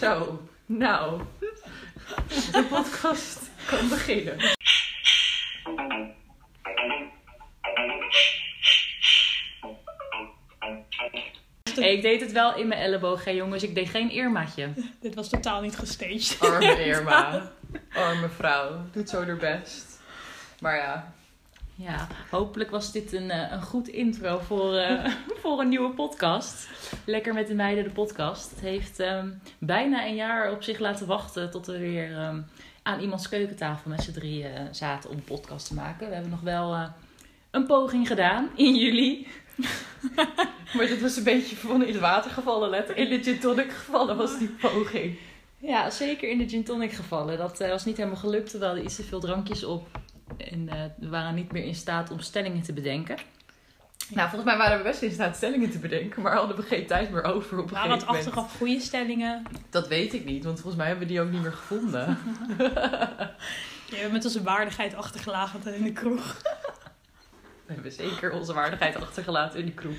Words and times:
Zo, 0.00 0.42
nou. 0.66 1.20
De 2.28 2.66
podcast 2.70 3.50
kan 3.66 3.88
beginnen. 3.88 4.36
Hey, 11.74 11.92
ik 11.94 12.02
deed 12.02 12.20
het 12.20 12.32
wel 12.32 12.56
in 12.56 12.68
mijn 12.68 12.80
elleboog, 12.80 13.24
hè, 13.24 13.30
jongens. 13.30 13.62
Ik 13.62 13.74
deed 13.74 13.88
geen 13.88 14.10
Irmaatje. 14.10 14.68
Dit 15.00 15.14
was 15.14 15.28
totaal 15.28 15.60
niet 15.60 15.76
gestaged. 15.76 16.36
Arme 16.40 16.84
Irma. 16.84 17.50
Arme 17.92 18.28
vrouw. 18.28 18.80
Doet 18.92 19.08
zo 19.08 19.24
haar 19.24 19.36
best. 19.36 20.00
Maar 20.60 20.76
ja. 20.76 21.12
Ja, 21.80 22.06
hopelijk 22.30 22.70
was 22.70 22.92
dit 22.92 23.12
een, 23.12 23.30
eh, 23.30 23.52
een 23.52 23.62
goed 23.62 23.88
intro 23.88 24.38
voor, 24.38 24.76
eh, 24.76 25.12
voor 25.42 25.60
een 25.60 25.68
nieuwe 25.68 25.90
podcast. 25.90 26.68
Lekker 27.04 27.34
met 27.34 27.46
de 27.46 27.54
meiden 27.54 27.84
de 27.84 27.90
podcast. 27.90 28.50
Het 28.50 28.60
heeft 28.60 29.00
ehm, 29.00 29.28
bijna 29.58 30.06
een 30.06 30.14
jaar 30.14 30.52
op 30.52 30.62
zich 30.62 30.78
laten 30.78 31.06
wachten 31.06 31.50
tot 31.50 31.66
we 31.66 31.78
weer 31.78 32.16
ehm, 32.16 32.40
aan 32.82 33.00
iemands 33.00 33.28
keukentafel 33.28 33.90
met 33.90 34.02
z'n 34.02 34.12
drieën 34.12 34.54
eh, 34.54 34.62
zaten 34.70 35.10
om 35.10 35.16
een 35.16 35.24
podcast 35.24 35.66
te 35.66 35.74
maken. 35.74 36.08
We 36.08 36.12
hebben 36.12 36.30
nog 36.30 36.40
wel 36.40 36.76
een 37.50 37.66
poging 37.66 38.06
gedaan 38.06 38.48
in 38.54 38.76
juli. 38.76 39.26
maar 40.74 40.86
dit 40.86 41.00
was 41.00 41.16
een 41.16 41.24
beetje 41.24 41.56
van 41.56 41.82
in 41.82 41.92
het 41.92 42.00
water 42.00 42.30
gevallen, 42.30 42.70
let. 42.70 42.90
In 42.90 43.08
de 43.08 43.22
gin 43.22 43.38
tonic 43.38 43.72
gevallen 43.72 44.16
was 44.16 44.38
die 44.38 44.48
poging. 44.48 45.18
Ja, 45.58 45.90
zeker 45.90 46.28
in 46.28 46.38
de 46.38 46.48
gin 46.48 46.64
tonic 46.64 46.92
gevallen. 46.92 47.38
Dat 47.38 47.58
was 47.58 47.84
niet 47.84 47.96
helemaal 47.96 48.18
gelukt. 48.18 48.52
We 48.52 48.64
hadden 48.64 48.84
iets 48.84 48.96
te 48.96 49.02
veel 49.02 49.20
drankjes 49.20 49.64
op. 49.64 49.88
En 50.36 50.68
eh, 50.68 50.84
we 50.96 51.08
waren 51.08 51.34
niet 51.34 51.52
meer 51.52 51.64
in 51.64 51.74
staat 51.74 52.10
om 52.10 52.20
stellingen 52.20 52.62
te 52.62 52.72
bedenken. 52.72 53.16
Nou, 54.08 54.28
volgens 54.28 54.50
mij 54.50 54.56
waren 54.56 54.76
we 54.76 54.82
best 54.82 55.02
in 55.02 55.10
staat 55.10 55.36
stellingen 55.36 55.70
te 55.70 55.78
bedenken, 55.78 56.22
maar 56.22 56.34
hadden 56.34 56.56
we 56.56 56.62
geen 56.62 56.86
tijd 56.86 57.10
meer 57.10 57.24
over 57.24 57.58
op 57.58 57.64
een 57.64 57.74
Waren 57.74 57.90
het 57.90 58.06
achteraf 58.06 58.56
goede 58.56 58.80
stellingen? 58.80 59.42
Dat 59.70 59.88
weet 59.88 60.14
ik 60.14 60.24
niet, 60.24 60.44
want 60.44 60.56
volgens 60.60 60.76
mij 60.76 60.86
hebben 60.86 61.06
we 61.06 61.12
die 61.12 61.22
ook 61.22 61.30
niet 61.30 61.42
meer 61.42 61.52
gevonden. 61.52 62.06
Je 63.90 63.96
hebt 63.96 64.12
met 64.12 64.24
onze 64.24 64.42
waardigheid 64.42 64.94
achtergelaten 64.94 65.74
in 65.74 65.82
de 65.82 65.92
kroeg. 65.92 66.36
We 67.66 67.74
hebben 67.74 67.92
zeker 67.92 68.32
onze 68.32 68.52
waardigheid 68.52 69.00
achtergelaten 69.00 69.58
in 69.58 69.64
die 69.64 69.74
kroeg. 69.74 69.96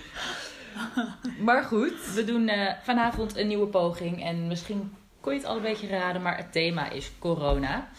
Maar 1.39 1.63
goed, 1.63 2.13
we 2.13 2.23
doen 2.25 2.47
eh, 2.47 2.73
vanavond 2.83 3.37
een 3.37 3.47
nieuwe 3.47 3.67
poging. 3.67 4.23
En 4.23 4.47
misschien 4.47 4.95
kon 5.19 5.33
je 5.33 5.39
het 5.39 5.47
al 5.47 5.55
een 5.55 5.61
beetje 5.61 5.87
raden, 5.87 6.21
maar 6.21 6.37
het 6.37 6.51
thema 6.51 6.89
is 6.89 7.11
corona. 7.19 7.89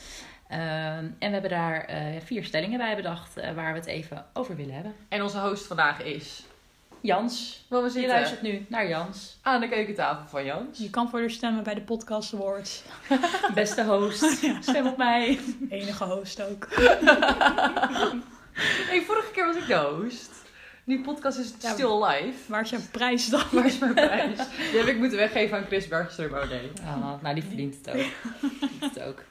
Ehm, 0.51 0.59
en 0.59 1.15
we 1.19 1.27
hebben 1.27 1.51
daar 1.51 1.84
eh, 1.84 2.20
vier 2.25 2.45
stellingen 2.45 2.79
bij 2.79 2.97
bedacht 2.97 3.37
eh, 3.37 3.53
waar 3.55 3.73
we 3.73 3.79
het 3.79 3.89
even 3.89 4.25
over 4.33 4.56
willen 4.56 4.75
hebben. 4.75 4.95
En 5.09 5.23
onze 5.23 5.39
host 5.39 5.67
vandaag 5.67 6.03
is 6.03 6.43
Jans. 7.01 7.67
Want 7.69 7.93
we 7.93 8.01
Je 8.01 8.06
luistert 8.06 8.43
nu 8.43 8.67
naar 8.69 8.89
Jans. 8.89 9.39
aan 9.43 9.61
de 9.61 9.69
keukentafel 9.69 10.27
van 10.28 10.45
Jans. 10.45 10.78
Je 10.78 10.91
kan 10.91 11.11
voor 11.11 11.21
de 11.21 11.28
stemmen 11.28 11.62
bij 11.62 11.75
de 11.75 11.81
Podcast 11.81 12.34
Awards. 12.34 12.83
Beste 13.55 13.84
host, 13.84 14.25
stem 14.69 14.87
op 14.87 14.97
mij. 14.97 15.39
Enige 15.69 16.05
host 16.05 16.43
ook. 16.43 16.69
Hey, 18.89 19.03
vorige 19.03 19.31
keer 19.33 19.47
was 19.47 19.56
ik 19.56 19.67
de 19.67 19.75
host. 19.75 20.31
Die 20.84 21.01
podcast 21.01 21.39
is 21.39 21.55
Ja, 21.61 21.73
still 21.73 22.05
live. 22.05 22.39
Waar 22.47 22.61
is 22.61 22.71
jouw 22.71 22.81
prijs 22.91 23.27
dan? 23.27 23.43
Waar 23.51 23.67
is 23.67 23.78
mijn 23.78 23.95
prijs? 23.95 24.37
Die 24.71 24.78
heb 24.78 24.87
ik 24.87 24.98
moeten 24.98 25.19
weggeven 25.19 25.56
aan 25.56 25.65
Chris 25.65 25.87
Bergström. 25.87 26.33
Oh 26.33 26.48
nee. 26.48 26.71
nou, 27.23 27.34
die 27.34 27.43
verdient 27.43 27.77
het 27.83 27.89
ook. 27.97 28.06
Verdient 28.59 28.95
het 28.95 29.03
ook. 29.03 29.23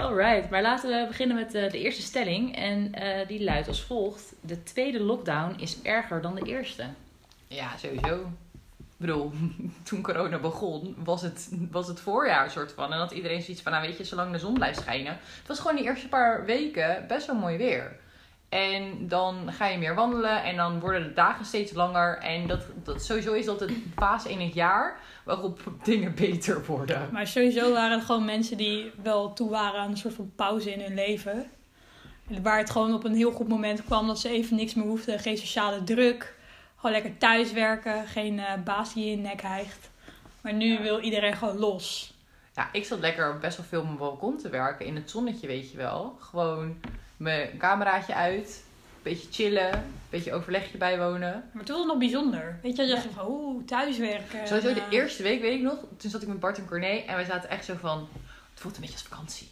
Alright, 0.00 0.50
maar 0.50 0.62
laten 0.62 0.90
we 0.90 1.06
beginnen 1.06 1.36
met 1.36 1.54
eh, 1.54 1.70
de 1.70 1.78
eerste 1.78 2.02
stelling. 2.02 2.56
En 2.56 2.94
eh, 2.94 3.28
die 3.28 3.44
luidt 3.44 3.68
als 3.68 3.82
volgt. 3.82 4.34
De 4.40 4.62
tweede 4.62 5.00
lockdown 5.00 5.54
is 5.58 5.82
erger 5.82 6.22
dan 6.22 6.34
de 6.34 6.42
eerste. 6.42 6.84
Ja, 7.48 7.76
sowieso. 7.76 8.14
Ik 8.78 9.06
bedoel, 9.06 9.32
toen 9.82 10.02
corona 10.02 10.38
begon, 10.38 10.96
was 11.04 11.22
het, 11.22 11.50
was 11.70 11.88
het 11.88 12.00
voorjaar 12.00 12.50
soort 12.50 12.72
van. 12.72 12.92
En 12.92 12.98
had 12.98 13.12
iedereen 13.12 13.42
zoiets 13.42 13.62
van, 13.62 13.72
nou 13.72 13.86
weet 13.86 13.96
je, 13.96 14.04
zolang 14.04 14.32
de 14.32 14.38
zon 14.38 14.54
blijft 14.54 14.80
schijnen. 14.80 15.12
Het 15.12 15.48
was 15.48 15.58
gewoon 15.58 15.76
die 15.76 15.84
eerste 15.84 16.08
paar 16.08 16.44
weken 16.44 17.04
best 17.08 17.26
wel 17.26 17.36
mooi 17.36 17.56
weer. 17.56 17.96
En 18.48 19.08
dan 19.08 19.52
ga 19.52 19.66
je 19.66 19.78
meer 19.78 19.94
wandelen 19.94 20.42
en 20.42 20.56
dan 20.56 20.80
worden 20.80 21.02
de 21.02 21.12
dagen 21.12 21.44
steeds 21.44 21.72
langer. 21.72 22.18
En 22.18 22.46
dat, 22.46 22.62
dat 22.84 23.04
sowieso 23.04 23.32
is 23.32 23.44
dat 23.44 23.62
een 23.62 23.92
fase 23.96 24.30
in 24.30 24.40
het 24.40 24.54
jaar 24.54 24.96
waarop 25.36 25.60
dingen 25.82 26.14
beter 26.14 26.64
worden. 26.66 27.08
Maar 27.12 27.26
sowieso 27.26 27.72
waren 27.72 27.98
er 27.98 28.04
gewoon 28.04 28.24
mensen 28.24 28.56
die 28.56 28.90
wel 29.02 29.32
toe 29.32 29.50
waren 29.50 29.80
aan 29.80 29.90
een 29.90 29.96
soort 29.96 30.14
van 30.14 30.32
pauze 30.36 30.72
in 30.72 30.80
hun 30.80 30.94
leven. 30.94 31.50
Waar 32.42 32.58
het 32.58 32.70
gewoon 32.70 32.94
op 32.94 33.04
een 33.04 33.14
heel 33.14 33.32
goed 33.32 33.48
moment 33.48 33.84
kwam 33.84 34.06
dat 34.06 34.18
ze 34.20 34.28
even 34.28 34.56
niks 34.56 34.74
meer 34.74 34.84
hoefden. 34.86 35.18
Geen 35.18 35.38
sociale 35.38 35.84
druk. 35.84 36.34
Gewoon 36.76 36.92
lekker 36.92 37.18
thuiswerken. 37.18 38.06
Geen 38.06 38.38
eh, 38.38 38.52
baas 38.64 38.94
die 38.94 39.04
je 39.04 39.10
in 39.12 39.20
nek 39.20 39.42
hijgt. 39.42 39.90
Maar 40.40 40.52
nu 40.52 40.72
Ja. 40.72 40.80
wil 40.82 41.00
iedereen 41.00 41.36
gewoon 41.36 41.58
los. 41.58 42.14
Ja, 42.54 42.68
ik 42.72 42.84
zat 42.84 42.98
lekker 42.98 43.38
best 43.38 43.56
wel 43.56 43.66
veel 43.66 43.78
op 43.80 43.84
mijn 43.86 43.96
balkon 43.98 44.36
te 44.38 44.48
werken. 44.48 44.86
In 44.86 44.94
het 44.94 45.10
zonnetje, 45.10 45.46
weet 45.46 45.70
je 45.70 45.76
wel. 45.76 46.16
Gewoon 46.20 46.76
mijn 47.16 47.58
cameraatje 47.58 48.14
uit. 48.14 48.64
Een 49.02 49.12
beetje 49.12 49.28
chillen. 49.30 49.72
Een 49.72 49.92
beetje 50.08 50.32
overlegje 50.32 50.78
bijwonen. 50.78 51.50
Maar 51.52 51.64
toen 51.64 51.76
was 51.76 51.84
het 51.84 51.86
nog 51.86 51.98
bijzonder. 51.98 52.58
Weet 52.62 52.76
je, 52.76 52.82
dan 52.82 52.88
dacht 52.88 53.02
je 53.02 53.10
van 53.10 53.26
oeh, 53.28 53.64
thuiswerken. 53.64 54.46
Sowieso 54.46 54.74
de 54.74 54.80
eh, 54.80 54.92
eerste 54.92 55.22
week, 55.22 55.40
weet 55.40 55.54
ik 55.54 55.62
nog. 55.62 55.78
Toen 55.96 56.10
zat 56.10 56.22
ik 56.22 56.28
met 56.28 56.40
Bart 56.40 56.58
en 56.58 56.66
Corné. 56.66 56.86
En 56.86 57.14
wij 57.14 57.24
zaten 57.24 57.50
echt 57.50 57.64
zo 57.64 57.74
van... 57.80 58.08
Het 58.50 58.60
voelt 58.60 58.74
een 58.74 58.80
beetje 58.80 58.96
als 58.96 59.06
vakantie. 59.06 59.48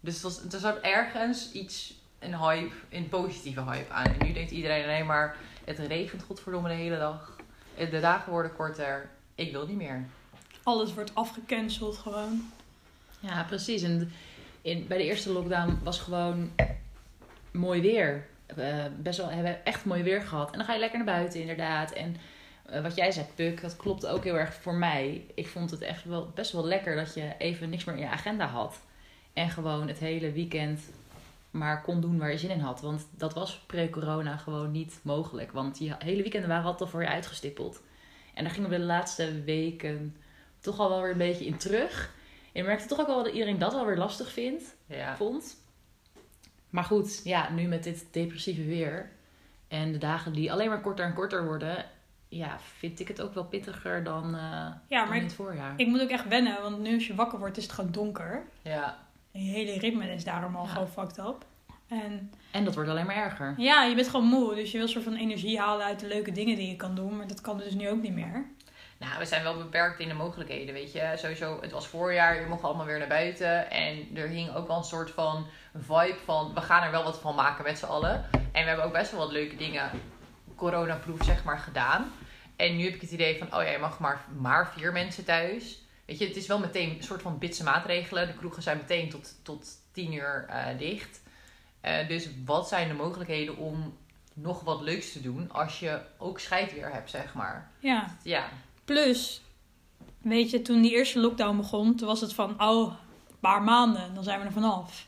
Dus 0.00 0.14
het 0.14 0.22
was, 0.22 0.42
er 0.52 0.58
zat 0.60 0.80
ergens 0.80 1.52
iets, 1.52 1.94
een 2.18 2.38
hype, 2.38 2.74
een 2.88 3.08
positieve 3.08 3.62
hype 3.62 3.92
aan. 3.92 4.04
En 4.04 4.26
nu 4.26 4.32
denkt 4.32 4.50
iedereen 4.50 4.84
alleen 4.84 5.06
maar... 5.06 5.36
Het 5.64 5.78
regent 5.78 6.22
godverdomme 6.22 6.68
de 6.68 6.74
hele 6.74 6.98
dag. 6.98 7.36
De 7.76 8.00
dagen 8.00 8.32
worden 8.32 8.54
korter. 8.54 9.08
Ik 9.34 9.52
wil 9.52 9.66
niet 9.66 9.76
meer. 9.76 10.06
Alles 10.62 10.94
wordt 10.94 11.14
afgecanceld 11.14 11.96
gewoon. 11.96 12.50
Ja, 13.20 13.42
precies. 13.42 13.82
En 13.82 14.12
in, 14.62 14.86
bij 14.86 14.98
de 14.98 15.04
eerste 15.04 15.30
lockdown 15.30 15.78
was 15.82 16.00
gewoon 16.00 16.50
mooi 17.50 17.80
weer. 17.80 18.26
Eh, 18.46 18.84
best 18.98 19.18
wel, 19.18 19.30
hebben 19.30 19.64
echt 19.64 19.84
mooi 19.84 20.02
weer 20.02 20.22
gehad. 20.22 20.50
En 20.50 20.58
dan 20.58 20.66
ga 20.66 20.72
je 20.72 20.78
lekker 20.78 20.98
naar 20.98 21.14
buiten, 21.16 21.40
inderdaad. 21.40 21.92
En 21.92 22.16
eh, 22.66 22.82
wat 22.82 22.94
jij 22.96 23.12
zei, 23.12 23.26
Puk, 23.34 23.60
dat 23.60 23.76
klopt 23.76 24.06
ook 24.06 24.24
heel 24.24 24.38
erg 24.38 24.54
voor 24.54 24.74
mij. 24.74 25.24
Ik 25.34 25.48
vond 25.48 25.70
het 25.70 25.80
echt 25.80 26.04
wel, 26.04 26.30
best 26.34 26.52
wel 26.52 26.66
lekker 26.66 26.96
dat 26.96 27.14
je 27.14 27.32
even 27.38 27.70
niks 27.70 27.84
meer 27.84 27.94
in 27.94 28.00
je 28.00 28.08
agenda 28.08 28.46
had. 28.46 28.80
En 29.32 29.50
gewoon 29.50 29.88
het 29.88 29.98
hele 29.98 30.32
weekend 30.32 30.80
maar 31.50 31.82
kon 31.82 32.00
doen 32.00 32.18
waar 32.18 32.30
je 32.30 32.38
zin 32.38 32.50
in 32.50 32.60
had. 32.60 32.80
Want 32.80 33.06
dat 33.10 33.34
was 33.34 33.62
pre-corona 33.66 34.36
gewoon 34.36 34.70
niet 34.70 34.98
mogelijk. 35.02 35.52
Want 35.52 35.78
je 35.78 35.94
hele 35.98 36.22
weekenden 36.22 36.48
waren 36.48 36.64
altijd 36.64 36.82
al 36.82 36.88
voor 36.88 37.02
je 37.02 37.08
uitgestippeld. 37.08 37.82
En 38.34 38.44
daar 38.44 38.52
gingen 38.52 38.70
we 38.70 38.76
de 38.76 38.82
laatste 38.82 39.42
weken 39.42 40.16
toch 40.60 40.78
al 40.78 40.88
wel 40.88 41.00
weer 41.00 41.10
een 41.10 41.18
beetje 41.18 41.46
in 41.46 41.56
terug. 41.56 42.14
En 42.52 42.62
je 42.62 42.68
merkte 42.68 42.88
toch 42.88 43.00
ook 43.00 43.06
wel 43.06 43.22
dat 43.24 43.32
iedereen 43.32 43.58
dat 43.58 43.72
wel 43.72 43.86
weer 43.86 43.96
lastig 43.96 44.32
vindt, 44.32 44.76
Ja. 44.86 45.16
vond. 45.16 45.56
Maar 46.76 46.84
goed, 46.84 47.20
ja, 47.24 47.50
nu 47.50 47.66
met 47.66 47.82
dit 47.84 48.06
depressieve 48.10 48.64
weer 48.64 49.10
en 49.68 49.92
de 49.92 49.98
dagen 49.98 50.32
die 50.32 50.52
alleen 50.52 50.68
maar 50.68 50.80
korter 50.80 51.04
en 51.04 51.14
korter 51.14 51.44
worden, 51.44 51.84
ja, 52.28 52.56
vind 52.78 53.00
ik 53.00 53.08
het 53.08 53.20
ook 53.20 53.34
wel 53.34 53.44
pittiger 53.44 54.04
dan, 54.04 54.24
eh, 54.34 54.40
Ja, 54.40 54.76
dan 54.88 55.08
maar 55.08 55.16
in 55.16 55.22
het 55.22 55.34
voorjaar. 55.34 55.72
ik 55.76 55.86
moet 55.86 56.00
ook 56.02 56.08
echt 56.10 56.28
wennen. 56.28 56.62
Want 56.62 56.78
nu 56.78 56.94
als 56.94 57.06
je 57.06 57.14
wakker 57.14 57.38
wordt 57.38 57.56
is 57.56 57.62
het 57.62 57.72
gewoon 57.72 57.90
donker. 57.92 58.44
Ja. 58.62 58.96
En 59.32 59.44
je 59.44 59.50
hele 59.50 59.78
ritme 59.78 60.12
is 60.14 60.24
daarom 60.24 60.56
al 60.56 60.64
Ja. 60.64 60.70
gewoon 60.70 60.88
fucked 60.88 61.18
up. 61.18 61.44
En 61.88 62.30
En 62.50 62.64
dat 62.64 62.74
wordt 62.74 62.90
alleen 62.90 63.06
maar 63.06 63.16
erger. 63.16 63.54
ja, 63.56 63.84
je 63.84 63.94
bent 63.94 64.08
gewoon 64.08 64.26
moe. 64.26 64.54
Dus 64.54 64.70
je 64.70 64.76
wil 64.76 64.86
een 64.86 64.92
soort 64.92 65.04
van 65.04 65.14
energie 65.16 65.58
halen 65.58 65.86
uit 65.86 66.00
de 66.00 66.06
leuke 66.06 66.32
dingen 66.32 66.56
die 66.56 66.68
je 66.68 66.76
kan 66.76 66.94
doen. 66.94 67.16
Maar 67.16 67.26
dat 67.26 67.40
kan 67.40 67.58
dus 67.58 67.74
nu 67.74 67.88
ook 67.90 68.02
niet 68.02 68.14
meer. 68.14 68.46
Nou, 68.98 69.18
we 69.18 69.24
zijn 69.24 69.42
wel 69.42 69.56
beperkt 69.56 70.00
in 70.00 70.08
de 70.08 70.14
mogelijkheden, 70.14 70.74
weet 70.74 70.92
je. 70.92 71.12
Sowieso, 71.16 71.58
het 71.60 71.70
was 71.72 71.86
voorjaar, 71.86 72.40
je 72.40 72.46
mocht 72.46 72.62
allemaal 72.62 72.86
weer 72.86 72.98
naar 72.98 73.08
buiten. 73.08 73.70
En 73.70 74.06
er 74.16 74.28
hing 74.28 74.54
ook 74.54 74.66
wel 74.66 74.76
een 74.76 74.84
soort 74.84 75.10
van 75.10 75.46
vibe 75.80 76.18
van... 76.24 76.54
we 76.54 76.60
gaan 76.60 76.82
er 76.82 76.90
wel 76.90 77.04
wat 77.04 77.18
van 77.18 77.34
maken 77.34 77.64
met 77.64 77.78
z'n 77.78 77.84
allen. 77.84 78.24
En 78.32 78.62
we 78.62 78.68
hebben 78.68 78.84
ook 78.84 78.92
best 78.92 79.10
wel 79.10 79.20
wat 79.20 79.32
leuke 79.32 79.56
dingen 79.56 79.90
coronaproof, 80.56 81.24
zeg 81.24 81.44
maar, 81.44 81.58
gedaan. 81.58 82.12
En 82.56 82.76
nu 82.76 82.84
heb 82.84 82.94
ik 82.94 83.00
het 83.00 83.10
idee 83.10 83.38
van, 83.38 83.46
oh 83.46 83.62
ja, 83.62 83.70
je 83.70 83.78
mag 83.78 83.98
maar, 83.98 84.24
maar 84.38 84.72
vier 84.72 84.92
mensen 84.92 85.24
thuis. 85.24 85.84
Weet 86.04 86.18
je, 86.18 86.26
het 86.26 86.36
is 86.36 86.46
wel 86.46 86.58
meteen 86.58 86.96
een 86.96 87.02
soort 87.02 87.22
van 87.22 87.38
bitse 87.38 87.62
maatregelen. 87.62 88.26
De 88.26 88.34
kroegen 88.34 88.62
zijn 88.62 88.76
meteen 88.76 89.10
tot, 89.10 89.34
tot 89.42 89.66
tien 89.92 90.12
uur 90.12 90.46
eh, 90.48 90.78
dicht. 90.78 91.22
Eh, 91.80 92.08
dus 92.08 92.28
wat 92.44 92.68
zijn 92.68 92.88
de 92.88 92.94
mogelijkheden 92.94 93.56
om 93.56 93.96
nog 94.34 94.60
wat 94.60 94.80
leuks 94.80 95.12
te 95.12 95.20
doen... 95.20 95.52
als 95.52 95.78
je 95.80 96.00
ook 96.18 96.40
scheid 96.40 96.74
weer 96.74 96.92
hebt, 96.92 97.10
zeg 97.10 97.34
maar. 97.34 97.70
Ja, 97.78 98.16
Ja, 98.22 98.48
plus, 98.84 99.42
weet 100.18 100.50
je, 100.50 100.62
toen 100.62 100.82
die 100.82 100.92
eerste 100.92 101.20
lockdown 101.20 101.56
begon, 101.56 101.96
toen 101.96 102.06
was 102.06 102.20
het 102.20 102.34
van, 102.34 102.62
oh, 102.62 102.92
een 103.28 103.38
paar 103.40 103.62
maanden, 103.62 104.14
dan 104.14 104.24
zijn 104.24 104.40
we 104.40 104.46
er 104.46 104.52
vanaf. 104.52 105.06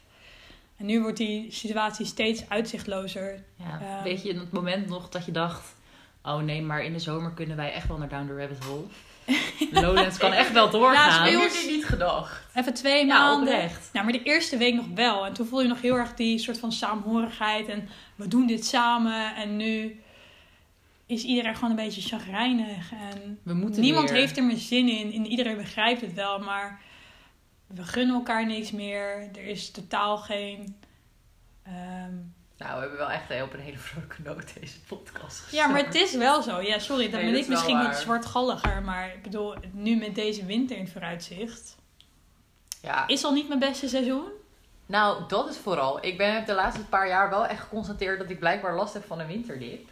En 0.78 0.86
nu 0.86 1.00
wordt 1.00 1.16
die 1.16 1.52
situatie 1.52 2.06
steeds 2.06 2.48
uitzichtlozer. 2.48 3.42
Ja. 3.56 3.78
Ja. 3.80 4.02
Weet 4.02 4.22
je, 4.22 4.28
in 4.28 4.38
het 4.38 4.52
moment 4.52 4.88
nog 4.88 5.08
dat 5.08 5.24
je 5.24 5.32
dacht... 5.32 5.76
Oh 6.22 6.38
nee, 6.38 6.62
maar 6.62 6.84
in 6.84 6.92
de 6.92 6.98
zomer 6.98 7.30
kunnen 7.32 7.56
wij 7.56 7.72
echt 7.72 7.88
wel 7.88 7.98
naar 7.98 8.08
Down 8.08 8.26
the 8.26 8.36
Rabbit 8.36 8.64
Hole. 8.64 8.84
Lowlands 9.82 10.18
kan 10.18 10.32
echt 10.32 10.52
wel 10.52 10.70
doorgaan. 10.70 11.36
ons- 11.36 11.62
je 11.64 11.70
niet 11.70 11.84
gedacht? 11.84 12.42
Even 12.54 12.74
twee 12.74 13.06
Ja, 13.06 13.18
maanden. 13.18 13.54
oprecht. 13.54 13.88
Nou, 13.92 14.04
maar 14.04 14.14
de 14.14 14.22
eerste 14.22 14.56
week 14.56 14.74
nog 14.74 14.86
wel. 14.94 15.26
En 15.26 15.32
toen 15.32 15.46
voel 15.46 15.62
je 15.62 15.68
nog 15.68 15.80
heel 15.80 15.94
erg 15.96 16.14
die 16.14 16.38
soort 16.38 16.58
van 16.58 16.72
saamhorigheid. 16.72 17.68
En 17.68 17.88
we 18.16 18.28
doen 18.28 18.46
dit 18.46 18.64
samen. 18.66 19.34
En 19.34 19.56
nu 19.56 20.00
is 21.06 21.22
iedereen 21.22 21.54
gewoon 21.54 21.70
een 21.70 21.76
beetje 21.84 22.00
chagrijnig. 22.02 22.90
En 22.92 23.38
We 23.42 23.54
moeten 23.54 23.80
niemand 23.80 24.10
weer. 24.10 24.18
heeft 24.18 24.36
er 24.36 24.44
meer 24.44 24.56
zin 24.56 24.88
in. 24.88 25.12
En 25.12 25.26
iedereen 25.26 25.56
begrijpt 25.56 26.00
het 26.00 26.14
wel, 26.14 26.38
maar 26.38 26.80
we 27.68 27.84
gunnen 27.84 28.14
elkaar 28.14 28.46
niks 28.46 28.70
meer. 28.70 29.28
Er 29.34 29.46
is 29.46 29.70
totaal 29.70 30.16
geen. 30.18 30.76
ehm, 31.62 32.14
Nou, 32.56 32.74
we 32.74 32.80
hebben 32.80 32.98
wel 32.98 33.10
echt 33.10 33.42
op 33.42 33.52
een 33.52 33.60
hele 33.60 33.78
vrolijke 33.78 34.22
noot 34.22 34.54
deze 34.60 34.80
podcast 34.80 35.50
Ja, 35.50 35.66
maar 35.66 35.84
het 35.84 35.94
is 35.94 36.14
wel 36.14 36.42
zo. 36.42 36.60
Ja, 36.60 36.78
sorry, 36.78 37.10
dan 37.10 37.20
Nee, 37.20 37.30
ben 37.30 37.40
ik 37.40 37.48
misschien 37.48 37.82
wat 37.82 37.96
zwartgalliger. 37.96 38.82
Maar 38.82 39.14
ik 39.14 39.22
bedoel, 39.22 39.54
nu 39.72 39.96
met 39.96 40.14
deze 40.14 40.44
winter 40.44 40.76
in 40.76 40.82
het 40.82 40.92
vooruitzicht. 40.92 41.76
Ja, 42.82 43.06
Is 43.06 43.24
al 43.24 43.32
niet 43.32 43.48
mijn 43.48 43.60
beste 43.60 43.88
seizoen? 43.88 44.24
Nou, 44.86 45.28
dat 45.28 45.48
is 45.48 45.56
vooral. 45.56 46.04
Ik 46.04 46.18
ben 46.18 46.34
heb 46.34 46.46
de 46.46 46.54
laatste 46.54 46.84
paar 46.84 47.08
jaar 47.08 47.30
wel 47.30 47.46
echt 47.46 47.60
geconstateerd 47.62 48.18
dat 48.18 48.30
ik 48.30 48.38
blijkbaar 48.38 48.74
last 48.74 48.94
heb 48.94 49.04
van 49.06 49.20
een 49.20 49.26
winterdip. 49.26 49.90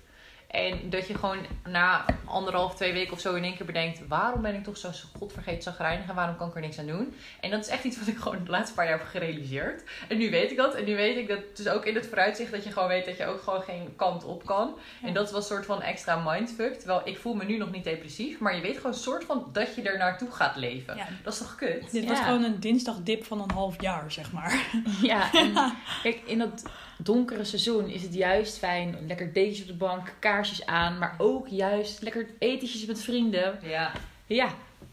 En 0.56 0.90
dat 0.90 1.06
je 1.08 1.14
gewoon 1.14 1.38
na 1.64 2.04
anderhalf, 2.24 2.74
twee 2.74 2.92
weken 2.92 3.12
of 3.12 3.20
zo 3.20 3.34
in 3.34 3.44
één 3.44 3.56
keer 3.56 3.66
bedenkt... 3.66 4.00
waarom 4.08 4.42
ben 4.42 4.54
ik 4.54 4.64
toch 4.64 4.76
zo 4.76 4.90
godvergeten 5.18 5.62
zagrijnig 5.62 6.08
en 6.08 6.14
waarom 6.14 6.36
kan 6.36 6.48
ik 6.48 6.54
er 6.54 6.60
niks 6.60 6.78
aan 6.78 6.86
doen? 6.86 7.14
En 7.40 7.50
dat 7.50 7.60
is 7.60 7.68
echt 7.68 7.84
iets 7.84 7.98
wat 7.98 8.08
ik 8.08 8.16
gewoon 8.16 8.44
de 8.44 8.50
laatste 8.50 8.74
paar 8.74 8.88
jaar 8.88 8.98
heb 8.98 9.06
gerealiseerd. 9.06 9.82
En 10.08 10.18
nu 10.18 10.30
weet 10.30 10.50
ik 10.50 10.56
dat. 10.56 10.74
En 10.74 10.84
nu 10.84 10.96
weet 10.96 11.16
ik 11.16 11.28
dat 11.28 11.38
dus 11.54 11.68
ook 11.68 11.84
in 11.84 11.94
het 11.94 12.06
vooruitzicht 12.06 12.50
dat 12.50 12.64
je 12.64 12.72
gewoon 12.72 12.88
weet 12.88 13.04
dat 13.04 13.16
je 13.16 13.26
ook 13.26 13.42
gewoon 13.42 13.62
geen 13.62 13.92
kant 13.96 14.24
op 14.24 14.44
kan. 14.46 14.78
Ja. 15.00 15.08
En 15.08 15.14
dat 15.14 15.30
was 15.30 15.40
een 15.40 15.56
soort 15.56 15.66
van 15.66 15.82
extra 15.82 16.22
mindfuck. 16.30 16.74
Terwijl 16.78 17.00
ik 17.04 17.18
voel 17.18 17.34
me 17.34 17.44
nu 17.44 17.56
nog 17.56 17.70
niet 17.70 17.84
depressief. 17.84 18.38
Maar 18.38 18.54
je 18.54 18.62
weet 18.62 18.76
gewoon 18.76 18.92
een 18.92 18.98
soort 18.98 19.24
van 19.24 19.48
dat 19.52 19.74
je 19.74 19.82
er 19.82 19.98
naartoe 19.98 20.30
gaat 20.30 20.56
leven. 20.56 20.96
Ja, 20.96 21.06
Dat 21.22 21.32
is 21.32 21.38
toch 21.38 21.54
kut? 21.54 21.90
dit 21.90 22.02
Ja. 22.02 22.08
was 22.08 22.20
gewoon 22.20 22.42
een 22.42 22.60
dinsdagdip 22.60 23.24
van 23.24 23.40
een 23.40 23.50
half 23.50 23.80
jaar, 23.80 24.12
zeg 24.12 24.32
maar. 24.32 24.66
Ja, 25.02 25.32
en 25.32 25.52
kijk, 26.02 26.20
in 26.24 26.38
dat 26.38 26.62
donkere 26.98 27.44
seizoen 27.44 27.88
is 27.88 28.02
het 28.02 28.14
juist 28.14 28.58
fijn. 28.58 28.96
Lekker 29.06 29.32
dekens 29.32 29.60
op 29.60 29.66
de 29.66 29.74
bank, 29.74 30.14
kaarsjes 30.18 30.66
aan. 30.66 30.98
Maar 30.98 31.14
ook 31.18 31.48
juist 31.48 32.02
lekker 32.02 32.26
etentjes 32.38 32.86
met 32.86 33.02
vrienden. 33.02 33.58
Ja. 33.62 33.92
Ja, 34.26 34.48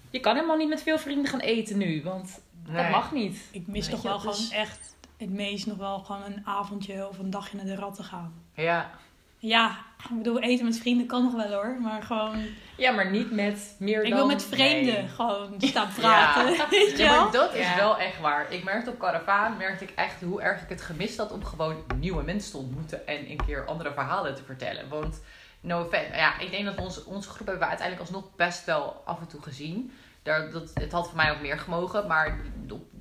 je 0.09 0.19
kan 0.19 0.35
helemaal 0.35 0.57
niet 0.57 0.69
met 0.69 0.81
veel 0.81 0.97
vrienden 0.99 1.27
gaan 1.27 1.39
eten 1.39 1.77
nu. 1.77 2.03
Want 2.03 2.41
dat 2.65 2.89
mag 2.89 3.11
niet. 3.11 3.37
Ik 3.51 3.67
mis 3.67 3.87
toch 3.87 4.01
wel 4.01 4.19
gewoon 4.19 4.35
is- 4.35 4.49
echt 4.49 4.95
het 5.17 5.29
meest 5.29 5.65
nog 5.65 5.77
wel 5.77 5.99
gewoon 5.99 6.23
een 6.23 6.41
avondje 6.45 7.07
of 7.07 7.17
een 7.19 7.29
dagje 7.29 7.57
naar 7.57 7.65
de 7.65 7.75
ratten 7.75 8.03
gaan. 8.03 8.33
Ja. 8.55 8.91
Ja, 9.37 9.77
ik 10.09 10.17
bedoel, 10.17 10.39
eten 10.39 10.65
met 10.65 10.77
vrienden 10.77 11.07
kan 11.07 11.23
nog 11.23 11.33
wel 11.33 11.51
hoor. 11.53 11.77
Maar 11.81 12.03
gewoon, 12.03 12.45
Ja, 12.75 12.91
maar 12.91 13.11
niet 13.11 13.31
met 13.31 13.75
meer 13.79 14.03
ik 14.03 14.09
dan... 14.09 14.17
wil 14.17 14.27
met 14.27 14.43
vreemden 14.45 14.93
nee. 14.93 15.07
gewoon 15.07 15.53
staan 15.71 15.89
praten. 15.95 16.53
Ja. 16.53 16.69
Weet 16.69 16.91
je 16.97 17.03
Ja, 17.03 17.11
wel? 17.11 17.23
maar 17.23 17.31
dat 17.31 17.53
is 17.53 17.65
Ja. 17.65 17.75
wel 17.75 17.97
echt 17.97 18.19
waar. 18.19 18.51
Ik 18.51 18.63
merkte 18.63 18.89
op 18.89 18.99
Caravaan, 18.99 19.57
merkte 19.57 19.83
ik 19.83 19.91
echt 19.95 20.21
hoe 20.21 20.41
erg 20.41 20.61
ik 20.61 20.69
het 20.69 20.81
gemist 20.81 21.17
had 21.17 21.31
om 21.31 21.43
gewoon 21.45 21.83
nieuwe 21.99 22.23
mensen 22.23 22.51
te 22.51 22.57
ontmoeten 22.57 23.07
en 23.07 23.29
een 23.31 23.41
keer 23.45 23.65
andere 23.65 23.93
verhalen 23.93 24.35
te 24.35 24.43
vertellen. 24.43 24.89
Want, 24.89 25.21
no 25.61 25.81
offense, 25.83 26.15
ja, 26.15 26.39
ik 26.39 26.51
denk 26.51 26.65
dat 26.65 26.75
we 26.75 26.81
onze, 26.81 27.05
onze 27.05 27.29
groep 27.29 27.47
hebben 27.47 27.63
we 27.63 27.69
uiteindelijk 27.69 28.09
alsnog 28.09 28.35
best 28.35 28.65
wel 28.65 29.01
af 29.05 29.19
en 29.19 29.27
toe 29.27 29.41
gezien. 29.41 29.91
Daar, 30.23 30.51
dat, 30.51 30.71
het 30.73 30.91
had 30.91 31.07
voor 31.07 31.15
mij 31.15 31.31
ook 31.31 31.41
meer 31.41 31.59
gemogen, 31.59 32.07
maar 32.07 32.37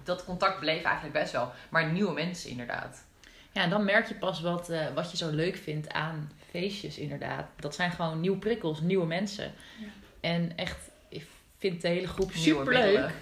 dat 0.04 0.24
contact 0.24 0.58
bleef 0.60 0.82
eigenlijk 0.82 1.14
best 1.14 1.32
wel. 1.32 1.52
Maar 1.70 1.92
nieuwe 1.92 2.12
mensen 2.12 2.50
inderdaad. 2.50 3.04
Ja, 3.52 3.62
en 3.62 3.70
dan 3.70 3.84
merk 3.84 4.08
je 4.08 4.14
pas 4.14 4.40
wat, 4.40 4.68
eh, 4.68 4.80
wat 4.94 5.10
je 5.10 5.16
zo 5.16 5.30
leuk 5.30 5.56
vindt 5.56 5.92
aan 5.92 6.30
feestjes 6.52 6.98
inderdaad. 6.98 7.46
Dat 7.56 7.74
zijn 7.74 7.90
gewoon 7.90 8.20
nieuwe 8.20 8.38
prikkels, 8.38 8.80
nieuwe 8.80 9.06
mensen. 9.06 9.52
Ja. 9.78 9.86
En 10.20 10.56
echt, 10.56 10.90
ik 11.08 11.26
vind 11.58 11.80
de 11.82 11.88
hele 11.88 12.06
groep 12.06 12.32
superleuk. 12.32 13.10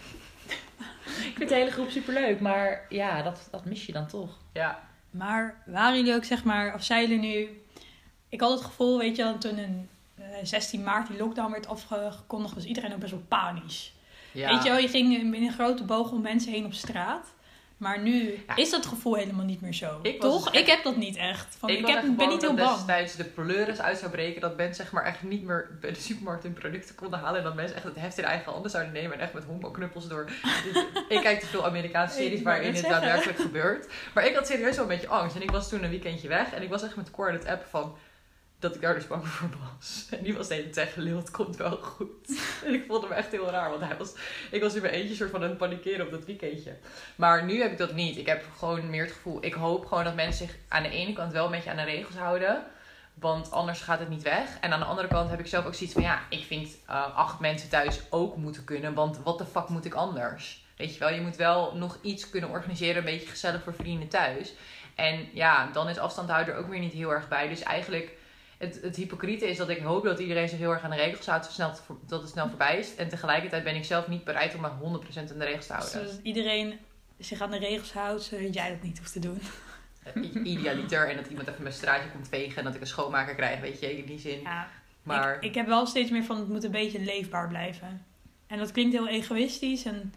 Ik 1.31 1.37
vind 1.37 1.49
de 1.49 1.55
hele 1.55 1.71
groep 1.71 1.91
superleuk, 1.91 2.41
maar 2.41 2.87
ja, 2.88 3.23
dat, 3.23 3.49
dat 3.50 3.65
mis 3.65 3.87
je 3.87 3.93
dan 3.93 4.06
toch. 4.06 4.38
Ja. 4.53 4.88
Maar 5.11 5.62
waren 5.67 5.97
jullie 5.97 6.15
ook, 6.15 6.25
zeg 6.25 6.44
maar, 6.44 6.75
of 6.75 6.85
zijn 6.85 7.09
jullie 7.09 7.19
nu... 7.19 7.62
Ik 8.29 8.41
had 8.41 8.50
het 8.50 8.61
gevoel, 8.61 8.99
weet 8.99 9.17
je, 9.17 9.23
dat 9.23 9.41
toen 9.41 9.88
eh, 10.15 10.25
16 10.43 10.82
maart 10.82 11.09
die 11.09 11.19
lockdown 11.19 11.50
werd 11.50 11.67
afgekondigd, 11.67 12.55
was 12.55 12.65
iedereen 12.65 12.93
ook 12.93 12.99
best 12.99 13.12
wel 13.12 13.25
panisch. 13.29 13.93
ja. 14.32 14.55
Weet 14.55 14.62
je 14.62 14.69
wel, 14.69 14.79
je 14.79 14.88
ging 14.88 15.17
in 15.17 15.35
een 15.35 15.53
grote 15.53 15.85
boog 15.85 16.11
om 16.11 16.21
mensen 16.21 16.53
heen 16.53 16.65
op 16.65 16.73
straat. 16.73 17.27
Maar 17.81 18.00
nu 18.00 18.43
Ja. 18.47 18.56
is 18.56 18.71
dat 18.71 18.87
gevoel 18.87 19.15
helemaal 19.15 19.44
niet 19.44 19.61
meer 19.61 19.75
zo. 19.75 19.99
Ik 20.03 20.21
Toch? 20.21 20.44
dus 20.44 20.53
echt- 20.53 20.56
Ik 20.62 20.67
heb 20.75 20.82
dat 20.82 20.97
niet 20.97 21.17
echt. 21.17 21.56
Van, 21.59 21.69
ik 21.69 21.87
heb, 21.87 22.00
ben 22.00 22.17
bang 22.17 22.31
niet 22.31 22.41
heel 22.41 22.55
dat 22.56 22.65
bang. 22.65 22.77
destijds 22.77 23.17
de 23.17 23.25
pleuris 23.25 23.81
uit 23.81 23.99
zou 23.99 24.11
breken. 24.11 24.41
Dat 24.41 24.56
mensen 24.56 24.85
zeg 24.85 24.93
maar 24.93 25.05
echt 25.05 25.23
niet 25.23 25.43
meer 25.43 25.79
bij 25.81 25.93
de 25.93 26.00
supermarkt 26.00 26.43
hun 26.43 26.53
producten 26.53 26.94
konden 26.94 27.19
halen. 27.19 27.38
En 27.38 27.44
dat 27.44 27.55
mensen 27.55 27.77
echt 27.77 27.85
het 27.85 27.94
heft 27.97 28.19
in 28.19 28.25
eigen 28.25 28.53
handen 28.53 28.71
zouden 28.71 28.93
nemen. 28.93 29.12
En 29.12 29.21
echt 29.21 29.32
met 29.32 29.44
homo-knuppels 29.44 30.09
door. 30.09 30.25
Dit- 30.65 30.87
ik 31.19 31.21
kijk 31.23 31.41
te 31.41 31.47
veel 31.47 31.65
Amerikaanse 31.67 32.17
Ik 32.19 32.23
series 32.23 32.43
waarin 32.43 32.77
zeggen. 32.77 32.91
daadwerkelijk 33.00 33.38
gebeurt. 33.38 33.88
Maar 34.15 34.27
ik 34.27 34.35
had 34.35 34.47
serieus 34.47 34.75
wel 34.77 34.85
een 34.85 34.91
beetje 34.91 35.09
angst. 35.09 35.37
En 35.37 35.43
ik 35.43 35.50
was 35.50 35.69
toen 35.69 35.85
een 35.85 35.91
weekendje 35.91 36.29
weg. 36.29 36.53
En 36.53 36.62
ik 36.62 36.69
was 36.69 36.82
echt 36.82 36.97
met 36.97 37.11
Cor 37.11 37.29
aan 37.29 37.35
het 37.35 37.47
appen 37.47 37.69
van... 37.69 37.97
Dat 38.61 38.75
ik 38.75 38.81
daar 38.81 38.95
dus 38.95 39.07
bang 39.07 39.27
voor 39.27 39.49
was. 39.77 40.07
En 40.19 40.23
die 40.23 40.35
was 40.35 40.49
de 40.49 40.55
hele 40.55 40.71
tijd 40.71 40.95
het 40.95 41.31
komt 41.31 41.57
wel 41.57 41.77
goed. 41.77 42.41
En 42.67 42.75
ik 42.75 42.85
vond 42.87 43.03
hem 43.03 43.12
echt 43.12 43.31
heel 43.31 43.51
raar. 43.51 43.71
Want 43.71 43.83
hij 43.83 43.97
was, 43.97 44.15
ik 44.51 44.62
was 44.62 44.75
in 44.75 44.83
mijn 44.83 44.95
eentje 44.95 45.15
soort 45.15 45.31
van 45.31 45.43
aan 45.43 45.49
het 45.49 45.59
panikeren 45.59 46.05
op 46.07 46.11
dat 46.11 46.25
weekendje. 46.25 46.77
Maar 47.17 47.45
nu 47.45 47.61
heb 47.61 47.73
ik 47.73 47.79
dat 47.79 47.95
niet. 47.95 48.17
Ik 48.17 48.27
heb 48.27 48.45
gewoon 48.59 48.91
meer 48.91 49.05
het 49.05 49.12
gevoel. 49.12 49.45
Ik 49.45 49.55
hoop 49.55 49.87
gewoon 49.87 50.05
dat 50.05 50.15
mensen 50.15 50.47
zich 50.47 50.57
aan 50.69 50.83
de 50.83 50.89
ene 50.89 51.12
kant 51.12 51.33
wel 51.33 51.45
een 51.45 51.51
beetje 51.51 51.71
aan 51.71 51.77
de 51.77 51.83
regels 51.83 52.15
houden. 52.15 52.65
Want 53.15 53.51
anders 53.51 53.81
gaat 53.81 53.99
het 53.99 54.09
niet 54.09 54.23
weg. 54.23 54.59
En 54.61 54.73
aan 54.73 54.81
de 54.81 54.87
andere 54.87 55.09
kant 55.09 55.31
heb 55.31 55.41
ik 55.41 55.47
zelf 55.47 55.67
ook 55.67 55.75
zoiets 55.75 55.95
van 55.95 56.05
ja, 56.05 56.23
ik 56.29 56.45
vind 56.45 56.77
eh, 56.87 57.17
acht 57.17 57.41
mensen 57.41 57.69
thuis 57.69 58.01
ook 58.11 58.37
moeten 58.37 58.65
kunnen. 58.65 58.95
Want 58.95 59.19
wat 59.23 59.39
de 59.39 59.47
fuck 59.47 59.69
moet 59.69 59.85
ik 59.85 59.95
anders? 59.95 60.65
Weet 60.77 60.95
je 60.95 61.01
wel, 61.01 61.13
je 61.13 61.21
moet 61.21 61.37
wel 61.37 61.77
nog 61.77 61.99
iets 62.03 62.31
kunnen 62.31 62.51
organiseren. 62.51 62.97
Een 62.97 63.05
beetje 63.05 63.29
gezellig 63.29 63.63
voor 63.63 63.75
vrienden 63.75 64.09
thuis. 64.09 64.55
En 64.95 65.29
ja, 65.33 65.71
dan 65.73 65.89
is 65.89 65.99
afstand 65.99 66.31
houden 66.31 66.55
er 66.55 66.61
ook 66.61 66.69
weer 66.69 66.79
niet 66.79 66.93
heel 66.93 67.13
erg 67.13 67.29
bij. 67.29 67.49
Dus 67.49 67.63
eigenlijk, 67.63 68.13
het, 68.61 68.81
het 68.83 68.97
hypocriete 68.97 69.49
is 69.49 69.57
dat 69.57 69.69
ik 69.69 69.79
hoop 69.79 70.05
dat 70.05 70.19
iedereen 70.19 70.49
zich 70.49 70.59
heel 70.59 70.71
erg 70.71 70.83
aan 70.83 70.91
de 70.91 70.97
regels 70.97 71.27
houdt. 71.27 71.45
zo 71.47 71.53
Snel, 71.53 71.73
dat 72.07 72.21
het 72.21 72.31
snel 72.31 72.49
voorbij 72.49 72.79
is. 72.79 72.95
En 72.95 73.09
tegelijkertijd 73.09 73.65
ben 73.65 73.77
ik 73.77 73.85
zelf 73.85 74.09
niet 74.09 74.25
bereid 74.25 74.55
om 74.55 74.61
me 74.61 74.69
100% 74.69 75.19
aan 75.33 75.39
de 75.39 75.45
regels 75.45 75.67
te 75.67 75.73
houden. 75.73 75.93
Zodat 75.93 76.21
iedereen 76.23 76.79
zich 77.19 77.41
aan 77.41 77.51
de 77.51 77.59
regels 77.59 77.93
houdt, 77.93 78.23
zodat 78.23 78.55
jij 78.55 78.71
dat 78.71 78.83
niet 78.83 78.99
hoeft 78.99 79.12
te 79.12 79.19
doen. 79.19 79.41
I- 80.17 80.41
Idealiter. 80.43 81.09
En 81.09 81.17
dat 81.17 81.27
iemand 81.27 81.49
even 81.49 81.62
mijn 81.62 81.75
straatje 81.75 82.11
komt 82.11 82.29
vegen. 82.29 82.57
En 82.59 82.65
dat 82.65 82.75
ik 82.75 82.81
een 82.81 82.87
schoonmaker 82.87 83.35
krijg. 83.35 83.61
Weet 83.61 83.81
je, 83.81 83.99
in 83.99 84.07
die 84.07 84.19
zin. 84.19 84.41
Ja, 84.41 84.69
Maar 85.03 85.35
ik, 85.35 85.43
ik 85.43 85.55
heb 85.55 85.67
wel 85.67 85.87
steeds 85.87 86.11
meer 86.11 86.25
van 86.25 86.37
het 86.37 86.49
moet 86.49 86.65
een 86.65 86.71
beetje 86.71 87.01
leefbaar 87.01 87.49
blijven. 87.49 88.06
En 88.47 88.59
dat 88.59 88.73
klinkt 88.73 88.93
heel 88.95 89.09
egoïstisch. 89.09 89.85
En 89.85 90.15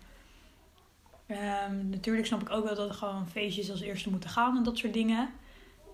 ehm, 1.28 1.90
natuurlijk 1.90 2.26
snap 2.28 2.42
ik 2.42 2.50
ook 2.50 2.66
wel 2.66 2.76
dat 2.76 2.88
er 2.90 2.94
gewoon 2.96 3.28
feestjes 3.30 3.72
als 3.72 3.82
eerste 3.82 4.10
moeten 4.10 4.30
gaan 4.30 4.58
en 4.58 4.64
dat 4.64 4.78
soort 4.78 4.94
dingen. 4.94 5.30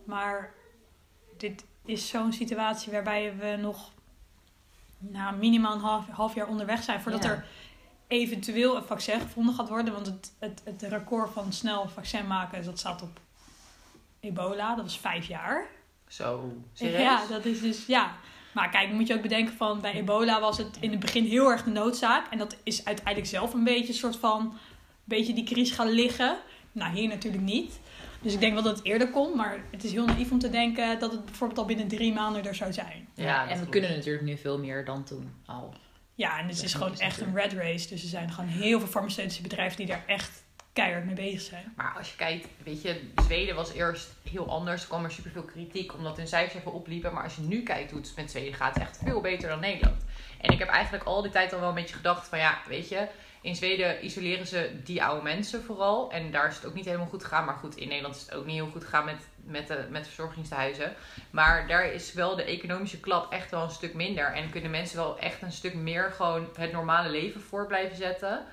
Maar 0.03 0.53
dit 1.37 1.65
is 1.85 2.07
zo'n 2.07 2.33
situatie 2.33 2.91
waarbij 2.91 3.35
we 3.37 3.57
nog 3.59 3.91
nou, 4.97 5.35
minimaal 5.35 5.73
een 5.73 5.79
half, 5.81 6.07
half 6.07 6.35
jaar 6.35 6.47
onderweg 6.47 6.83
zijn 6.83 7.01
voordat 7.01 7.23
Ja. 7.23 7.29
er 7.29 7.45
eventueel 8.07 8.75
een 8.77 8.83
vaccin 8.83 9.19
gevonden 9.19 9.55
gaat 9.55 9.69
worden. 9.69 9.93
Want 9.93 10.05
het, 10.05 10.33
het, 10.39 10.61
het 10.63 10.81
record 10.81 11.29
van 11.33 11.53
snel 11.53 11.87
vaccin 11.87 12.27
maken, 12.27 12.65
dat 12.65 12.79
staat 12.79 13.01
op 13.01 13.19
ebola. 14.19 14.75
Dat 14.75 14.83
was 14.85 14.99
vijf 14.99 15.27
jaar. 15.27 15.67
zo, 16.07 16.53
serieus? 16.73 17.01
Ja, 17.01 17.27
dat 17.27 17.45
is 17.45 17.61
dus, 17.61 17.85
ja. 17.85 18.15
Maar 18.53 18.69
kijk, 18.69 18.91
moet 18.91 19.07
je 19.07 19.13
ook 19.15 19.21
bedenken 19.21 19.53
van, 19.53 19.81
bij 19.81 19.93
ebola 19.93 20.39
was 20.39 20.57
het 20.57 20.77
in 20.79 20.91
het 20.91 20.99
begin 20.99 21.25
heel 21.25 21.51
erg 21.51 21.63
de 21.63 21.69
noodzaak. 21.69 22.27
En 22.31 22.37
dat 22.37 22.55
is 22.63 22.85
uiteindelijk 22.85 23.27
zelf 23.27 23.53
een 23.53 23.63
beetje 23.63 23.87
een 23.87 23.93
soort 23.93 24.15
van, 24.15 24.41
een 24.41 24.51
beetje 25.03 25.33
die 25.33 25.43
crisis 25.43 25.75
gaan 25.75 25.89
liggen. 25.89 26.37
Nou, 26.71 26.93
hier 26.95 27.07
natuurlijk 27.07 27.43
niet. 27.43 27.79
Dus 28.21 28.33
ik 28.33 28.39
denk 28.39 28.53
wel 28.53 28.63
dat 28.63 28.77
het 28.77 28.85
eerder 28.85 29.09
komt, 29.09 29.35
maar 29.35 29.59
het 29.71 29.83
is 29.83 29.91
heel 29.91 30.05
naïef 30.05 30.31
om 30.31 30.39
te 30.39 30.49
denken 30.49 30.99
dat 30.99 31.11
het 31.11 31.25
bijvoorbeeld 31.25 31.59
al 31.59 31.65
binnen 31.65 31.87
drie 31.87 32.13
maanden 32.13 32.45
er 32.45 32.55
zou 32.55 32.73
zijn. 32.73 33.07
Ja, 33.13 33.49
en 33.49 33.59
we 33.59 33.69
kunnen 33.69 33.91
natuurlijk 33.91 34.25
nu 34.25 34.37
veel 34.37 34.59
meer 34.59 34.85
dan 34.85 35.03
toen 35.03 35.33
al. 35.45 35.73
Ja, 36.15 36.39
en 36.39 36.47
het 36.47 36.55
Dat 36.55 36.65
is 36.65 36.73
gewoon 36.73 36.97
echt 36.97 37.21
een 37.21 37.35
red 37.35 37.53
race. 37.53 37.87
Dus 37.87 38.03
er 38.03 38.09
zijn 38.09 38.31
gewoon 38.31 38.49
heel 38.49 38.79
veel 38.79 38.87
farmaceutische 38.87 39.41
bedrijven 39.41 39.77
die 39.77 39.85
daar 39.85 40.03
echt 40.07 40.43
keihard 40.73 41.05
mee 41.05 41.15
bezig 41.15 41.41
zijn. 41.41 41.73
Maar 41.75 41.93
als 41.97 42.09
je 42.09 42.15
kijkt, 42.15 42.47
weet 42.63 42.81
je, 42.81 43.01
Zweden 43.25 43.55
was 43.55 43.73
eerst 43.73 44.09
heel 44.29 44.49
anders. 44.49 44.81
Er 44.81 44.87
kwam 44.87 45.03
er 45.03 45.11
superveel 45.11 45.43
kritiek 45.43 45.93
omdat 45.93 46.17
hun 46.17 46.27
cijfers 46.27 46.59
even 46.59 46.73
opliepen. 46.73 47.13
Maar 47.13 47.23
als 47.23 47.35
je 47.35 47.41
nu 47.41 47.63
kijkt 47.63 47.91
hoe 47.91 47.99
het 47.99 48.13
met 48.15 48.31
Zweden 48.31 48.53
gaat, 48.53 48.73
het 48.73 48.83
echt 48.83 48.99
veel 49.03 49.21
beter 49.21 49.49
dan 49.49 49.59
Nederland. 49.59 50.05
En 50.41 50.53
ik 50.53 50.59
heb 50.59 50.67
eigenlijk 50.67 51.03
al 51.03 51.21
die 51.21 51.31
tijd 51.31 51.53
al 51.53 51.59
wel 51.59 51.69
een 51.69 51.75
beetje 51.75 51.95
gedacht 51.95 52.27
van 52.27 52.37
ja, 52.37 52.57
weet 52.67 52.89
je, 52.89 53.07
in 53.41 53.55
Zweden 53.55 54.05
isoleren 54.05 54.47
ze 54.47 54.71
die 54.83 55.03
oude 55.03 55.23
mensen 55.23 55.63
vooral. 55.63 56.11
En 56.11 56.31
daar 56.31 56.47
is 56.47 56.55
het 56.55 56.65
ook 56.65 56.73
niet 56.73 56.85
helemaal 56.85 57.07
goed 57.07 57.23
gegaan. 57.23 57.45
Maar 57.45 57.55
goed, 57.55 57.75
in 57.75 57.87
Nederland 57.87 58.15
is 58.15 58.21
het 58.21 58.33
ook 58.33 58.45
niet 58.45 58.55
heel 58.55 58.69
goed 58.71 58.83
gegaan 58.83 59.05
met, 59.05 59.27
met, 59.43 59.67
de, 59.67 59.85
met 59.89 60.05
verzorgingstehuizen. 60.05 60.95
Maar 61.29 61.67
daar 61.67 61.93
is 61.93 62.13
wel 62.13 62.35
de 62.35 62.43
economische 62.43 62.99
klap 62.99 63.31
echt 63.31 63.51
wel 63.51 63.63
een 63.63 63.69
stuk 63.69 63.93
minder. 63.93 64.33
En 64.33 64.49
kunnen 64.49 64.71
mensen 64.71 64.97
wel 64.97 65.19
echt 65.19 65.41
een 65.41 65.51
stuk 65.51 65.73
meer 65.73 66.11
gewoon 66.11 66.49
het 66.53 66.71
normale 66.71 67.09
leven 67.09 67.41
voor 67.41 67.67
blijven 67.67 67.97
zetten. 67.97 68.45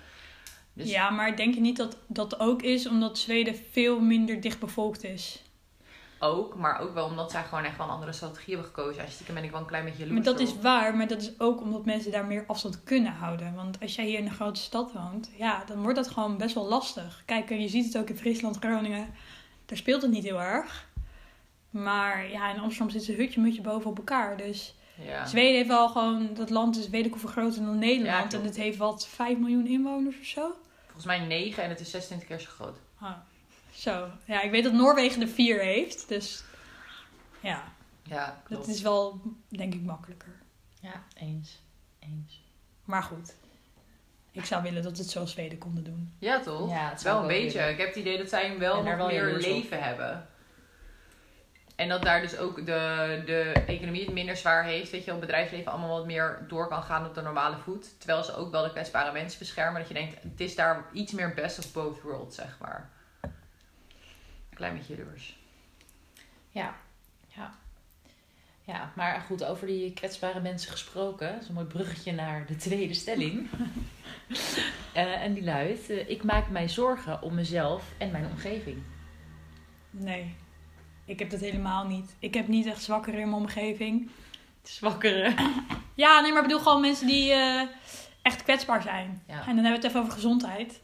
Dus 0.72 0.90
Ja, 0.90 1.10
maar 1.10 1.36
denk 1.36 1.54
je 1.54 1.60
niet 1.60 1.76
dat 1.76 1.96
dat 2.06 2.40
ook 2.40 2.62
is 2.62 2.88
omdat 2.88 3.18
Zweden 3.18 3.56
veel 3.70 4.00
minder 4.00 4.40
dicht 4.40 4.60
bevolkt 4.60 5.04
is? 5.04 5.42
Ook, 6.18 6.54
maar 6.54 6.80
ook 6.80 6.94
wel 6.94 7.04
omdat 7.06 7.30
zij 7.30 7.44
gewoon 7.44 7.64
echt 7.64 7.76
wel 7.76 7.86
een 7.86 7.92
andere 7.92 8.12
strategie 8.12 8.54
hebben 8.54 8.72
gekozen. 8.74 9.02
En 9.02 9.10
stiekem 9.10 9.34
ben 9.34 9.44
ik 9.44 9.50
wel 9.50 9.60
een 9.60 9.66
klein 9.66 9.84
beetje 9.84 9.98
Maar 10.06 10.08
jaloers 10.08 10.26
dat 10.26 10.40
is 10.40 10.60
waar, 10.62 10.96
maar 10.96 11.08
dat 11.08 11.20
is 11.22 11.40
ook 11.40 11.60
omdat 11.60 11.84
mensen 11.84 12.12
daar 12.12 12.24
meer 12.24 12.44
afstand 12.46 12.82
kunnen 12.84 13.12
houden. 13.12 13.54
Want 13.54 13.80
als 13.80 13.94
jij 13.94 14.04
hier 14.04 14.18
in 14.18 14.26
een 14.26 14.34
grote 14.34 14.60
stad 14.60 14.92
woont, 14.92 15.30
ja, 15.36 15.64
dan 15.66 15.82
wordt 15.82 15.96
dat 15.96 16.08
gewoon 16.08 16.36
best 16.36 16.54
wel 16.54 16.66
lastig. 16.66 17.22
Kijk, 17.24 17.50
en 17.50 17.60
je 17.60 17.68
ziet 17.68 17.84
het 17.84 17.98
ook 17.98 18.08
in 18.08 18.16
Friesland, 18.16 18.56
Groningen. 18.58 19.14
Daar 19.66 19.78
speelt 19.78 20.02
het 20.02 20.10
niet 20.10 20.24
heel 20.24 20.40
erg. 20.40 20.88
Maar 21.70 22.30
ja, 22.30 22.50
in 22.54 22.60
Amsterdam 22.60 22.90
zit 22.90 23.04
ze 23.04 23.12
hutje 23.12 23.40
mutje 23.40 23.60
boven 23.60 23.90
op 23.90 23.96
elkaar. 23.98 24.36
Dus 24.36 24.74
Ja. 25.04 25.26
Zweden 25.26 25.54
heeft 25.54 25.68
wel 25.68 25.88
gewoon, 25.88 26.34
dat 26.34 26.50
land 26.50 26.76
is 26.76 26.88
weet 26.88 27.04
ik 27.04 27.10
hoeveel 27.10 27.30
groter 27.30 27.64
dan 27.64 27.78
Nederland. 27.78 28.34
en 28.34 28.44
het 28.44 28.56
heeft 28.56 28.78
wat 28.78 29.06
5 29.06 29.38
miljoen 29.38 29.66
inwoners 29.66 30.18
of 30.18 30.26
zo. 30.26 30.50
Volgens 30.84 31.06
mij 31.06 31.18
9 31.18 31.62
en 31.62 31.68
het 31.68 31.80
is 31.80 31.90
26 31.90 32.28
keer 32.28 32.40
zo 32.40 32.50
groot. 32.50 32.76
Ah, 33.00 33.10
zo. 33.76 34.08
Ja, 34.24 34.42
ik 34.42 34.50
weet 34.50 34.64
dat 34.64 34.72
Noorwegen 34.72 35.22
er 35.22 35.28
4 35.28 35.60
heeft. 35.60 36.08
Dus 36.08 36.44
ja. 37.40 37.64
Ja, 38.02 38.40
klopt. 38.44 38.66
Dat 38.66 38.74
is 38.74 38.82
wel, 38.82 39.20
denk 39.48 39.74
ik, 39.74 39.82
makkelijker. 39.82 40.34
Ja, 40.80 41.04
eens. 41.14 41.60
Eens. 41.98 42.42
Maar 42.84 43.02
goed. 43.02 43.34
Ik 44.32 44.44
zou 44.44 44.62
willen 44.62 44.82
dat 44.82 44.98
het 44.98 45.10
zoals 45.10 45.32
Zweden 45.32 45.58
konden 45.58 45.84
doen. 45.84 46.14
Ja, 46.18 46.40
toch? 46.40 46.70
Ja, 46.70 46.88
het 46.88 46.98
is 46.98 47.04
wel 47.04 47.20
een 47.20 47.26
beetje. 47.26 47.60
Ik 47.60 47.78
heb 47.78 47.86
het 47.86 47.96
idee 47.96 48.18
dat 48.18 48.28
zij 48.28 48.58
wel 48.58 48.82
nog 48.82 48.96
wel 48.96 49.06
meer 49.06 49.36
leven 49.36 49.82
hebben. 49.82 50.28
En 51.76 51.88
dat 51.88 52.02
daar 52.02 52.20
dus 52.20 52.36
ook 52.36 52.56
de, 52.66 53.22
de 53.26 53.52
economie 53.66 54.04
het 54.04 54.12
minder 54.12 54.36
zwaar 54.36 54.64
heeft. 54.64 54.90
Weet 54.90 55.04
je, 55.04 55.10
het 55.10 55.20
bedrijfsleven 55.20 55.72
allemaal 55.72 55.98
wat 55.98 56.06
meer 56.06 56.44
door 56.48 56.68
kan 56.68 56.82
gaan 56.82 57.06
op 57.06 57.14
de 57.14 57.22
normale 57.22 57.56
voet. 57.56 57.98
Terwijl 57.98 58.24
ze 58.24 58.36
ook 58.36 58.50
wel 58.50 58.62
de 58.62 58.70
kwetsbare 58.70 59.12
mensen 59.12 59.38
beschermen. 59.38 59.80
Dat 59.80 59.88
je 59.88 59.94
denkt, 59.94 60.22
het 60.22 60.40
is 60.40 60.54
daar 60.54 60.84
iets 60.92 61.12
meer 61.12 61.34
best 61.34 61.58
of 61.58 61.72
both 61.72 62.02
worlds, 62.02 62.36
zeg 62.36 62.56
maar. 62.60 62.90
Klein 64.56 64.74
beetje 64.74 64.96
jaloers. 64.96 65.36
Ja, 66.50 66.74
ja. 67.26 67.54
Ja, 68.64 68.92
maar 68.94 69.20
goed, 69.20 69.44
over 69.44 69.66
die 69.66 69.92
kwetsbare 69.92 70.40
mensen 70.40 70.70
gesproken. 70.70 71.32
Dat 71.32 71.42
is 71.42 71.48
een 71.48 71.54
mooi 71.54 71.66
bruggetje 71.66 72.12
naar 72.12 72.46
de 72.46 72.56
tweede 72.56 72.94
stelling. 72.94 73.48
uh, 74.94 75.22
en 75.24 75.34
die 75.34 75.44
luidt: 75.44 75.90
uh, 75.90 76.08
Ik 76.08 76.22
maak 76.22 76.48
mij 76.48 76.68
zorgen 76.68 77.22
om 77.22 77.34
mezelf 77.34 77.84
en 77.98 78.10
mijn 78.10 78.26
omgeving. 78.26 78.82
Nee, 79.90 80.34
ik 81.04 81.18
heb 81.18 81.30
dat 81.30 81.40
helemaal 81.40 81.86
niet. 81.86 82.14
Ik 82.18 82.34
heb 82.34 82.48
niet 82.48 82.66
echt 82.66 82.82
zwakkere 82.82 83.18
in 83.18 83.30
mijn 83.30 83.42
omgeving. 83.42 84.10
Zwakkere? 84.62 85.34
ja, 85.94 86.20
nee, 86.20 86.32
maar 86.32 86.42
ik 86.42 86.48
bedoel 86.48 86.62
gewoon 86.62 86.80
mensen 86.80 87.06
die 87.06 87.30
uh, 87.30 87.62
echt 88.22 88.42
kwetsbaar 88.42 88.82
zijn. 88.82 89.22
Ja. 89.26 89.34
En 89.34 89.54
dan 89.56 89.64
hebben 89.64 89.70
we 89.70 89.76
het 89.76 89.84
even 89.84 90.00
over 90.00 90.12
gezondheid. 90.12 90.80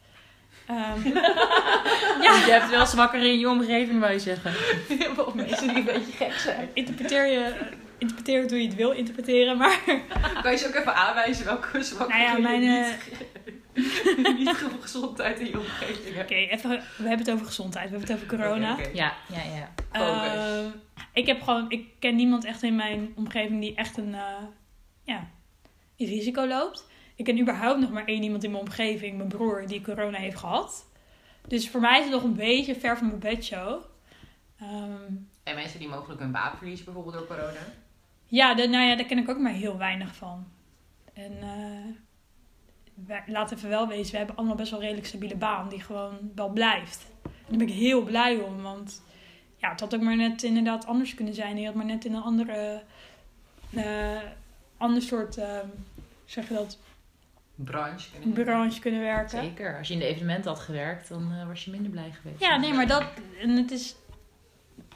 Um, 0.73 1.13
ja. 2.25 2.45
Je 2.47 2.51
hebt 2.51 2.71
wel 2.71 2.87
zwakker 2.87 3.23
in 3.23 3.39
je 3.39 3.49
omgeving, 3.49 4.01
wou 4.01 4.13
je 4.13 4.19
zeggen. 4.19 4.53
Of 5.27 5.35
mensen 5.35 5.69
die 5.69 5.77
een 5.77 5.85
beetje 5.85 6.13
gek 6.13 6.33
zijn. 6.33 6.69
Interpreteer 6.73 7.27
je, 7.27 7.55
interpreteer 7.99 8.43
hoe 8.43 8.61
je 8.61 8.67
het 8.67 8.77
wil 8.77 8.91
interpreteren, 8.91 9.57
maar... 9.57 9.81
Kan 10.43 10.51
je 10.51 10.57
ze 10.59 10.67
ook 10.67 10.75
even 10.75 10.95
aanwijzen 10.95 11.45
welke 11.45 11.83
zwakker 11.83 12.19
nou 12.19 12.31
ja, 12.31 12.39
mijn, 12.39 12.61
niet, 12.61 12.99
uh... 13.75 14.37
niet 14.39 14.65
gezondheid 14.81 15.41
in 15.41 15.47
je 15.47 15.59
omgeving 15.59 16.21
Oké, 16.21 16.35
even, 16.35 16.71
we 16.71 17.09
hebben 17.09 17.19
het 17.19 17.31
over 17.31 17.47
gezondheid. 17.47 17.91
We 17.91 17.97
hebben 17.97 18.15
het 18.15 18.25
over 18.25 18.37
corona. 18.37 18.77
Ja, 18.93 19.15
ja, 19.29 19.43
ja. 19.55 19.71
Uh, 20.01 20.71
ik 21.13 21.27
heb 21.27 21.43
gewoon, 21.43 21.71
ik 21.71 21.87
ken 21.99 22.17
niemand 22.17 22.45
echt 22.45 22.63
in 22.63 22.77
mijn 22.77 23.13
omgeving 23.17 23.61
die 23.61 23.75
echt 23.75 23.97
een, 23.97 24.09
uh, 24.09 24.37
ja, 25.05 25.31
risico 25.97 26.47
loopt. 26.47 26.91
Ik 27.23 27.29
ken 27.29 27.41
überhaupt 27.41 27.81
nog 27.81 27.91
maar 27.91 28.05
één 28.05 28.23
iemand 28.23 28.45
in 28.45 28.51
mijn 28.51 28.63
omgeving, 28.63 29.17
mijn 29.17 29.29
broer, 29.29 29.67
die 29.67 29.81
corona 29.81 30.19
heeft 30.19 30.39
gehad. 30.39 30.87
Dus 31.49 31.71
voor 31.71 31.81
mij 31.81 31.99
is 31.99 32.05
het 32.05 32.15
nog 32.15 32.23
een 32.23 32.35
beetje 32.35 32.75
ver 32.75 32.99
van 32.99 33.07
mijn 33.07 33.19
bedshow. 33.19 33.83
Um, 34.63 35.29
en 35.43 35.55
mensen 35.55 35.79
die 35.79 35.89
mogelijk 35.89 36.21
hun 36.21 36.33
baan 36.33 36.57
verliezen 36.57 36.85
bijvoorbeeld 36.85 37.15
door 37.15 37.27
corona? 37.27 37.67
Ja, 38.27 38.55
de, 38.55 38.67
nou 38.67 38.85
ja, 38.85 38.97
daar 38.97 39.07
ken 39.07 39.19
ik 39.19 39.29
ook 39.29 39.39
maar 39.39 39.53
heel 39.53 39.79
weinig 39.79 40.15
van. 40.15 40.47
En 41.13 41.33
uh, 43.07 43.17
laten 43.27 43.57
even 43.57 43.69
wel 43.69 43.89
wezen, 43.89 44.13
we 44.13 44.19
hebben 44.19 44.37
allemaal 44.37 44.57
best 44.57 44.71
wel 44.71 44.79
een 44.79 44.85
redelijk 44.85 45.09
stabiele 45.09 45.37
baan 45.37 45.69
die 45.69 45.81
gewoon 45.81 46.19
wel 46.35 46.49
blijft. 46.49 47.07
En 47.23 47.31
daar 47.49 47.59
ben 47.59 47.69
ik 47.69 47.75
heel 47.75 48.03
blij 48.03 48.37
om, 48.37 48.63
want 48.63 49.03
ja, 49.57 49.71
het 49.71 49.81
had 49.81 49.95
ook 49.95 50.03
maar 50.03 50.17
net 50.17 50.43
inderdaad 50.43 50.87
anders 50.87 51.15
kunnen 51.15 51.35
zijn. 51.35 51.59
Je 51.59 51.67
had 51.67 51.75
maar 51.75 51.85
net 51.85 52.05
in 52.05 52.15
een 52.15 52.23
andere, 52.23 52.83
uh, 53.71 54.21
ander 54.77 55.03
soort, 55.03 55.39
uh, 55.39 55.59
zeg 56.25 56.49
je 56.49 56.55
dat, 56.55 56.79
branche 57.65 58.11
kunnen, 58.11 58.45
branche 58.45 58.81
kunnen 58.81 59.01
werken. 59.01 59.41
Zeker. 59.43 59.79
Als 59.79 59.89
je 59.89 59.95
in 59.95 60.01
de 60.01 60.07
evenementen 60.07 60.51
had 60.51 60.61
gewerkt, 60.61 61.09
dan 61.09 61.33
uh, 61.33 61.47
was 61.47 61.65
je 61.65 61.71
minder 61.71 61.91
blij 61.91 62.11
geweest. 62.11 62.41
Ja, 62.41 62.57
nee, 62.57 62.73
maar 62.73 62.87
dat... 62.87 63.05
En 63.41 63.51
het 63.51 63.71
is... 63.71 63.95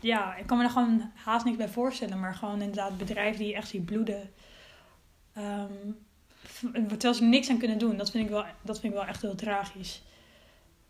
Ja, 0.00 0.36
ik 0.36 0.46
kan 0.46 0.58
me 0.58 0.64
er 0.64 0.70
gewoon 0.70 1.10
haast 1.14 1.44
niks 1.44 1.56
bij 1.56 1.68
voorstellen. 1.68 2.20
Maar 2.20 2.34
gewoon 2.34 2.60
inderdaad 2.60 2.98
bedrijven 2.98 3.38
die 3.38 3.48
je 3.48 3.54
echt 3.54 3.68
ziet 3.68 3.84
bloeden. 3.84 4.30
Um, 5.38 5.96
terwijl 6.88 7.14
ze 7.14 7.24
niks 7.24 7.50
aan 7.50 7.58
kunnen 7.58 7.78
doen. 7.78 7.96
Dat 7.96 8.10
vind 8.10 8.24
ik 8.24 8.30
wel, 8.30 8.44
dat 8.62 8.80
vind 8.80 8.92
ik 8.92 8.98
wel 8.98 9.08
echt 9.08 9.22
heel 9.22 9.34
tragisch. 9.34 10.02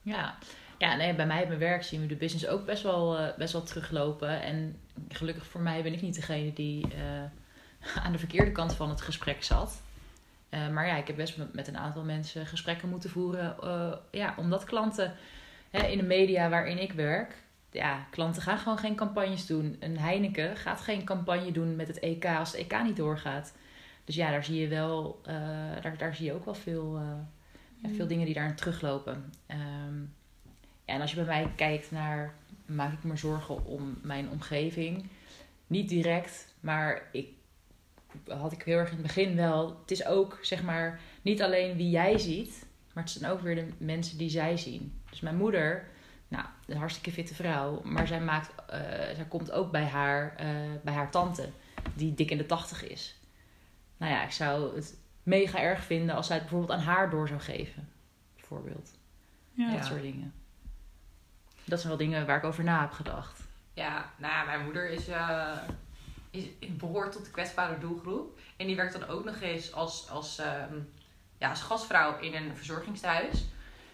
Ja, 0.02 0.38
ja 0.78 0.96
nee, 0.96 1.14
bij 1.14 1.26
mij 1.26 1.42
op 1.42 1.48
mijn 1.48 1.60
werk 1.60 1.82
zien 1.82 2.00
we 2.00 2.06
de 2.06 2.16
business 2.16 2.46
ook 2.46 2.66
best 2.66 2.82
wel, 2.82 3.20
uh, 3.20 3.36
best 3.36 3.52
wel 3.52 3.62
teruglopen. 3.62 4.42
En 4.42 4.80
gelukkig 5.08 5.46
voor 5.46 5.60
mij 5.60 5.82
ben 5.82 5.92
ik 5.92 6.02
niet 6.02 6.14
degene 6.14 6.52
die 6.52 6.86
uh, 6.86 7.22
aan 8.04 8.12
de 8.12 8.18
verkeerde 8.18 8.52
kant 8.52 8.74
van 8.74 8.88
het 8.88 9.00
gesprek 9.00 9.42
zat. 9.42 9.82
Uh, 10.56 10.68
maar 10.68 10.86
ja, 10.86 10.96
ik 10.96 11.06
heb 11.06 11.16
best 11.16 11.36
met 11.52 11.68
een 11.68 11.76
aantal 11.76 12.02
mensen 12.02 12.46
gesprekken 12.46 12.88
moeten 12.88 13.10
voeren. 13.10 13.56
Uh, 13.64 13.92
ja, 14.10 14.34
omdat 14.36 14.64
klanten 14.64 15.14
hè, 15.70 15.86
in 15.86 15.98
de 15.98 16.04
media 16.04 16.48
waarin 16.48 16.78
ik 16.78 16.92
werk. 16.92 17.34
Ja, 17.70 18.06
klanten 18.10 18.42
gaan 18.42 18.58
gewoon 18.58 18.78
geen 18.78 18.94
campagnes 18.94 19.46
doen. 19.46 19.76
Een 19.80 19.98
Heineken 19.98 20.56
gaat 20.56 20.80
geen 20.80 21.04
campagne 21.04 21.52
doen 21.52 21.76
met 21.76 21.88
het 21.88 21.98
EK 21.98 22.24
als 22.24 22.52
het 22.52 22.60
EK 22.60 22.82
niet 22.82 22.96
doorgaat. 22.96 23.54
Dus 24.04 24.14
ja, 24.14 24.30
daar 24.30 24.44
zie 24.44 24.60
je 24.60 24.68
wel, 24.68 25.20
uh, 25.28 25.34
daar, 25.82 25.96
daar 25.96 26.14
zie 26.14 26.26
je 26.26 26.32
ook 26.32 26.44
wel 26.44 26.54
veel, 26.54 27.00
ja, 27.82 27.88
veel 27.88 28.02
mm. 28.02 28.08
dingen 28.08 28.24
die 28.24 28.34
daarin 28.34 28.54
teruglopen. 28.54 29.32
Um, 29.50 30.14
ja, 30.84 30.94
en 30.94 31.00
als 31.00 31.10
je 31.10 31.16
bij 31.16 31.24
mij 31.24 31.52
kijkt 31.56 31.90
naar, 31.90 32.34
maak 32.66 32.92
ik 32.92 33.04
me 33.04 33.16
zorgen 33.16 33.64
om 33.64 33.98
mijn 34.02 34.30
omgeving. 34.30 35.08
Niet 35.66 35.88
direct, 35.88 36.54
maar 36.60 37.02
ik 37.12 37.28
had 38.28 38.52
ik 38.52 38.62
heel 38.62 38.78
erg 38.78 38.90
in 38.90 38.96
het 38.96 39.06
begin 39.06 39.36
wel. 39.36 39.78
Het 39.80 39.90
is 39.90 40.06
ook, 40.06 40.38
zeg 40.42 40.62
maar, 40.62 41.00
niet 41.22 41.42
alleen 41.42 41.76
wie 41.76 41.90
jij 41.90 42.18
ziet, 42.18 42.66
maar 42.92 43.02
het 43.02 43.12
zijn 43.12 43.30
ook 43.30 43.40
weer 43.40 43.54
de 43.54 43.68
mensen 43.78 44.18
die 44.18 44.30
zij 44.30 44.56
zien. 44.56 45.00
Dus 45.10 45.20
mijn 45.20 45.36
moeder, 45.36 45.88
nou, 46.28 46.44
een 46.66 46.76
hartstikke 46.76 47.12
fitte 47.12 47.34
vrouw, 47.34 47.80
maar 47.84 48.06
zij, 48.06 48.20
maakt, 48.20 48.50
uh, 48.70 48.76
zij 49.14 49.26
komt 49.28 49.50
ook 49.50 49.70
bij 49.70 49.84
haar, 49.84 50.34
uh, 50.40 50.46
bij 50.82 50.94
haar 50.94 51.10
tante, 51.10 51.48
die 51.94 52.14
dik 52.14 52.30
in 52.30 52.38
de 52.38 52.46
tachtig 52.46 52.88
is. 52.88 53.20
Nou 53.96 54.12
ja, 54.12 54.24
ik 54.24 54.30
zou 54.32 54.74
het 54.74 54.96
mega 55.22 55.60
erg 55.60 55.82
vinden 55.82 56.14
als 56.14 56.26
zij 56.26 56.36
het 56.36 56.44
bijvoorbeeld 56.48 56.78
aan 56.78 56.84
haar 56.84 57.10
door 57.10 57.28
zou 57.28 57.40
geven. 57.40 57.88
Bijvoorbeeld. 58.36 58.98
Ja. 59.52 59.72
Dat 59.72 59.84
soort 59.84 60.02
dingen. 60.02 60.32
Dat 61.64 61.80
zijn 61.80 61.96
wel 61.96 62.06
dingen 62.06 62.26
waar 62.26 62.36
ik 62.36 62.44
over 62.44 62.64
na 62.64 62.80
heb 62.80 62.90
gedacht. 62.90 63.40
Ja, 63.72 64.10
nou 64.16 64.32
ja, 64.32 64.44
mijn 64.44 64.64
moeder 64.64 64.90
is. 64.90 65.08
Uh 65.08 65.58
is, 66.36 66.68
behoort 66.68 67.12
tot 67.12 67.24
de 67.24 67.30
kwetsbare 67.30 67.78
doelgroep. 67.78 68.38
En 68.56 68.66
die 68.66 68.76
werkt 68.76 68.92
dan 68.92 69.08
ook 69.08 69.24
nog 69.24 69.40
eens 69.40 69.72
als, 69.72 70.08
als, 70.10 70.38
ehm, 70.38 70.74
ja, 71.38 71.50
als 71.50 71.62
gastvrouw 71.62 72.18
in 72.18 72.34
een 72.34 72.56
verzorgingstehuis. 72.56 73.44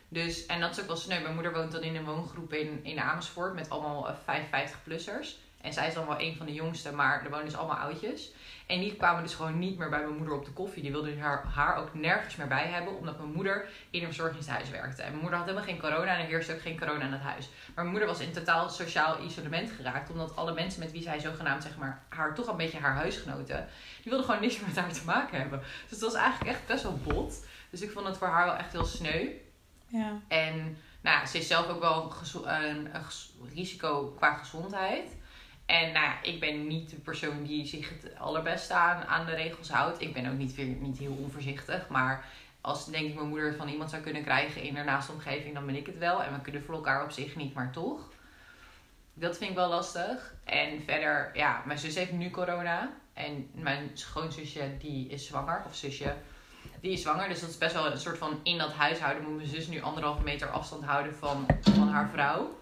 Dus, 0.09 0.47
en 0.47 0.61
dat 0.61 0.71
is 0.71 0.81
ook 0.81 0.87
wel 0.87 0.97
sneu. 0.97 1.21
Mijn 1.21 1.35
moeder 1.35 1.53
woont 1.53 1.73
dan 1.73 1.83
in 1.83 1.97
een 1.97 2.05
woongroep 2.05 2.53
in, 2.53 2.85
in 2.85 3.01
Amersfoort 3.01 3.55
met 3.55 3.71
allemaal 3.71 4.15
55-plussers. 4.15 5.42
En 5.63 5.73
zij 5.73 5.87
is 5.87 5.95
dan 5.95 6.07
wel 6.07 6.21
een 6.21 6.37
van 6.37 6.47
de 6.47 6.53
jongste, 6.53 6.93
maar 6.93 7.25
er 7.25 7.31
wonen 7.31 7.45
dus 7.45 7.57
allemaal 7.57 7.77
oudjes. 7.77 8.33
En 8.67 8.81
die 8.81 8.97
kwamen 8.97 9.23
dus 9.23 9.35
gewoon 9.35 9.59
niet 9.59 9.79
meer 9.79 9.89
bij 9.89 10.03
mijn 10.03 10.17
moeder 10.17 10.35
op 10.35 10.45
de 10.45 10.51
koffie. 10.51 10.83
Die 10.83 10.91
wilden 10.93 11.21
haar, 11.21 11.45
haar 11.55 11.77
ook 11.77 11.95
nergens 11.95 12.37
meer 12.37 12.47
bij 12.47 12.67
hebben, 12.67 12.97
omdat 12.97 13.19
mijn 13.19 13.33
moeder 13.33 13.69
in 13.91 14.01
een 14.01 14.07
verzorgingshuis 14.07 14.71
werkte. 14.71 15.03
En 15.03 15.09
mijn 15.09 15.21
moeder 15.21 15.39
had 15.39 15.49
helemaal 15.49 15.69
geen 15.69 15.81
corona 15.81 16.15
en 16.15 16.21
er 16.21 16.27
heerste 16.27 16.53
ook 16.53 16.61
geen 16.61 16.79
corona 16.79 17.05
in 17.05 17.13
het 17.13 17.21
huis. 17.21 17.49
Maar 17.49 17.85
mijn 17.85 17.89
moeder 17.89 18.09
was 18.09 18.21
in 18.21 18.33
totaal 18.33 18.69
sociaal 18.69 19.23
isolement 19.25 19.71
geraakt, 19.71 20.11
omdat 20.11 20.37
alle 20.37 20.55
mensen 20.55 20.81
met 20.81 20.93
wie 20.93 21.03
zij 21.03 21.21
zogenaamd, 21.21 21.63
zeg 21.63 21.77
maar, 21.77 22.03
haar 22.09 22.35
toch 22.35 22.47
een 22.47 22.57
beetje 22.57 22.79
haar 22.79 22.95
huisgenoten, 22.95 23.69
die 24.03 24.11
wilden 24.11 24.25
gewoon 24.25 24.41
niks 24.41 24.57
meer 24.59 24.69
met 24.69 24.77
haar 24.77 24.93
te 24.93 25.05
maken 25.05 25.41
hebben. 25.41 25.59
Dus 25.59 25.91
het 25.91 26.01
was 26.01 26.15
eigenlijk 26.15 26.51
echt 26.51 26.67
best 26.67 26.83
wel 26.83 26.99
bot. 27.03 27.47
Dus 27.71 27.81
ik 27.81 27.91
vond 27.91 28.07
het 28.07 28.17
voor 28.19 28.29
haar 28.29 28.47
wel 28.47 28.57
echt 28.57 28.73
heel 28.73 28.85
sneu. 28.85 29.29
Ja. 29.87 30.21
En 30.29 30.77
nou, 31.01 31.27
ze 31.27 31.39
is 31.39 31.47
zelf 31.47 31.69
ook 31.69 31.81
wel 31.81 32.13
een, 32.45 32.95
een 32.95 33.05
risico 33.55 34.15
qua 34.17 34.35
gezondheid. 34.35 35.21
En 35.73 35.93
nou 35.93 36.13
ik 36.23 36.41
ben 36.41 36.67
niet 36.67 36.91
de 36.91 36.97
persoon 36.97 37.43
die 37.43 37.67
zich 37.67 37.89
het 37.89 38.19
allerbeste 38.19 38.75
aan, 38.75 39.05
aan 39.05 39.27
de 39.27 39.35
regels 39.35 39.71
houdt. 39.71 40.01
Ik 40.01 40.13
ben 40.13 40.31
ook 40.31 40.37
niet, 40.37 40.81
niet 40.81 40.99
heel 40.99 41.17
onvoorzichtig. 41.23 41.89
Maar 41.89 42.25
als 42.61 42.87
denk 42.87 43.09
ik 43.09 43.15
mijn 43.15 43.29
moeder 43.29 43.55
van 43.55 43.69
iemand 43.69 43.91
zou 43.91 44.03
kunnen 44.03 44.23
krijgen 44.23 44.63
in 44.63 44.77
haar 44.77 44.85
naaste 44.85 45.13
omgeving, 45.13 45.55
dan 45.55 45.67
ben 45.67 45.77
ik 45.77 45.87
het 45.87 45.99
wel. 45.99 46.23
En 46.23 46.33
we 46.33 46.41
kunnen 46.41 46.63
voor 46.63 46.75
elkaar 46.75 47.05
op 47.05 47.11
zich 47.11 47.37
niet, 47.37 47.55
maar 47.55 47.73
toch. 47.73 48.11
Dat 49.15 49.37
vind 49.37 49.51
ik 49.51 49.57
wel 49.57 49.69
lastig. 49.69 50.35
En 50.45 50.83
verder, 50.87 51.31
ja, 51.35 51.63
mijn 51.67 51.79
zus 51.79 51.95
heeft 51.95 52.13
nu 52.13 52.31
corona. 52.31 52.91
En 53.13 53.51
mijn 53.53 53.91
schoonzusje, 53.95 54.77
die 54.79 55.09
is 55.09 55.27
zwanger. 55.27 55.63
Of 55.67 55.75
zusje, 55.75 56.15
die 56.81 56.93
is 56.93 57.03
zwanger. 57.03 57.29
Dus 57.29 57.41
dat 57.41 57.51
is 57.51 57.59
best 57.59 57.75
wel 57.75 57.93
een 57.93 57.99
soort 57.99 58.19
van 58.19 58.41
in 58.43 58.59
dat 58.59 58.73
huishouden 58.73 59.23
moet 59.23 59.37
mijn 59.37 59.49
zus 59.49 59.67
nu 59.67 59.83
anderhalve 59.83 60.23
meter 60.23 60.49
afstand 60.49 60.85
houden 60.85 61.15
van, 61.15 61.47
van 61.61 61.89
haar 61.89 62.09
vrouw. 62.09 62.61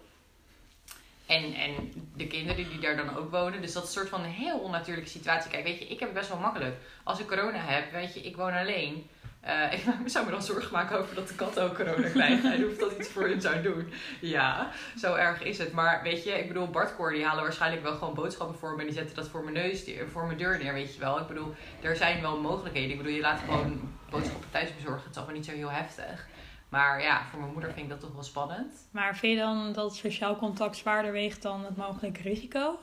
En, 1.31 1.53
en 1.53 1.91
de 2.15 2.27
kinderen 2.27 2.69
die 2.69 2.79
daar 2.79 2.95
dan 2.95 3.17
ook 3.17 3.31
wonen. 3.31 3.61
Dus 3.61 3.73
dat 3.73 3.83
is 3.83 3.89
een 3.89 3.95
soort 3.95 4.09
van 4.09 4.23
een 4.23 4.29
heel 4.29 4.59
onnatuurlijke 4.59 5.09
situatie. 5.09 5.51
Kijk, 5.51 5.63
weet 5.63 5.79
je, 5.79 5.87
ik 5.87 5.99
heb 5.99 6.09
het 6.09 6.17
best 6.17 6.29
wel 6.29 6.39
makkelijk. 6.39 6.75
Als 7.03 7.19
ik 7.19 7.27
corona 7.27 7.59
heb, 7.59 7.91
weet 7.91 8.13
je, 8.13 8.21
ik 8.21 8.35
woon 8.35 8.53
alleen. 8.53 9.09
Uh, 9.45 9.73
ik 10.05 10.09
zou 10.09 10.25
me 10.25 10.31
dan 10.31 10.43
zorgen 10.43 10.71
maken 10.71 10.99
over 10.99 11.15
dat 11.15 11.27
de 11.27 11.35
katten 11.35 11.63
ook 11.63 11.75
corona 11.75 12.09
krijgen. 12.09 12.53
en 12.53 12.65
of 12.65 12.77
dat 12.77 12.91
iets 12.99 13.09
voor 13.09 13.23
hun 13.27 13.41
zou 13.41 13.61
doen. 13.61 13.93
Ja, 14.19 14.71
zo 14.97 15.15
erg 15.15 15.43
is 15.43 15.57
het. 15.57 15.71
Maar 15.71 16.03
weet 16.03 16.23
je, 16.23 16.31
ik 16.31 16.47
bedoel, 16.47 16.67
Bartkoor 16.67 17.11
die 17.11 17.25
halen 17.25 17.43
waarschijnlijk 17.43 17.83
wel 17.83 17.95
gewoon 17.95 18.13
boodschappen 18.13 18.57
voor 18.57 18.73
me. 18.73 18.79
En 18.79 18.85
die 18.85 18.95
zetten 18.95 19.15
dat 19.15 19.27
voor 19.27 19.43
mijn 19.43 19.55
neus, 19.55 19.83
voor 20.11 20.25
mijn 20.25 20.37
deur 20.37 20.57
neer, 20.57 20.73
weet 20.73 20.93
je 20.93 20.99
wel. 20.99 21.19
Ik 21.19 21.27
bedoel, 21.27 21.55
er 21.81 21.95
zijn 21.95 22.21
wel 22.21 22.39
mogelijkheden. 22.39 22.91
Ik 22.91 22.97
bedoel, 22.97 23.13
je 23.13 23.21
laat 23.21 23.39
gewoon 23.39 23.93
boodschappen 24.09 24.49
thuis 24.51 24.75
bezorgen. 24.75 25.01
Het 25.01 25.11
is 25.11 25.17
allemaal 25.17 25.35
niet 25.35 25.45
zo 25.45 25.51
heel 25.51 25.71
heftig. 25.71 26.27
Maar 26.71 27.01
ja, 27.01 27.25
voor 27.29 27.39
mijn 27.39 27.51
moeder 27.51 27.73
vind 27.73 27.83
ik 27.83 27.89
dat 27.89 27.99
toch 27.99 28.13
wel 28.13 28.23
spannend. 28.23 28.73
Maar 28.91 29.17
vind 29.17 29.33
je 29.33 29.39
dan 29.39 29.73
dat 29.73 29.95
sociaal 29.95 30.35
contact 30.35 30.77
zwaarder 30.77 31.11
weegt 31.11 31.41
dan 31.41 31.65
het 31.65 31.77
mogelijke 31.77 32.21
risico? 32.21 32.79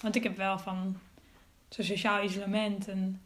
Want 0.00 0.14
ik 0.14 0.22
heb 0.22 0.36
wel 0.36 0.58
van 0.58 0.98
zo'n 1.68 1.84
sociaal 1.84 2.24
isolement 2.24 2.88
en 2.88 3.22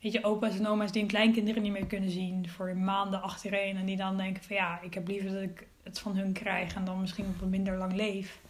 weet 0.00 0.12
je, 0.12 0.24
opa's 0.24 0.58
en 0.58 0.66
oma's 0.66 0.92
die 0.92 1.00
hun 1.00 1.10
kleinkinderen 1.10 1.62
niet 1.62 1.72
meer 1.72 1.86
kunnen 1.86 2.10
zien 2.10 2.48
voor 2.48 2.76
maanden 2.76 3.22
achtereen. 3.22 3.76
En 3.76 3.84
die 3.86 3.96
dan 3.96 4.16
denken 4.16 4.42
van 4.42 4.56
ja, 4.56 4.80
ik 4.82 4.94
heb 4.94 5.08
liever 5.08 5.32
dat 5.32 5.42
ik 5.42 5.66
het 5.82 5.98
van 5.98 6.16
hun 6.16 6.32
krijg 6.32 6.74
en 6.74 6.84
dan 6.84 7.00
misschien 7.00 7.26
op 7.26 7.40
een 7.40 7.50
minder 7.50 7.76
lang 7.76 7.92
leef. 7.92 8.40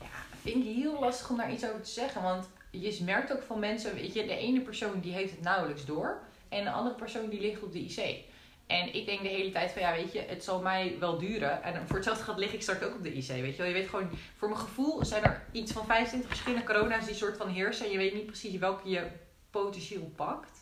Ja, 0.00 0.38
vind 0.42 0.64
ik 0.64 0.76
heel 0.76 1.00
lastig 1.00 1.30
om 1.30 1.36
daar 1.36 1.52
iets 1.52 1.64
over 1.64 1.82
te 1.82 1.90
zeggen. 1.90 2.22
Want 2.22 2.48
je 2.70 3.00
merkt 3.04 3.32
ook 3.32 3.42
van 3.42 3.58
mensen, 3.58 3.94
weet 3.94 4.14
je, 4.14 4.26
de 4.26 4.36
ene 4.36 4.60
persoon 4.60 5.00
die 5.00 5.12
heeft 5.12 5.30
het 5.30 5.42
nauwelijks 5.42 5.84
door. 5.84 6.22
En 6.48 6.64
de 6.64 6.70
andere 6.70 6.94
persoon 6.94 7.28
die 7.28 7.40
ligt 7.40 7.62
op 7.62 7.72
de 7.72 7.84
IC. 7.84 8.30
En 8.66 8.94
ik 8.94 9.06
denk 9.06 9.22
de 9.22 9.28
hele 9.28 9.50
tijd 9.50 9.72
van 9.72 9.82
ja, 9.82 9.92
weet 9.92 10.12
je, 10.12 10.20
het 10.20 10.44
zal 10.44 10.62
mij 10.62 10.96
wel 11.00 11.18
duren. 11.18 11.62
En 11.62 11.86
voor 11.86 11.96
hetzelfde 11.96 12.24
gaat 12.24 12.38
lig 12.38 12.52
ik 12.52 12.62
straks 12.62 12.82
ook 12.82 12.94
op 12.94 13.02
de 13.02 13.14
IC. 13.14 13.26
Weet 13.26 13.56
je 13.56 13.56
wel, 13.56 13.66
je 13.66 13.72
weet 13.72 13.88
gewoon, 13.88 14.10
voor 14.36 14.48
mijn 14.48 14.60
gevoel 14.60 15.04
zijn 15.04 15.24
er 15.24 15.42
iets 15.52 15.72
van 15.72 15.86
25 15.86 16.30
verschillende 16.30 16.66
corona's 16.66 17.06
die 17.06 17.14
soort 17.14 17.36
van 17.36 17.48
heersen. 17.48 17.86
En 17.86 17.92
je 17.92 17.98
weet 17.98 18.14
niet 18.14 18.26
precies 18.26 18.58
welke 18.58 18.88
je 18.88 19.06
potentieel 19.50 20.12
pakt. 20.16 20.60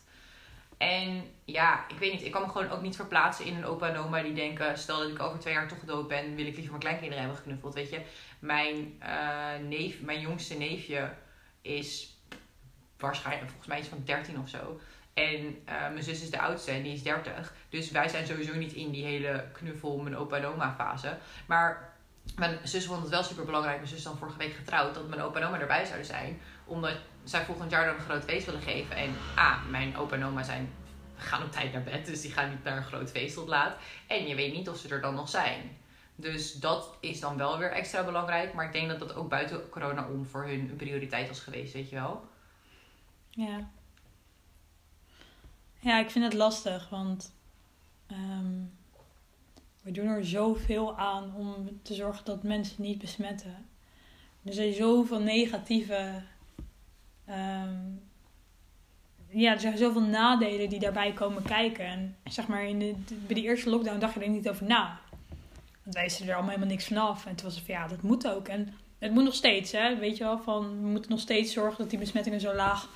En 0.77 1.23
ja, 1.45 1.87
ik 1.87 1.97
weet 1.97 2.11
niet, 2.11 2.23
ik 2.23 2.31
kan 2.31 2.41
me 2.41 2.47
gewoon 2.47 2.69
ook 2.69 2.81
niet 2.81 2.95
verplaatsen 2.95 3.45
in 3.45 3.55
een 3.55 3.65
opa 3.65 3.89
en 3.89 3.97
oma 3.97 4.21
die 4.21 4.33
denken: 4.33 4.77
stel 4.77 4.99
dat 4.99 5.09
ik 5.09 5.21
over 5.21 5.39
twee 5.39 5.53
jaar 5.53 5.67
toch 5.67 5.79
dood 5.79 6.07
ben, 6.07 6.35
wil 6.35 6.45
ik 6.45 6.53
liever 6.53 6.69
mijn 6.69 6.79
kleinkinderen 6.79 7.19
hebben 7.19 7.37
geknuffeld. 7.37 7.73
Weet 7.73 7.89
je, 7.89 8.01
mijn, 8.39 9.01
uh, 9.01 9.67
neef, 9.67 10.01
mijn 10.01 10.19
jongste 10.19 10.53
neefje 10.53 11.13
is 11.61 12.17
waarschijnlijk 12.97 13.47
volgens 13.47 13.67
mij 13.67 13.79
iets 13.79 13.87
van 13.87 14.01
13 14.05 14.39
of 14.39 14.49
zo. 14.49 14.79
En 15.13 15.45
uh, 15.45 15.55
mijn 15.65 16.03
zus 16.03 16.21
is 16.21 16.29
de 16.29 16.39
oudste 16.39 16.71
en 16.71 16.83
die 16.83 16.93
is 16.93 17.03
30. 17.03 17.53
Dus 17.69 17.91
wij 17.91 18.09
zijn 18.09 18.27
sowieso 18.27 18.55
niet 18.55 18.73
in 18.73 18.91
die 18.91 19.05
hele 19.05 19.45
knuffel 19.51 19.97
mijn 19.97 20.17
opa 20.17 20.37
en 20.37 20.45
oma 20.45 20.75
fase. 20.77 21.17
Maar 21.45 21.93
mijn 22.35 22.59
zus 22.63 22.85
vond 22.85 23.01
het 23.01 23.09
wel 23.09 23.23
super 23.23 23.45
belangrijk. 23.45 23.75
Mijn 23.75 23.87
zus 23.87 23.97
is 23.97 24.03
dan 24.03 24.17
vorige 24.17 24.37
week 24.37 24.53
getrouwd. 24.53 24.93
Dat 24.93 25.07
mijn 25.07 25.21
opa 25.21 25.39
en 25.39 25.47
oma 25.47 25.59
erbij 25.59 25.85
zouden 25.85 26.05
zijn. 26.05 26.41
Omdat 26.65 26.97
zij 27.23 27.45
volgend 27.45 27.71
jaar 27.71 27.85
dan 27.85 27.95
een 27.95 28.01
groot 28.01 28.23
feest 28.23 28.45
willen 28.45 28.61
geven. 28.61 28.95
En 28.95 29.15
ah, 29.35 29.65
mijn 29.69 29.97
opa 29.97 30.15
en 30.15 30.25
oma 30.25 30.43
zijn, 30.43 30.73
gaan 31.15 31.43
op 31.43 31.51
tijd 31.51 31.73
naar 31.73 31.83
bed. 31.83 32.05
Dus 32.05 32.21
die 32.21 32.31
gaan 32.31 32.49
niet 32.49 32.63
naar 32.63 32.77
een 32.77 32.83
groot 32.83 33.11
feest 33.11 33.35
tot 33.35 33.47
laat. 33.47 33.77
En 34.07 34.27
je 34.27 34.35
weet 34.35 34.53
niet 34.53 34.69
of 34.69 34.77
ze 34.77 34.89
er 34.89 35.01
dan 35.01 35.15
nog 35.15 35.29
zijn. 35.29 35.77
Dus 36.15 36.53
dat 36.53 36.97
is 36.99 37.19
dan 37.19 37.37
wel 37.37 37.57
weer 37.57 37.71
extra 37.71 38.03
belangrijk. 38.03 38.53
Maar 38.53 38.65
ik 38.65 38.73
denk 38.73 38.89
dat 38.89 38.99
dat 38.99 39.15
ook 39.15 39.29
buiten 39.29 39.69
corona 39.69 40.07
om 40.07 40.25
voor 40.25 40.43
hun 40.43 40.69
een 40.69 40.75
prioriteit 40.75 41.27
was 41.27 41.39
geweest, 41.39 41.73
weet 41.73 41.89
je 41.89 41.95
wel. 41.95 42.29
Ja. 43.29 43.69
Ja, 45.81 45.99
ik 45.99 46.09
vind 46.09 46.25
het 46.25 46.33
lastig, 46.33 46.89
want 46.89 47.33
ehm, 48.07 48.63
we 49.81 49.91
doen 49.91 50.07
er 50.07 50.25
zoveel 50.25 50.97
aan 50.97 51.35
om 51.35 51.79
te 51.81 51.93
zorgen 51.93 52.25
dat 52.25 52.43
mensen 52.43 52.81
niet 52.81 52.97
besmetten. 52.97 53.69
Er 54.43 54.53
zijn 54.53 54.73
zoveel 54.73 55.19
negatieve. 55.19 56.21
Um, 57.29 58.01
ja, 59.29 59.53
er 59.53 59.59
zijn 59.59 59.77
zoveel 59.77 60.01
nadelen 60.01 60.69
die 60.69 60.79
daarbij 60.79 61.13
komen 61.13 61.43
kijken. 61.43 61.85
En 61.85 62.15
zeg 62.23 62.47
maar, 62.47 62.65
in 62.65 62.79
de, 62.79 62.95
bij 63.07 63.35
de 63.35 63.41
eerste 63.41 63.69
lockdown 63.69 63.99
dacht 63.99 64.13
je 64.13 64.19
er 64.19 64.29
niet 64.29 64.49
over 64.49 64.65
na. 64.65 64.99
Want 65.83 65.95
wij 65.95 66.05
er 66.05 66.33
allemaal 66.33 66.49
helemaal 66.49 66.67
niks 66.67 66.87
vanaf. 66.87 67.25
En 67.25 67.35
toen 67.35 67.45
was 67.45 67.55
het 67.55 67.65
van 67.65 67.75
ja, 67.75 67.87
dat 67.87 68.01
moet 68.01 68.27
ook. 68.27 68.47
En 68.47 68.73
het 68.99 69.11
moet 69.11 69.23
nog 69.23 69.33
steeds, 69.33 69.71
hè. 69.71 69.95
Weet 69.95 70.17
je 70.17 70.23
wel, 70.23 70.39
van 70.39 70.81
we 70.81 70.87
moeten 70.87 71.11
nog 71.11 71.19
steeds 71.19 71.53
zorgen 71.53 71.77
dat 71.77 71.89
die 71.89 71.99
besmettingen 71.99 72.39
zo 72.39 72.53
laag, 72.53 72.89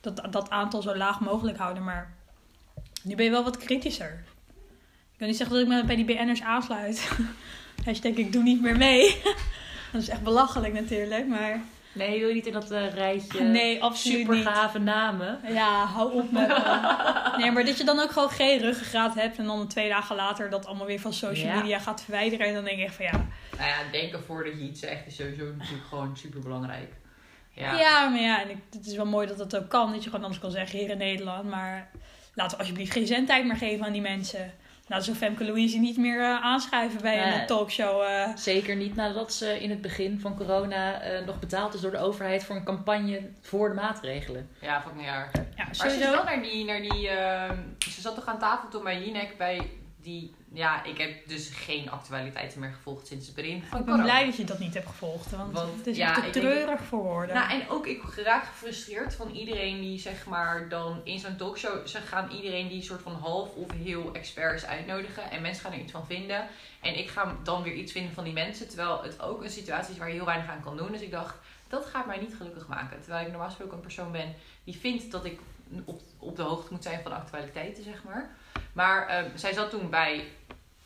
dat, 0.00 0.26
dat 0.30 0.50
aantal 0.50 0.82
zo 0.82 0.96
laag 0.96 1.20
mogelijk 1.20 1.58
houden. 1.58 1.84
Maar 1.84 2.14
nu 3.02 3.14
ben 3.14 3.24
je 3.24 3.30
wel 3.30 3.44
wat 3.44 3.56
kritischer. 3.56 4.24
Ik 5.12 5.18
kan 5.18 5.26
niet 5.26 5.36
zeggen 5.36 5.56
dat 5.56 5.64
ik 5.64 5.72
me 5.72 5.84
bij 5.84 5.96
die 5.96 6.04
BN'ers 6.04 6.42
aansluit. 6.42 7.10
Hashtag 7.84 8.12
ik 8.12 8.32
doe 8.32 8.42
niet 8.42 8.62
meer 8.62 8.76
mee. 8.76 9.22
dat 9.92 10.02
is 10.02 10.08
echt 10.08 10.22
belachelijk 10.22 10.72
natuurlijk, 10.72 11.26
maar... 11.26 11.60
Nee, 11.94 12.18
je 12.18 12.24
wil 12.24 12.34
niet 12.34 12.46
in 12.46 12.52
dat 12.52 12.72
uh, 12.72 12.94
rijtje 12.94 13.42
nee, 13.58 13.82
absoluut 13.82 14.18
super 14.18 14.36
gave 14.36 14.78
namen. 14.78 15.40
Ja, 15.48 15.84
hou 15.84 16.12
op 16.12 16.30
met 16.30 16.48
Nee, 17.36 17.50
maar 17.50 17.64
dat 17.64 17.78
je 17.78 17.84
dan 17.84 18.00
ook 18.00 18.10
gewoon 18.10 18.30
geen 18.30 18.58
ruggengraat 18.58 19.14
hebt... 19.14 19.38
en 19.38 19.44
dan 19.44 19.68
twee 19.68 19.88
dagen 19.88 20.16
later 20.16 20.50
dat 20.50 20.66
allemaal 20.66 20.86
weer 20.86 21.00
van 21.00 21.12
social 21.12 21.56
media 21.56 21.78
gaat 21.78 22.02
verwijderen... 22.02 22.46
en 22.46 22.54
dan 22.54 22.64
denk 22.64 22.78
ik 22.78 22.90
van 22.90 23.04
ja... 23.04 23.26
Nou 23.56 23.68
ja, 23.68 23.90
denken 23.90 24.22
voordat 24.22 24.52
je 24.52 24.60
iets 24.60 24.80
zegt 24.80 25.06
is 25.06 25.16
sowieso 25.16 25.44
natuurlijk 25.44 25.86
gewoon 25.88 26.16
super 26.16 26.40
belangrijk. 26.40 26.92
Ja. 27.54 27.78
ja, 27.78 28.08
maar 28.08 28.20
ja, 28.20 28.42
en 28.42 28.50
ik, 28.50 28.56
het 28.70 28.86
is 28.86 28.96
wel 28.96 29.06
mooi 29.06 29.26
dat 29.26 29.38
dat 29.38 29.56
ook 29.56 29.68
kan. 29.68 29.92
Dat 29.92 30.04
je 30.04 30.10
gewoon 30.10 30.24
anders 30.24 30.42
kan 30.42 30.50
zeggen 30.50 30.78
hier 30.78 30.90
in 30.90 30.98
Nederland. 30.98 31.50
Maar 31.50 31.90
laten 32.34 32.56
we 32.56 32.62
alsjeblieft 32.62 32.92
geen 32.92 33.06
zendtijd 33.06 33.46
meer 33.46 33.56
geven 33.56 33.86
aan 33.86 33.92
die 33.92 34.00
mensen. 34.00 34.52
Laten 34.86 35.04
ze 35.04 35.14
Femke 35.14 35.44
Louise 35.44 35.78
niet 35.78 35.96
meer 35.96 36.20
uh, 36.20 36.42
aanschuiven 36.42 37.02
bij 37.02 37.40
een 37.40 37.46
talkshow. 37.46 38.02
Uh. 38.02 38.36
Zeker 38.36 38.76
niet 38.76 38.94
nadat 38.94 39.32
ze 39.32 39.60
in 39.60 39.70
het 39.70 39.80
begin 39.80 40.20
van 40.20 40.36
corona 40.36 41.12
uh, 41.12 41.26
nog 41.26 41.38
betaald 41.38 41.74
is 41.74 41.80
door 41.80 41.90
de 41.90 41.98
overheid 41.98 42.44
voor 42.44 42.56
een 42.56 42.64
campagne 42.64 43.20
voor 43.40 43.68
de 43.68 43.74
maatregelen. 43.74 44.48
Ja, 44.60 44.82
van 44.82 44.98
een 44.98 45.04
jaar. 45.04 45.30
Ja, 45.34 45.64
maar 45.64 45.74
ze 45.74 45.86
is 45.86 45.98
wel 45.98 46.24
naar 46.24 46.42
die, 46.42 46.64
naar 46.64 46.80
die 46.80 47.08
ehm, 47.08 47.58
ze 47.78 48.00
zat 48.00 48.14
toch 48.14 48.26
aan 48.26 48.38
tafel 48.38 48.68
toen 48.68 48.82
bij 48.82 49.02
Jinek 49.02 49.38
bij 49.38 49.70
die 50.02 50.34
ja, 50.54 50.84
ik 50.84 50.98
heb 50.98 51.28
dus 51.28 51.48
geen 51.48 51.90
actualiteiten 51.90 52.60
meer 52.60 52.72
gevolgd 52.72 53.06
sinds 53.06 53.26
het 53.26 53.34
begin 53.34 53.62
van 53.62 53.78
Ik 53.78 53.84
ben 53.84 54.02
blij 54.02 54.24
dat 54.24 54.36
je 54.36 54.44
dat 54.44 54.58
niet 54.58 54.74
hebt 54.74 54.86
gevolgd, 54.86 55.30
want, 55.30 55.76
het 55.76 55.86
is 55.86 55.96
ja, 55.96 56.16
echt 56.16 56.32
te 56.32 56.40
treurig 56.40 56.82
voor 56.82 57.02
woorden. 57.02 57.34
Nou, 57.34 57.50
en 57.50 57.68
ook 57.68 57.86
ik 57.86 58.02
raak 58.14 58.44
gefrustreerd 58.44 59.14
van 59.14 59.30
iedereen 59.30 59.80
die 59.80 59.98
zeg 59.98 60.26
maar 60.26 60.68
dan 60.68 61.00
in 61.04 61.18
zo'n 61.18 61.36
talkshow... 61.36 61.86
ze 61.86 61.98
gaan 61.98 62.30
iedereen 62.30 62.68
die 62.68 62.82
soort 62.82 63.02
van 63.02 63.12
half 63.12 63.54
of 63.54 63.72
heel 63.72 64.10
experts 64.12 64.64
uitnodigen... 64.64 65.30
en 65.30 65.42
mensen 65.42 65.62
gaan 65.64 65.72
er 65.72 65.78
iets 65.78 65.92
van 65.92 66.06
vinden. 66.06 66.46
En 66.80 66.98
ik 66.98 67.08
ga 67.08 67.36
dan 67.42 67.62
weer 67.62 67.74
iets 67.74 67.92
vinden 67.92 68.14
van 68.14 68.24
die 68.24 68.32
mensen... 68.32 68.68
terwijl 68.68 69.02
het 69.02 69.20
ook 69.20 69.42
een 69.42 69.50
situatie 69.50 69.92
is 69.92 69.98
waar 69.98 70.08
je 70.08 70.14
heel 70.14 70.24
weinig 70.24 70.50
aan 70.50 70.62
kan 70.62 70.76
doen. 70.76 70.92
Dus 70.92 71.00
ik 71.00 71.10
dacht, 71.10 71.34
dat 71.68 71.86
gaat 71.86 72.06
mij 72.06 72.20
niet 72.20 72.34
gelukkig 72.36 72.66
maken. 72.66 73.00
Terwijl 73.00 73.24
ik 73.24 73.30
normaal 73.30 73.48
gesproken 73.48 73.76
een 73.76 73.82
persoon 73.82 74.12
ben 74.12 74.34
die 74.64 74.76
vindt 74.76 75.10
dat 75.10 75.24
ik 75.24 75.40
op, 75.84 76.00
op 76.18 76.36
de 76.36 76.42
hoogte 76.42 76.72
moet 76.72 76.82
zijn 76.82 77.02
van 77.02 77.12
actualiteiten, 77.12 77.84
zeg 77.84 78.04
maar... 78.04 78.36
Maar 78.72 79.24
uh, 79.24 79.30
zij 79.34 79.52
zat 79.52 79.70
toen 79.70 79.90
bij 79.90 80.24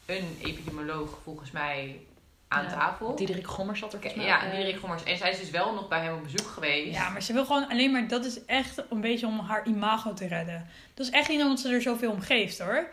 een 0.07 0.37
epidemioloog 0.43 1.19
volgens 1.23 1.51
mij 1.51 2.01
aan 2.49 2.65
ja, 2.65 2.71
tafel. 2.71 3.17
Diederik 3.17 3.47
Gommers 3.47 3.79
zat 3.79 3.93
er 3.93 4.01
volgens 4.01 4.23
mij. 4.23 4.33
Ja, 4.33 4.51
Diederik 4.51 4.81
Gommers. 4.81 5.03
En 5.03 5.17
zij 5.17 5.31
is 5.31 5.39
dus 5.39 5.51
wel 5.51 5.75
nog 5.75 5.89
bij 5.89 6.01
hem 6.01 6.15
op 6.15 6.23
bezoek 6.23 6.47
geweest. 6.47 6.97
Ja, 6.97 7.09
maar 7.09 7.23
ze 7.23 7.33
wil 7.33 7.45
gewoon 7.45 7.69
alleen 7.69 7.93
maar... 7.93 8.09
Dat 8.09 8.25
is 8.25 8.45
echt 8.45 8.83
een 8.91 9.01
beetje 9.01 9.27
om 9.27 9.39
haar 9.39 9.67
imago 9.67 10.15
te 10.15 10.27
redden. 10.27 10.69
Dat 10.95 11.07
is 11.07 11.13
echt 11.13 11.29
niet 11.29 11.43
omdat 11.43 11.61
ze 11.61 11.69
er 11.69 11.83
zoveel 11.83 12.11
om 12.11 12.21
geeft 12.21 12.59
hoor. 12.59 12.89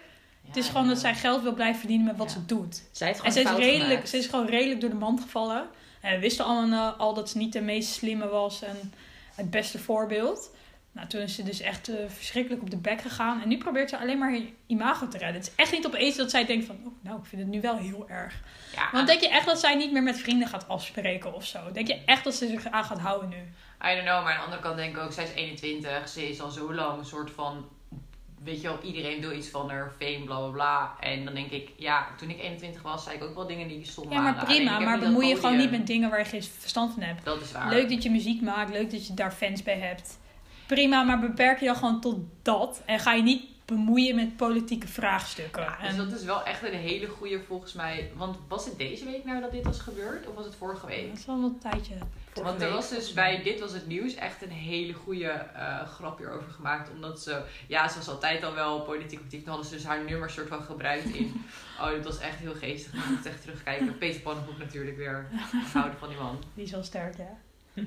het 0.47 0.57
is 0.57 0.67
gewoon 0.67 0.87
dat 0.87 0.99
zij 0.99 1.15
geld 1.15 1.41
wil 1.41 1.53
blijven 1.53 1.79
verdienen 1.79 2.05
met 2.05 2.17
wat 2.17 2.31
ze 2.31 2.45
doet. 2.45 2.83
Zij 2.91 3.15
en 3.23 3.31
ze 3.31 3.41
is, 3.41 3.51
redelijk, 3.51 4.07
ze 4.07 4.17
is 4.17 4.27
gewoon 4.27 4.47
redelijk 4.47 4.81
door 4.81 4.89
de 4.89 4.95
mand 4.95 5.21
gevallen. 5.21 5.67
En 6.01 6.13
we 6.13 6.19
wisten 6.19 6.45
allemaal 6.45 6.91
al 6.91 7.13
dat 7.13 7.29
ze 7.29 7.37
niet 7.37 7.53
de 7.53 7.61
meest 7.61 7.91
slimme 7.91 8.27
was 8.27 8.61
en 8.61 8.93
het 9.35 9.49
beste 9.49 9.79
voorbeeld. 9.79 10.51
Nou, 10.93 11.07
toen 11.07 11.21
is 11.21 11.35
ze 11.35 11.43
dus 11.43 11.59
echt 11.59 11.89
uh, 11.89 11.95
verschrikkelijk 12.07 12.61
op 12.61 12.69
de 12.69 12.77
bek 12.77 13.01
gegaan. 13.01 13.41
En 13.41 13.47
nu 13.47 13.57
probeert 13.57 13.89
ze 13.89 13.97
alleen 13.97 14.17
maar 14.17 14.31
haar 14.31 14.41
imago 14.67 15.07
te 15.07 15.17
redden. 15.17 15.35
Het 15.41 15.47
is 15.47 15.55
echt 15.55 15.71
niet 15.71 15.85
opeens 15.85 16.15
dat 16.15 16.29
zij 16.29 16.45
denkt 16.45 16.65
van... 16.65 16.75
Oh, 16.85 16.93
nou, 17.01 17.19
ik 17.19 17.25
vind 17.25 17.41
het 17.41 17.51
nu 17.51 17.61
wel 17.61 17.77
heel 17.77 18.09
erg. 18.09 18.33
Ja. 18.75 18.89
Want 18.91 19.07
denk 19.07 19.21
je 19.21 19.29
echt 19.29 19.45
dat 19.45 19.59
zij 19.59 19.75
niet 19.75 19.91
meer 19.91 20.03
met 20.03 20.19
vrienden 20.19 20.47
gaat 20.47 20.67
afspreken 20.67 21.33
of 21.33 21.45
zo? 21.45 21.71
Denk 21.71 21.87
je 21.87 22.01
echt 22.05 22.23
dat 22.23 22.35
ze 22.35 22.47
zich 22.47 22.65
aan 22.65 22.83
gaat 22.83 22.99
houden 22.99 23.29
nu? 23.29 23.35
I 23.35 23.95
don't 23.95 24.05
know, 24.05 24.23
maar 24.23 24.33
aan 24.33 24.37
de 24.37 24.43
andere 24.43 24.61
kant 24.61 24.75
denk 24.75 24.95
ik 24.95 25.03
ook... 25.03 25.11
Zij 25.11 25.23
is 25.23 25.33
21, 25.33 26.09
ze 26.09 26.29
is 26.29 26.41
al 26.41 26.49
zo 26.49 26.73
lang 26.73 26.99
een 26.99 27.05
soort 27.05 27.31
van... 27.31 27.65
Weet 28.43 28.61
je 28.61 28.67
wel, 28.67 28.81
iedereen 28.81 29.21
wil 29.21 29.31
iets 29.31 29.47
van 29.47 29.69
haar, 29.69 29.91
fame, 29.99 30.23
bla 30.25 30.37
bla 30.37 30.49
bla. 30.49 30.95
En 30.99 31.25
dan 31.25 31.33
denk 31.33 31.51
ik, 31.51 31.69
ja, 31.77 32.07
toen 32.17 32.29
ik 32.29 32.39
21 32.39 32.81
was, 32.81 33.03
zei 33.03 33.15
ik 33.15 33.23
ook 33.23 33.35
wel 33.35 33.47
dingen 33.47 33.67
die 33.67 33.85
stom 33.85 34.09
waren. 34.09 34.23
Ja, 34.23 34.31
maar 34.31 34.45
prima, 34.45 34.79
maar 34.79 34.99
bemoei 34.99 35.27
je 35.27 35.35
gewoon 35.35 35.57
niet 35.57 35.71
met 35.71 35.87
dingen 35.87 36.09
waar 36.09 36.19
je 36.19 36.25
geen 36.25 36.43
verstand 36.43 36.93
van 36.93 37.03
hebt. 37.03 37.25
Dat 37.25 37.41
is 37.41 37.51
waar. 37.51 37.69
Leuk 37.69 37.89
dat 37.89 38.03
je 38.03 38.11
muziek 38.11 38.41
maakt, 38.41 38.71
leuk 38.71 38.91
dat 38.91 39.07
je 39.07 39.13
daar 39.13 39.31
fans 39.31 39.63
bij 39.63 39.79
hebt 39.79 40.21
prima, 40.73 41.03
maar 41.03 41.19
beperk 41.19 41.59
je 41.59 41.65
dan 41.65 41.75
gewoon 41.75 42.01
tot 42.01 42.19
dat. 42.41 42.81
En 42.85 42.99
ga 42.99 43.13
je 43.13 43.23
niet 43.23 43.43
bemoeien 43.65 44.15
met 44.15 44.35
politieke 44.35 44.87
vraagstukken. 44.87 45.61
Ja, 45.61 45.87
dus 45.87 45.95
dat 45.95 46.11
is 46.11 46.23
wel 46.23 46.43
echt 46.43 46.63
een 46.63 46.73
hele 46.73 47.07
goede 47.07 47.41
volgens 47.47 47.73
mij. 47.73 48.11
Want 48.15 48.37
was 48.47 48.65
het 48.65 48.77
deze 48.77 49.05
week 49.05 49.25
nou 49.25 49.41
dat 49.41 49.51
dit 49.51 49.63
was 49.63 49.79
gebeurd? 49.79 50.27
Of 50.27 50.35
was 50.35 50.45
het 50.45 50.55
vorige 50.55 50.85
week? 50.85 51.09
Dat 51.09 51.17
is 51.17 51.27
al 51.27 51.43
een 51.43 51.57
tijdje. 51.57 51.95
Want 52.33 52.61
er 52.61 52.71
was 52.71 52.89
dus 52.89 53.13
bij 53.13 53.43
Dit 53.43 53.59
Was 53.59 53.73
Het 53.73 53.87
Nieuws 53.87 54.15
echt 54.15 54.41
een 54.41 54.49
hele 54.49 54.93
goede 54.93 55.45
uh, 55.55 55.87
grap 55.87 56.17
hierover 56.17 56.51
gemaakt. 56.51 56.89
Omdat 56.91 57.21
ze, 57.21 57.41
ja, 57.67 57.87
ze 57.89 57.97
was 57.97 58.09
altijd 58.09 58.43
al 58.43 58.53
wel 58.53 58.81
politiek 58.81 59.19
actief. 59.19 59.39
Toen 59.39 59.49
hadden 59.49 59.69
ze 59.69 59.75
dus 59.75 59.85
haar 59.85 60.03
nummer 60.03 60.29
soort 60.29 60.47
van 60.47 60.63
gebruikt 60.63 61.15
in. 61.15 61.33
Oh, 61.81 61.91
dat 61.91 62.03
was 62.03 62.19
echt 62.19 62.37
heel 62.37 62.53
geestig. 62.53 62.93
Ik 62.93 63.09
moet 63.09 63.25
echt 63.25 63.41
terugkijken. 63.41 63.97
Peter 63.97 64.21
Pannenkoek 64.21 64.57
natuurlijk 64.57 64.97
weer. 64.97 65.27
Houden 65.73 65.97
van 65.99 66.09
die 66.09 66.17
man. 66.17 66.43
Die 66.53 66.63
is 66.63 66.71
wel 66.71 66.83
sterk, 66.83 67.17
ja. 67.17 67.37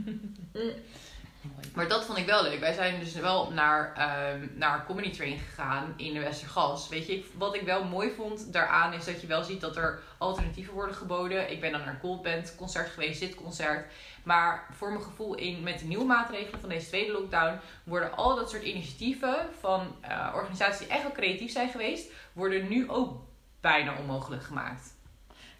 Mooi. 1.54 1.66
Maar 1.74 1.88
dat 1.88 2.04
vond 2.04 2.18
ik 2.18 2.26
wel 2.26 2.42
leuk. 2.42 2.60
Wij 2.60 2.72
zijn 2.72 2.98
dus 3.00 3.12
wel 3.14 3.50
naar, 3.50 3.92
ehm 3.94 4.46
naar 4.54 4.84
Comedy 4.86 5.10
Train 5.10 5.38
gegaan 5.38 5.94
in 5.96 6.12
de 6.14 6.20
Westergas. 6.20 6.88
Weet 6.88 7.06
je, 7.06 7.16
ik- 7.16 7.26
wat 7.34 7.54
ik 7.54 7.62
wel 7.62 7.84
mooi 7.84 8.10
vond 8.16 8.52
daaraan 8.52 8.92
is 8.92 9.04
dat 9.04 9.20
je 9.20 9.26
wel 9.26 9.42
ziet 9.44 9.60
dat 9.60 9.76
er 9.76 10.02
alternatieven 10.18 10.74
worden 10.74 10.94
geboden. 10.96 11.50
Ik 11.50 11.60
ben 11.60 11.72
dan 11.72 11.80
naar 11.80 11.94
een 11.94 12.00
Goldband 12.00 12.54
concert 12.56 12.88
geweest, 12.88 13.20
dit 13.20 13.34
concert. 13.34 13.92
Maar 14.24 14.66
voor 14.76 14.88
mijn 14.92 15.02
gevoel 15.04 15.34
in, 15.34 15.62
met 15.62 15.78
de 15.78 15.84
nieuwe 15.84 16.04
maatregelen 16.04 16.60
van 16.60 16.68
deze 16.68 16.86
tweede 16.86 17.12
lockdown 17.12 17.58
worden 17.84 18.16
al 18.16 18.34
dat 18.36 18.50
soort 18.50 18.62
initiatieven 18.62 19.36
van 19.60 19.96
eh, 20.00 20.32
organisaties 20.34 20.78
die 20.78 20.88
echt 20.88 21.02
wel 21.02 21.12
creatief 21.12 21.52
zijn 21.52 21.70
geweest, 21.70 22.10
worden 22.32 22.68
nu 22.68 22.90
ook 22.90 23.20
bijna 23.60 23.98
onmogelijk 23.98 24.42
gemaakt. 24.44 24.94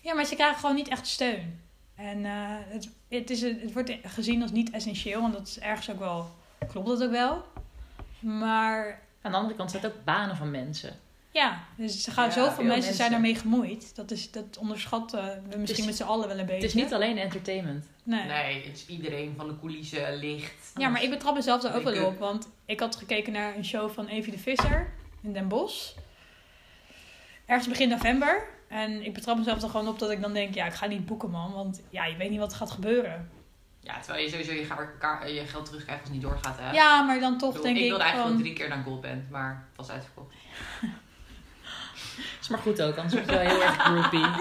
Ja, 0.01 0.15
maar 0.15 0.25
ze 0.25 0.35
krijgen 0.35 0.59
gewoon 0.61 0.75
niet 0.75 0.89
echt 0.89 1.07
steun. 1.07 1.61
En 1.97 2.25
eh, 2.25 2.33
het, 2.69 2.89
het, 3.09 3.31
is, 3.31 3.41
het 3.41 3.73
wordt 3.73 3.93
gezien 4.03 4.43
als 4.43 4.51
niet 4.51 4.71
essentieel. 4.71 5.23
En 5.25 5.33
dat 5.33 5.47
is 5.47 5.59
ergens 5.59 5.91
ook 5.91 5.99
wel... 5.99 6.31
Klopt 6.69 6.87
dat 6.89 7.03
ook 7.03 7.11
wel. 7.11 7.45
Maar 8.21 9.01
Aan 9.23 9.31
de 9.31 9.37
andere 9.37 9.57
kant 9.57 9.71
zijn 9.71 9.83
het 9.83 9.93
ook 9.93 10.05
banen 10.05 10.37
van 10.37 10.51
mensen. 10.51 10.99
ja, 11.31 11.61
dus 11.77 12.07
er 12.07 12.13
gaan 12.13 12.25
Ja, 12.27 12.31
zoveel 12.31 12.53
veel 12.55 12.65
mensen, 12.65 12.95
zijn 12.95 13.11
daarmee 13.11 13.35
gemoeid. 13.35 13.97
Dat, 13.97 14.11
is, 14.11 14.31
dat 14.31 14.59
onderschatten 14.59 15.43
we 15.51 15.57
misschien 15.57 15.81
is- 15.83 15.87
met 15.87 15.97
z'n 15.97 16.03
allen 16.03 16.29
wel 16.29 16.39
een 16.39 16.47
beetje. 16.47 16.67
Het 16.67 16.75
is 16.75 16.83
niet 16.83 16.93
alleen 16.95 17.19
entertainment. 17.19 17.87
Nee. 18.03 18.25
Nee, 18.25 18.65
het 18.67 18.77
is 18.77 18.87
iedereen 18.87 19.35
van 19.37 19.47
de 19.49 19.59
coulissen, 19.61 20.17
licht. 20.17 20.73
Ja, 20.77 20.89
maar 20.89 21.03
ik 21.03 21.11
betrap 21.11 21.35
mezelf 21.35 21.63
daar 21.63 21.75
ook 21.77 21.83
wel 21.83 22.07
op. 22.07 22.19
Want 22.19 22.49
ik 22.65 22.81
had 22.81 22.97
gekeken 22.97 23.33
naar 23.33 23.57
een 23.57 23.65
show 23.65 23.91
van 23.91 24.07
Evie 24.07 24.33
de 24.33 24.39
Visser 24.39 24.93
in 25.23 25.33
Den 25.33 25.49
Bosch. 25.49 25.93
Ergens 27.47 27.69
begin 27.69 27.89
november. 27.89 28.47
En 28.69 29.05
ik 29.05 29.15
betrap 29.15 29.37
mezelf 29.37 29.63
er 29.63 29.69
gewoon 29.69 29.89
op 29.89 29.99
dat 29.99 30.11
ik 30.11 30.21
dan 30.21 30.33
denk... 30.33 30.55
Ja, 30.55 30.67
ik 30.67 30.73
ga 30.73 30.87
niet 30.87 31.07
boeken, 31.07 31.31
man. 31.31 31.53
Want 31.53 31.83
ja, 31.91 32.05
je 32.05 32.17
weet 32.17 32.31
niet 32.31 32.39
wat 32.39 32.51
er 32.51 32.57
gaat 32.57 32.71
gebeuren. 32.71 33.31
Ja, 33.81 34.01
terwijl 34.01 34.25
je 34.25 34.31
sowieso 34.31 34.53
je, 34.53 35.35
je 35.35 35.47
geld 35.47 35.65
terugkrijgt 35.65 36.01
als 36.03 36.11
het 36.11 36.19
niet 36.19 36.23
doorgaat. 36.23 36.59
Hè? 36.59 36.71
Ja, 36.71 37.03
maar 37.03 37.21
dan 37.21 37.33
Ik, 37.33 37.39
toch 37.39 37.49
bedoel, 37.49 37.65
denk 37.65 37.77
ik 37.77 37.83
ik 37.83 37.89
wilde 37.89 38.05
eigenlijk 38.05 38.35
wel 38.35 38.43
drie 38.43 38.57
keer 38.57 38.69
naar 38.69 38.83
Goldband, 38.83 39.31
maar 39.31 39.67
het 39.69 39.77
was 39.77 39.91
uitverkocht. 39.91 40.35
is 42.41 42.49
maar 42.49 42.59
goed 42.59 42.83
ook, 42.83 42.97
anders 42.97 43.15
word 43.15 43.27
je 43.27 43.33
wel 43.33 43.47
heel 43.47 43.63
erg 43.63 43.77
groupie. 43.77 44.27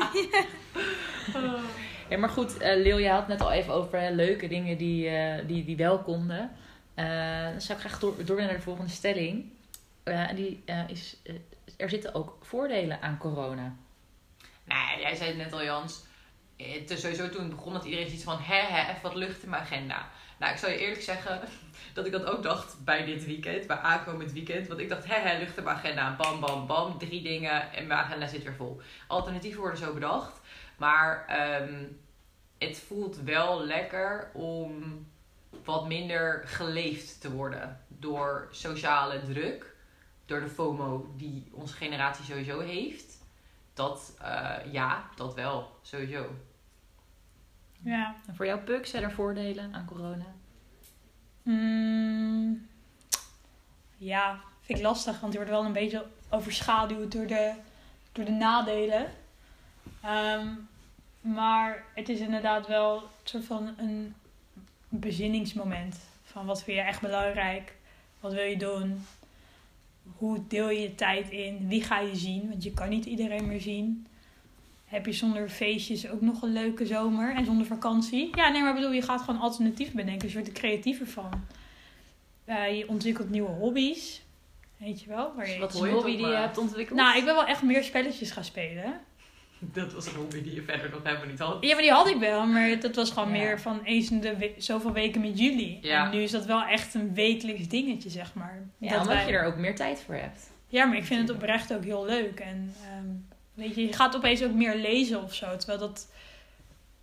Ja, 2.10 2.18
maar 2.18 2.30
goed, 2.30 2.58
eh 2.58 2.82
Leeuw, 2.82 2.98
je 2.98 3.10
had 3.10 3.20
het 3.20 3.28
net 3.28 3.42
al 3.42 3.52
even 3.52 3.74
over 3.74 4.00
hè, 4.00 4.10
leuke 4.10 4.48
dingen 4.48 4.78
die, 4.78 5.10
eh, 5.10 5.48
die, 5.48 5.66
die 5.66 5.78
wel 5.78 6.00
konden. 6.00 6.52
Eh, 6.94 7.50
dan 7.52 7.62
zou 7.62 7.80
ik 7.80 7.86
graag 7.86 8.00
door, 8.00 8.16
door 8.16 8.36
willen 8.36 8.46
naar 8.46 8.56
de 8.56 8.62
volgende 8.62 8.92
stelling. 8.92 9.46
Eh, 10.04 10.30
en 10.30 10.36
die 10.36 10.62
eh, 10.66 10.90
is, 10.90 11.22
er 11.78 11.90
zitten 11.90 12.16
ook 12.16 12.38
voordelen 12.42 13.02
aan 13.02 13.18
corona. 13.18 13.76
Nee, 14.66 15.00
jij 15.00 15.16
zei 15.16 15.30
het 15.30 15.38
net 15.38 15.54
al, 15.54 15.64
Jans. 15.64 16.04
Het 16.58 16.90
is 16.90 17.02
sowieso 17.02 17.30
toen 17.30 17.42
het 17.42 17.56
begon 17.56 17.74
dat 17.74 17.84
iedereen 17.84 18.06
zoiets 18.06 18.24
van... 18.24 18.40
Hè, 18.40 18.60
hè, 18.60 18.94
wat 19.02 19.16
lucht 19.16 19.44
in 19.44 19.50
mijn 19.50 19.62
agenda. 19.62 20.10
Nou, 20.40 20.52
ik 20.52 20.58
zal 20.58 20.70
je 20.70 20.78
eerlijk 20.78 21.02
zeggen 21.02 21.42
dat 21.94 22.06
ik 22.06 22.12
dat 22.12 22.26
ook 22.26 22.44
dacht 22.44 22.84
bij 22.84 23.06
dit 23.06 23.26
weekend. 23.26 23.68
Bij 23.68 23.78
aankomend 23.78 24.32
weekend. 24.32 24.68
Want 24.68 24.80
ik 24.80 24.90
dacht, 24.90 25.06
hè, 25.06 25.20
hè, 25.20 25.40
lucht 25.40 25.58
in 25.58 25.64
mijn 25.64 25.76
agenda. 25.76 26.16
Bam, 26.16 26.40
bam, 26.40 26.68
bam. 26.68 26.98
Drie 26.98 27.22
dingen 27.22 27.74
en 27.74 27.88
mijn 27.88 28.00
agenda 28.00 28.28
zit 28.28 28.44
weer 28.44 28.56
vol. 28.56 28.82
Alternatieven 29.08 29.60
worden 29.60 29.80
zo 29.80 29.94
bedacht. 29.94 30.42
Maar 30.78 31.26
ehm, 31.28 31.84
het 32.58 32.80
voelt 32.88 33.16
wel 33.16 33.66
lekker 33.66 34.32
om 34.34 35.06
wat 35.64 35.88
minder 35.88 36.42
geleefd 36.46 37.22
te 37.22 37.32
worden. 37.32 37.82
Door 37.88 38.48
sociale 38.52 39.24
druk. 39.24 39.74
Door 40.26 40.40
de 40.40 40.50
FOMO 40.50 41.14
die 41.18 41.48
onze 41.52 41.76
generatie 41.76 42.26
sowieso 42.26 42.60
heeft. 42.60 43.15
Dat, 43.76 44.14
eh, 44.22 44.56
ja, 44.72 45.10
dat 45.16 45.34
wel, 45.34 45.80
sowieso. 45.82 46.26
Ja. 47.84 48.16
En 48.28 48.36
voor 48.36 48.46
jou, 48.46 48.60
Puk, 48.60 48.86
zijn 48.86 49.04
er 49.04 49.12
voordelen 49.12 49.74
aan 49.74 49.86
corona? 49.86 50.26
Mm, 51.42 52.68
ja, 53.98 54.40
vind 54.62 54.80
ik 54.80 54.86
lastig. 54.86 55.20
Want 55.20 55.32
die 55.32 55.42
wordt 55.42 55.56
wel 55.56 55.66
een 55.66 55.74
beetje 55.74 56.06
overschaduwd 56.30 57.12
door 57.12 57.28
de, 57.28 57.54
door 58.12 58.26
de 58.26 58.32
nadelen. 58.32 59.12
Ehm, 60.02 60.48
maar 61.22 61.84
het 61.94 62.10
is 62.10 62.20
inderdaad 62.20 62.68
wel 62.68 62.96
een 62.96 63.10
soort 63.24 63.46
van 63.46 63.74
een 63.78 64.16
bezinningsmoment. 64.90 65.98
Van 66.24 66.46
wat 66.46 66.64
vind 66.64 66.78
je 66.78 66.84
echt 66.84 67.02
belangrijk? 67.02 67.76
Wat 68.20 68.34
wil 68.34 68.44
je 68.44 68.58
doen? 68.58 69.06
Hoe 70.18 70.40
deel 70.48 70.70
je 70.70 70.82
je 70.82 70.96
tijd 70.96 71.30
in? 71.30 71.68
Wie 71.68 71.84
ga 71.84 72.00
je 72.00 72.16
zien? 72.16 72.50
Want 72.50 72.64
je 72.64 72.72
kan 72.74 72.90
niet 72.90 73.06
iedereen 73.06 73.48
meer 73.48 73.62
zien. 73.62 74.08
Heb 74.86 75.06
je 75.06 75.12
zonder 75.14 75.50
feestjes 75.50 76.10
ook 76.10 76.22
nog 76.22 76.42
een 76.42 76.54
leuke 76.54 76.86
zomer 76.86 77.36
en 77.36 77.46
zonder 77.46 77.66
vakantie? 77.66 78.30
Ja, 78.38 78.50
nee, 78.50 78.62
maar 78.62 78.74
bedoel, 78.74 78.92
je 78.92 79.02
gaat 79.02 79.22
gewoon 79.22 79.42
alternatief 79.42 79.92
bedenken. 79.92 80.28
Je 80.28 80.34
wordt 80.34 80.48
er 80.48 80.54
creatiever 80.54 81.08
van. 81.08 81.32
Eh, 82.46 82.78
je 82.78 82.90
ontwikkelt 82.90 83.30
nieuwe 83.30 83.50
hobby's. 83.50 84.22
Weet 84.78 85.02
je 85.02 85.10
wel? 85.10 85.34
Waar 85.36 85.50
je 85.50 85.60
Wat 85.60 85.74
is 85.74 85.80
je 85.80 85.90
hobby 85.90 86.18
die 86.18 86.28
je 86.28 86.36
hebt 86.36 86.58
ontwikkeld? 86.58 87.00
nou, 87.00 87.18
ik 87.18 87.26
ben 87.26 87.36
wel 87.36 87.46
echt 87.46 87.62
meer 87.62 87.84
spelletjes 87.84 88.32
gaan 88.32 88.44
spelen. 88.44 89.00
Dat 89.74 89.94
was 89.94 90.06
een 90.08 90.16
hobby 90.16 90.42
die 90.44 90.54
je 90.56 90.62
verder 90.62 90.90
nog 90.90 91.04
helemaal 91.04 91.26
niet 91.28 91.40
had. 91.40 91.58
Ja, 91.62 91.74
maar 91.74 91.82
die 91.82 91.92
had 91.92 92.08
ik 92.08 92.18
wel. 92.18 92.46
Maar 92.46 92.80
dat 92.80 92.96
was 92.96 93.10
gewoon 93.12 93.28
Ja. 93.34 93.38
meer 93.38 93.60
van 93.62 93.82
eens 93.84 94.12
in 94.12 94.20
de 94.22 94.38
we- 94.38 94.54
zoveel 94.58 94.92
weken 94.92 95.22
met 95.22 95.40
jullie. 95.40 95.80
Ja. 95.82 96.06
En 96.06 96.12
nu 96.12 96.22
is 96.24 96.32
dat 96.32 96.46
wel 96.46 96.64
echt 96.64 96.94
een 96.94 97.14
wekelijks 97.14 97.68
dingetje, 97.68 98.10
zeg 98.10 98.34
maar. 98.34 98.60
ja, 98.78 98.90
Dat 98.90 99.00
omdat 99.00 99.14
wij- 99.16 99.26
je 99.28 99.32
er 99.38 99.46
ook 99.46 99.56
meer 99.58 99.76
tijd 99.76 100.02
voor 100.06 100.16
hebt. 100.16 100.50
Ja, 100.68 100.86
maar 100.86 100.98
ik 100.98 101.04
vind 101.06 101.28
het 101.28 101.38
oprecht 101.38 101.74
ook 101.74 101.84
heel 101.84 102.06
leuk. 102.06 102.40
En 102.40 102.74
ehm, 102.84 103.06
weet 103.54 103.76
je, 103.76 103.82
je 103.86 103.94
gaat 103.94 104.16
opeens 104.16 104.44
ook 104.44 104.54
meer 104.54 104.76
lezen 104.76 105.24
of 105.24 105.34
zo. 105.34 105.58
Terwijl 105.58 105.80
dat 105.80 106.08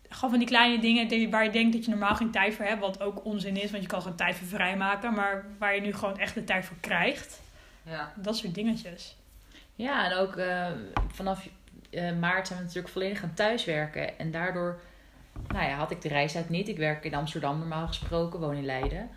gewoon 0.08 0.30
van 0.30 0.38
die 0.38 0.48
kleine 0.48 0.78
dingen 0.80 1.08
die- 1.08 1.30
waar 1.30 1.44
je 1.44 1.50
denkt 1.50 1.72
dat 1.72 1.84
je 1.84 1.90
normaal 1.90 2.14
geen 2.14 2.30
tijd 2.30 2.54
voor 2.54 2.64
hebt. 2.64 2.80
Wat 2.80 3.00
ook 3.00 3.24
onzin 3.24 3.56
is, 3.56 3.70
want 3.70 3.82
je 3.82 3.88
kan 3.88 4.02
gewoon 4.02 4.16
tijd 4.16 4.36
voor 4.36 4.46
vrijmaken. 4.46 5.14
Maar 5.14 5.44
waar 5.58 5.74
je 5.74 5.80
nu 5.80 5.92
gewoon 5.94 6.18
echt 6.18 6.34
de 6.34 6.44
tijd 6.44 6.64
voor 6.64 6.76
krijgt. 6.80 7.40
Ja. 7.82 8.12
Dat 8.16 8.36
soort 8.36 8.54
dingetjes. 8.54 9.16
Ja, 9.74 10.10
en 10.10 10.16
ook 10.16 10.36
eh, 10.36 10.66
vanaf 11.12 11.48
eh, 11.92 12.12
maart 12.18 12.46
zijn 12.46 12.58
we 12.58 12.64
natuurlijk 12.64 12.92
volledig 12.92 13.22
aan 13.22 13.34
thuiswerken. 13.34 14.18
En 14.18 14.30
daardoor 14.30 14.80
nou 15.48 15.64
ja, 15.68 15.76
had 15.76 15.90
ik 15.90 16.00
de 16.00 16.08
reistijd 16.08 16.48
niet. 16.48 16.68
Ik 16.68 16.76
werk 16.76 17.04
in 17.04 17.14
Amsterdam 17.14 17.58
normaal 17.58 17.86
gesproken, 17.86 18.40
woon 18.40 18.56
in 18.56 18.64
Leiden. 18.64 19.10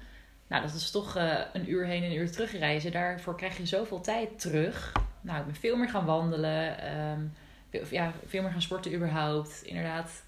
Nou, 0.48 0.62
dat 0.62 0.74
is 0.74 0.92
toch 0.92 1.16
eh, 1.16 1.40
een 1.54 1.70
uur 1.70 1.86
heen 1.86 2.04
en 2.04 2.10
een 2.10 2.18
uur 2.18 2.32
terug 2.32 2.52
reizen. 2.52 2.92
Daarvoor 2.92 3.36
krijg 3.36 3.58
je 3.58 3.66
zoveel 3.66 4.02
tijd 4.02 4.40
terug. 4.40 4.92
Nou, 5.22 5.40
ik 5.40 5.46
ben 5.46 5.56
veel 5.56 5.76
meer 5.76 5.90
gaan 5.90 6.06
wandelen. 6.06 6.80
ehm, 6.80 7.20
veel, 7.70 7.84
ja, 7.90 8.12
veel 8.26 8.42
meer 8.42 8.52
gaan 8.52 8.62
sporten 8.62 8.94
überhaupt. 8.94 9.62
Inderdaad, 9.64 10.24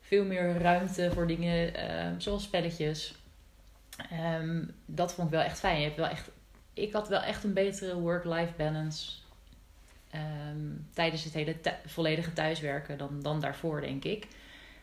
veel 0.00 0.24
meer 0.24 0.58
ruimte 0.58 1.10
voor 1.12 1.26
dingen 1.26 1.74
ehm, 1.74 2.20
zoals 2.20 2.42
spelletjes. 2.42 3.14
Ehm, 4.10 4.64
dat 4.86 5.14
vond 5.14 5.26
ik 5.26 5.34
wel 5.34 5.42
echt 5.42 5.58
fijn. 5.58 5.78
Je 5.78 5.84
hebt 5.84 5.96
wel 5.96 6.08
echt, 6.08 6.30
ik 6.74 6.92
had 6.92 7.08
wel 7.08 7.22
echt 7.22 7.44
een 7.44 7.52
betere 7.52 7.94
work-life 7.94 8.52
balance 8.56 9.12
ehm, 10.16 10.66
tijdens 10.92 11.24
het 11.24 11.34
hele 11.34 11.56
volledige 11.86 12.32
thuiswerken 12.32 12.98
dan, 12.98 13.22
dan 13.22 13.40
daarvoor, 13.40 13.80
denk 13.80 14.04
ik. 14.04 14.26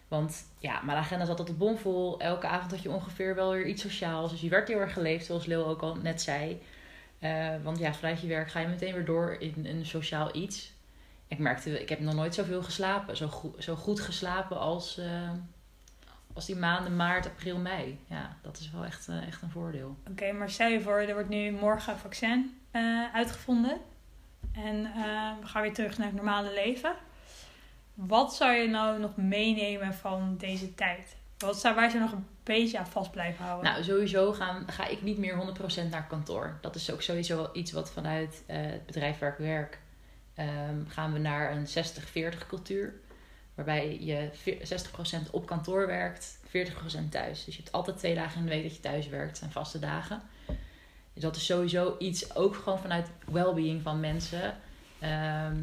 Want 0.08 0.46
ja, 0.60 0.82
mijn 0.82 0.98
agenda 0.98 1.26
zat 1.26 1.40
altijd 1.40 1.58
bomvol. 1.58 2.20
Elke 2.20 2.48
avond 2.48 2.72
had 2.72 2.82
je 2.82 2.92
ongeveer 2.92 3.36
wel 3.36 3.52
weer 3.52 3.66
iets 3.66 3.82
sociaals. 3.82 4.32
Dus 4.32 4.42
je 4.42 4.50
werd 4.50 4.68
heel 4.68 4.80
erg 4.80 4.94
geleefd, 4.94 5.26
zoals 5.26 5.46
Lil 5.46 5.66
ook 5.66 5.82
al 5.82 5.96
net 5.96 6.22
zei. 6.22 6.62
Eh, 7.20 7.50
want 7.64 7.80
ja, 7.80 7.94
vanuit 7.94 8.22
je 8.22 8.28
werk 8.28 8.52
ga 8.52 8.60
je 8.60 8.68
meteen 8.68 8.94
weer 8.94 9.06
door 9.06 9.36
in 9.40 9.66
een 9.66 9.86
sociaal 9.86 10.36
iets. 10.36 10.74
Ik 11.28 11.40
merkte, 11.40 11.82
ik 11.82 11.90
heb 11.90 12.00
nog 12.00 12.14
nooit 12.14 12.34
zoveel 12.34 12.64
geslapen. 12.64 13.18
Zo, 13.18 13.28
goed 13.28 13.64
zo 13.64 13.76
goed 13.76 14.00
geslapen 14.00 14.60
als, 14.60 14.98
eh, 14.98 15.32
als 16.34 16.46
die 16.46 16.56
maanden 16.56 16.96
maart, 16.96 17.26
april, 17.26 17.58
mei. 17.58 18.00
Ja, 18.08 18.38
dat 18.42 18.58
is 18.58 18.72
wel 18.72 18.86
echt, 18.86 19.08
eh, 19.08 19.28
echt 19.28 19.42
een 19.42 19.50
voordeel. 19.50 19.98
Oké, 20.10 20.32
maar 20.32 20.50
stel 20.50 20.68
je 20.68 20.82
voor, 20.82 20.98
er 20.98 21.14
wordt 21.14 21.30
nu 21.30 21.52
morgen 21.52 21.98
vaccin 21.98 22.58
uitgevonden. 23.14 23.78
En 24.54 24.86
eh, 24.86 25.32
we 25.42 25.48
gaan 25.48 25.62
weer 25.62 25.74
terug 25.74 25.98
naar 25.98 26.08
het 26.08 26.16
normale 26.16 26.54
leven. 26.54 26.96
Wat 27.94 28.36
zou 28.36 28.52
je 28.52 28.68
nou 28.68 29.00
nog 29.00 29.16
meenemen 29.16 29.94
van 29.94 30.38
deze 30.38 30.76
tijd? 30.76 31.16
Wat 31.38 31.60
zou, 31.60 31.76
waar 31.76 31.90
zou 31.92 32.04
nog 32.04 32.12
een 32.12 32.28
beetje 32.44 32.80
aan 32.80 32.88
vast 32.88 33.12
blijven 33.12 33.46
houden? 33.46 33.72
Nou, 33.72 33.84
sowieso 33.84 34.34
gaan, 34.34 34.64
ga 34.68 34.88
ik 34.88 35.02
niet 35.02 35.18
meer 35.18 35.56
100% 35.86 35.90
naar 35.90 36.08
kantoor. 36.08 36.58
Dat 36.62 36.76
is 36.76 36.92
ook 36.92 37.02
sowieso 37.02 37.50
iets 37.54 37.72
wat 37.72 37.92
vanuit 37.92 38.44
eh, 38.46 38.58
het 38.62 38.86
bedrijf 38.86 39.20
waar 39.20 39.32
ik 39.32 39.38
werk... 39.38 39.80
ehm, 40.36 40.86
gaan 40.88 41.14
we 41.14 41.20
naar 41.20 41.52
een 41.52 41.68
60-40 42.36 42.48
cultuur. 42.48 42.94
Waarbij 43.56 44.00
je 44.00 44.30
veer- 44.34 44.88
60% 45.28 45.32
op 45.32 45.46
kantoor 45.46 45.88
werkt, 45.88 46.38
40% 46.48 47.10
thuis. 47.10 47.46
Dus 47.46 47.56
je 47.56 47.62
hebt 47.62 47.74
altijd 47.74 47.98
twee 47.98 48.16
dagen 48.16 48.40
in 48.40 48.46
de 48.46 48.52
week 48.52 48.64
dat 48.64 48.76
je 48.76 48.82
thuis 48.82 49.08
werkt. 49.08 49.38
Zijn 49.38 49.52
vaste 49.52 49.80
dagen. 49.80 50.22
Dus 51.14 51.24
dat 51.24 51.36
is 51.36 51.46
sowieso 51.46 51.96
iets, 52.00 52.36
ook 52.36 52.56
gewoon 52.56 52.80
vanuit 52.80 53.10
well-being 53.32 53.82
van 53.82 54.00
mensen... 54.00 54.58
ehm, 55.00 55.58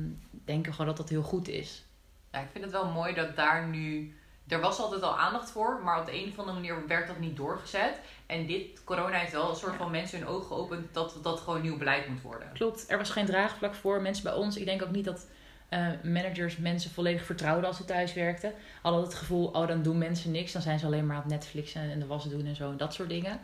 denken 0.45 0.73
gewoon 0.73 0.87
dat 0.87 0.97
dat 0.97 1.09
heel 1.09 1.23
goed 1.23 1.49
is. 1.49 1.85
ja, 2.33 2.41
ik 2.41 2.49
vind 2.53 2.65
het 2.65 2.73
wel 2.73 2.91
mooi 2.91 3.15
dat 3.15 3.37
daar 3.37 3.67
nu... 3.67 4.15
Er 4.49 4.61
was 4.61 4.79
altijd 4.79 5.03
al 5.03 5.19
aandacht 5.19 5.51
voor, 5.51 5.81
maar 5.85 6.01
op 6.01 6.07
de 6.07 6.23
een 6.23 6.29
of 6.29 6.39
andere 6.39 6.57
manier 6.57 6.87
werd 6.87 7.07
dat 7.07 7.19
niet 7.19 7.37
doorgezet. 7.37 8.01
En 8.27 8.47
dit, 8.47 8.85
corona 8.85 9.17
heeft 9.19 9.33
wel 9.33 9.51
een 9.51 9.57
soort 9.57 9.77
van 9.77 9.91
mensen 9.91 10.19
hun 10.19 10.29
ogen 10.29 10.47
geopend 10.47 10.95
dat 10.95 11.19
dat 11.23 11.41
gewoon 11.41 11.63
nieuw 11.63 11.79
beleid 11.79 12.09
moet 12.09 12.23
worden. 12.23 12.53
Klopt, 12.53 12.91
er 12.91 12.99
was 12.99 13.11
geen 13.11 13.27
draagvlak 13.27 13.75
voor. 13.75 14.03
Mensen 14.03 14.25
bij 14.25 14.33
ons, 14.33 14.57
ik 14.57 14.65
denk 14.65 14.83
ook 14.83 14.91
niet 14.91 15.05
dat 15.05 15.27
eh, 15.69 15.89
managers 16.03 16.57
mensen 16.57 16.91
volledig 16.91 17.25
vertrouwden 17.25 17.67
als 17.69 17.77
ze 17.77 17.85
thuis 17.85 18.15
werkten. 18.15 18.53
Hadden 18.83 19.03
het 19.03 19.15
gevoel, 19.15 19.47
oh 19.47 19.67
dan 19.67 19.83
doen 19.83 19.99
mensen 19.99 20.31
niks. 20.31 20.53
Dan 20.53 20.63
zijn 20.63 20.79
ze 20.79 20.87
alleen 20.87 21.07
maar 21.07 21.17
aan 21.17 21.23
het 21.23 21.31
Netflixen 21.31 21.91
en 21.91 21.99
de 21.99 22.07
was 22.07 22.25
doen 22.29 22.47
en 22.47 22.57
zo 22.57 22.71
en 22.71 22.77
dat 22.77 22.95
soort 22.95 23.09
dingen. 23.09 23.41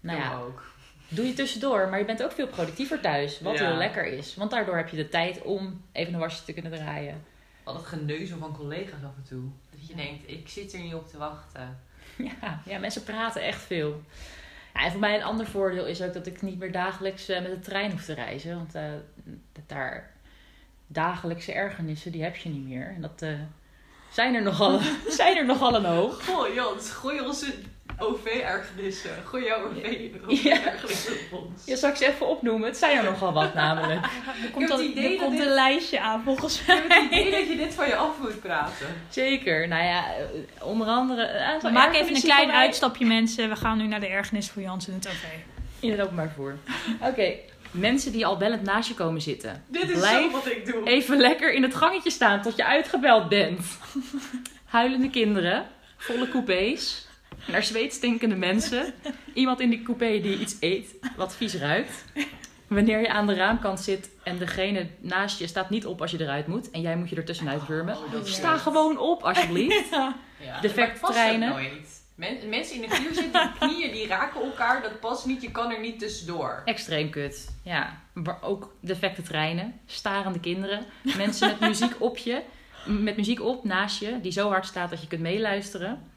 Nou 0.00 0.18
ja, 0.18 0.38
ook. 0.38 0.71
Doe 1.14 1.26
je 1.26 1.32
tussendoor, 1.32 1.88
maar 1.88 1.98
je 1.98 2.04
bent 2.04 2.22
ook 2.22 2.32
veel 2.32 2.46
productiever 2.46 3.00
thuis. 3.00 3.40
Wat 3.40 3.58
Ja. 3.58 3.66
heel 3.66 3.76
lekker 3.76 4.04
is. 4.06 4.34
Want 4.34 4.50
daardoor 4.50 4.76
heb 4.76 4.88
je 4.88 4.96
de 4.96 5.08
tijd 5.08 5.42
om 5.42 5.82
even 5.92 6.14
een 6.14 6.20
wasje 6.20 6.44
te 6.44 6.52
kunnen 6.52 6.72
draaien. 6.72 7.24
Al 7.64 7.74
dat 7.74 7.84
geneuzel 7.86 8.38
van 8.38 8.56
collega's 8.56 9.02
af 9.04 9.16
en 9.16 9.22
toe. 9.28 9.42
Dat 9.70 9.86
je 9.88 9.94
denkt, 9.94 10.30
ik 10.30 10.48
zit 10.48 10.72
er 10.72 10.80
niet 10.80 10.94
op 10.94 11.08
te 11.08 11.18
wachten. 11.18 11.78
Ja, 12.40 12.62
ja, 12.64 12.78
mensen 12.78 13.02
praten 13.04 13.42
echt 13.42 13.62
veel. 13.62 14.02
Ja, 14.74 14.84
en 14.84 14.90
voor 14.90 15.00
mij 15.00 15.14
een 15.14 15.22
ander 15.22 15.46
voordeel 15.46 15.86
is 15.86 16.02
ook 16.02 16.12
dat 16.12 16.26
ik 16.26 16.42
niet 16.42 16.58
meer 16.58 16.72
dagelijks 16.72 17.28
eh, 17.28 17.42
met 17.42 17.50
de 17.50 17.60
trein 17.60 17.90
hoef 17.90 18.04
te 18.04 18.14
reizen. 18.14 18.56
Want 18.56 18.74
eh, 18.74 18.82
dat 19.52 19.64
daar 19.68 20.10
dagelijkse 20.86 21.52
ergernissen, 21.52 22.12
die 22.12 22.22
heb 22.22 22.36
je 22.36 22.48
niet 22.48 22.68
meer. 22.68 22.92
En 22.94 23.00
dat 23.00 23.22
eh, 23.22 23.34
zijn, 24.10 24.34
er 24.34 24.42
nogal, 24.42 24.80
zijn 25.08 25.36
er 25.36 25.44
nogal 25.46 25.74
een 25.74 25.84
hoop. 25.84 26.12
Goh, 26.12 26.54
Jans, 26.54 26.90
gooi 26.90 27.20
onze 27.20 27.54
OV-ergernissen. 27.98 29.10
Gooi 29.24 29.44
jouw 29.44 29.72
Ja. 29.74 29.88
OV-ergernissen 30.26 31.12
op 31.30 31.42
ons. 31.42 31.64
Je 31.66 31.76
zal 31.76 31.90
ik 31.90 31.96
ze 31.96 32.06
even 32.06 32.28
opnoemen. 32.28 32.68
Het 32.68 32.76
zijn 32.76 32.96
er 32.96 33.04
nogal 33.04 33.32
wat 33.32 33.54
namelijk. 33.54 34.00
Er 34.44 34.50
komt, 34.52 34.70
al- 34.70 34.80
er 34.80 34.94
dat 34.94 35.16
komt 35.18 35.30
dit- 35.36 35.46
een 35.46 35.52
lijstje 35.52 36.00
aan 36.00 36.22
volgens 36.24 36.60
Ik 36.60 36.66
mij. 36.66 36.76
heb 36.76 36.88
het 36.88 37.04
idee 37.10 37.30
dat 37.30 37.48
je 37.48 37.56
dit 37.56 37.74
van 37.74 37.86
je 37.86 37.96
af 37.96 38.18
moet 38.20 38.40
praten. 38.40 38.86
Zeker. 39.08 39.68
Nou 39.68 39.84
ja, 39.84 40.04
eh, 40.06 40.66
onder 40.66 40.86
andere... 40.86 41.38
aantal 41.40 41.70
Maak 41.70 41.94
even 41.94 42.14
een 42.14 42.22
klein 42.22 42.46
mij- 42.46 42.56
uitstapje 42.56 43.06
mensen. 43.06 43.48
We 43.48 43.56
gaan 43.56 43.78
nu 43.78 43.86
naar 43.86 44.00
de 44.00 44.06
ergernis 44.06 44.50
voor 44.50 44.62
Jans 44.62 44.88
in 44.88 44.94
het 44.94 45.08
OV. 45.08 45.24
In 45.80 45.90
het 45.90 46.00
openbaar 46.00 46.26
vervoer. 46.26 46.56
Oké, 47.00 47.32
mensen 47.70 48.12
die 48.12 48.26
al 48.26 48.36
bellend 48.36 48.62
naast 48.62 48.88
je 48.88 48.94
komen 48.94 49.20
zitten. 49.20 49.64
Dit 49.66 49.90
is 49.90 49.98
Blijf 49.98 50.24
zo 50.24 50.30
wat 50.30 50.46
ik 50.46 50.66
doe. 50.66 50.84
Even 50.86 51.16
lekker 51.20 51.52
in 51.52 51.62
het 51.62 51.74
gangetje 51.74 52.10
staan 52.10 52.42
tot 52.42 52.56
je 52.56 52.64
uitgebeld 52.64 53.28
bent. 53.28 53.60
Huilende 54.64 55.10
kinderen, 55.10 55.66
volle 55.96 56.28
coupés, 56.28 57.06
naar 57.46 57.62
zweet 57.62 57.92
stinkende 57.92 58.36
mensen. 58.36 58.94
Iemand 59.34 59.60
in 59.60 59.70
die 59.70 59.82
coupé 59.82 60.20
die 60.20 60.38
iets 60.38 60.56
eet 60.60 60.94
wat 61.16 61.36
vies 61.36 61.54
ruikt. 61.54 62.04
Wanneer 62.66 63.00
je 63.00 63.08
aan 63.08 63.26
de 63.26 63.34
raamkant 63.34 63.80
zit 63.80 64.10
en 64.22 64.38
degene 64.38 64.86
naast 65.00 65.38
je 65.38 65.46
staat 65.46 65.70
niet 65.70 65.86
op 65.86 66.00
als 66.00 66.10
je 66.10 66.20
eruit 66.20 66.46
moet 66.46 66.70
en 66.70 66.80
jij 66.80 66.96
moet 66.96 67.08
je 67.10 67.16
er 67.16 67.24
tussenuit 67.24 67.66
wurmen. 67.66 67.96
Oh, 67.96 68.24
Sta 68.24 68.56
gewoon 68.56 68.98
op 68.98 69.22
alsjeblieft. 69.22 69.88
Ja. 70.44 70.60
Ook 71.00 71.10
treinen. 71.12 71.54
Men- 72.14 72.48
mensen 72.48 72.74
in 72.74 72.88
de 72.88 72.94
file 72.94 73.14
zitten, 73.14 73.52
die 73.60 73.68
knieën 73.68 73.92
die 73.92 74.06
raken 74.06 74.42
elkaar. 74.42 74.82
Dat 74.82 75.00
past 75.00 75.26
niet, 75.26 75.42
je 75.42 75.50
kan 75.50 75.70
er 75.72 75.80
niet 75.80 75.98
tussendoor. 75.98 76.62
Extreem 76.64 77.10
kut. 77.10 77.48
Ja, 77.62 78.00
maar 78.12 78.38
ook 78.42 78.74
defecte 78.80 79.22
treinen, 79.22 79.80
starende 79.86 80.40
kinderen, 80.40 80.84
mensen 81.16 81.48
met 81.48 81.60
muziek 81.60 81.94
op 81.98 82.16
je, 82.16 82.40
met 82.86 83.16
muziek 83.16 83.40
op 83.42 83.64
naast 83.64 84.00
je, 84.00 84.20
die 84.20 84.32
zo 84.32 84.48
hard 84.48 84.66
staat 84.66 84.90
dat 84.90 85.00
je 85.00 85.06
kunt 85.06 85.20
meeluisteren. 85.20 86.11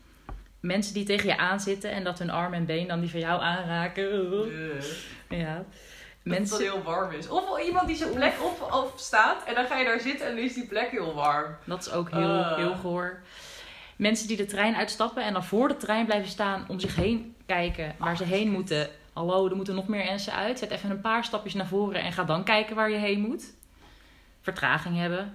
Mensen 0.66 0.94
die 0.94 1.06
tegen 1.06 1.28
je 1.28 1.38
aanzitten 1.38 1.92
en 1.92 2.04
dat 2.04 2.20
hun 2.20 2.30
arm 2.30 2.54
en 2.54 2.66
been 2.66 2.88
dan 2.88 3.00
die 3.00 3.10
van 3.10 3.20
jou 3.20 3.42
aanraken. 3.42 4.04
Uh, 4.52 5.40
Ja. 5.40 5.56
dat 5.56 5.66
Mensen, 6.24 6.58
het 6.58 6.66
heel 6.66 6.84
warm 6.84 7.12
is. 7.12 7.28
Of 7.30 7.60
iemand 7.66 7.88
die 7.88 7.96
zijn 7.96 8.14
plek 8.14 8.34
op, 8.44 8.70
op 8.74 8.94
staat 8.98 9.44
en 9.44 9.54
dan 9.56 9.66
ga 9.66 9.78
je 9.78 9.86
daar 9.86 10.00
zitten 10.00 10.28
en 10.28 10.36
dan 10.36 10.44
is 10.44 10.54
die 10.54 10.66
plek 10.68 10.90
heel 10.90 11.14
warm. 11.14 11.56
dat 11.66 11.82
is 11.86 11.92
ook 11.92 12.10
heel, 12.12 12.44
Ah. 12.44 12.56
heel 12.58 12.76
goor. 12.76 13.20
Mensen 13.96 14.28
die 14.28 14.38
de 14.38 14.46
trein 14.46 14.76
uitstappen 14.76 15.24
en 15.24 15.34
dan 15.34 15.44
voor 15.44 15.68
de 15.68 15.78
trein 15.78 16.06
blijven 16.06 16.30
staan 16.30 16.66
om 16.68 16.80
zich 16.80 16.96
heen 16.96 17.36
kijken 17.46 17.96
waar 17.98 18.18
ze 18.18 18.24
heen 18.24 18.52
moeten. 18.52 18.90
Hallo, 19.14 19.50
er 19.50 19.56
moeten 19.56 19.76
nog 19.76 19.88
meer 19.88 20.06
mensen 20.06 20.34
uit. 20.34 20.60
Zet 20.60 20.72
even 20.72 20.90
een 20.90 21.02
paar 21.02 21.24
stapjes 21.24 21.54
naar 21.54 21.68
voren 21.68 22.02
en 22.02 22.12
ga 22.14 22.24
dan 22.24 22.44
kijken 22.44 22.76
waar 22.76 22.90
je 22.90 22.98
heen 22.98 23.20
moet. 23.20 23.44
Vertraging 24.42 24.98
hebben. 24.98 25.34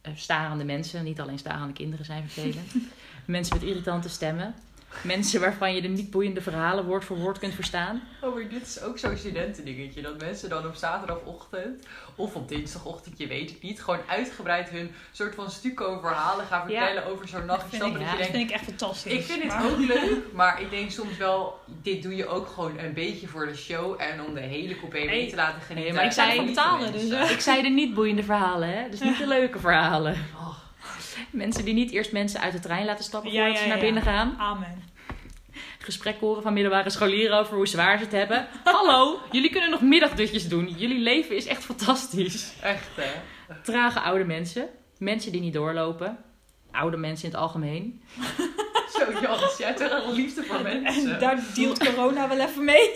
Eh, 0.00 0.12
Starende 0.14 0.64
mensen, 0.64 1.04
niet 1.04 1.20
alleen 1.20 1.38
starende 1.38 1.72
kinderen 1.72 2.04
zijn 2.04 2.28
vervelend. 2.28 2.72
mensen 3.26 3.54
met 3.58 3.68
irritante 3.68 4.08
stemmen. 4.08 4.54
Mensen 5.02 5.40
waarvan 5.40 5.74
je 5.74 5.82
de 5.82 5.88
niet 5.88 6.10
boeiende 6.10 6.40
verhalen 6.40 6.84
woord 6.84 7.04
voor 7.04 7.16
woord 7.16 7.38
kunt 7.38 7.54
verstaan. 7.54 8.02
Oh, 8.22 8.34
maar 8.34 8.48
dit 8.48 8.66
is 8.66 8.82
ook 8.82 8.98
zo'n 8.98 9.16
studentendingetje. 9.16 10.02
Dat 10.02 10.20
mensen 10.20 10.48
dan 10.48 10.66
op 10.66 10.74
zaterdagochtend 10.74 11.86
of 12.14 12.34
op 12.34 12.48
dinsdagochtend, 12.48 13.18
je 13.18 13.26
weet 13.26 13.50
het 13.50 13.62
niet, 13.62 13.82
gewoon 13.82 14.00
uitgebreid 14.06 14.68
hun 14.68 14.90
soort 15.12 15.34
van 15.34 15.50
stuco 15.50 15.98
verhalen 16.00 16.46
gaan 16.46 16.70
Ja. 16.70 16.84
vertellen 16.86 17.12
over 17.12 17.28
zo'n 17.28 17.46
nacht. 17.46 17.68
Vind 17.68 17.82
Dat 17.82 17.90
ik, 17.90 17.98
je 17.98 18.04
ja, 18.04 18.16
dat 18.16 18.26
vind 18.26 18.42
ik 18.42 18.50
echt 18.50 18.64
fantastisch. 18.64 19.12
Ik 19.12 19.22
vind 19.24 19.42
het 19.42 19.52
ook 19.70 19.78
leuk, 19.94 20.32
maar 20.32 20.60
ik 20.60 20.70
denk 20.70 20.90
soms 20.90 21.16
wel, 21.16 21.58
dit 21.82 22.02
doe 22.02 22.16
je 22.16 22.26
ook 22.26 22.46
gewoon 22.48 22.78
een 22.78 22.92
beetje 22.94 23.26
voor 23.28 23.46
de 23.46 23.56
show 23.56 24.00
en 24.00 24.22
om 24.24 24.34
de 24.34 24.40
hele 24.40 24.76
coupé 24.78 25.04
mee 25.04 25.30
te 25.30 25.36
laten 25.36 25.60
genieten. 25.62 25.84
Nee, 25.84 25.92
maar 25.92 26.04
ik 26.04 26.12
zei 26.12 26.36
van 26.36 26.46
betalen, 26.46 26.92
dus, 26.92 27.30
Ik 27.30 27.40
zei 27.40 27.62
de 27.62 27.68
niet 27.68 27.94
boeiende 27.94 28.22
verhalen, 28.22 28.68
hè? 28.78 28.88
Dus 28.88 29.00
niet 29.00 29.18
de 29.18 29.26
leuke 29.26 29.58
verhalen. 29.58 30.12
Oh, 30.36 30.48
Mensen 31.30 31.64
die 31.64 31.74
niet 31.74 31.90
eerst 31.90 32.12
mensen 32.12 32.40
uit 32.40 32.52
de 32.52 32.60
trein 32.60 32.84
laten 32.84 33.04
stappen 33.04 33.32
Ja, 33.32 33.38
voordat 33.38 33.56
ja, 33.56 33.62
ze 33.62 33.68
naar 33.68 33.80
binnen 33.80 34.02
gaan. 34.02 34.34
Amen. 34.38 34.82
Gesprek 35.78 36.20
horen 36.20 36.42
van 36.42 36.52
middelbare 36.52 36.90
scholieren 36.90 37.38
over 37.38 37.56
hoe 37.56 37.66
zwaar 37.66 37.98
ze 37.98 38.04
het 38.04 38.12
hebben. 38.12 38.46
Hallo, 38.64 39.20
jullie 39.30 39.50
kunnen 39.50 39.70
nog 39.70 39.80
middagdutjes 39.80 40.48
doen. 40.48 40.74
Jullie 40.76 40.98
leven 40.98 41.36
is 41.36 41.46
echt 41.46 41.64
fantastisch. 41.64 42.52
echt 42.62 42.88
hè. 42.96 43.10
Trage 43.62 44.00
oude 44.00 44.24
mensen. 44.24 44.68
Mensen 44.98 45.32
die 45.32 45.40
niet 45.40 45.52
doorlopen. 45.52 46.18
Oude 46.70 46.96
mensen 46.96 47.24
in 47.24 47.30
het 47.30 47.40
algemeen. 47.40 48.02
Zo 48.98 49.20
Jans, 49.20 49.56
jij 49.56 49.66
hebt 49.66 49.80
er 49.80 49.92
een 49.92 50.12
liefde 50.12 50.42
voor 50.42 50.62
mensen. 50.62 51.12
En 51.12 51.20
daar 51.20 51.44
dealt 51.54 51.78
corona 51.78 52.28
wel 52.28 52.40
even 52.40 52.64
mee. 52.64 52.90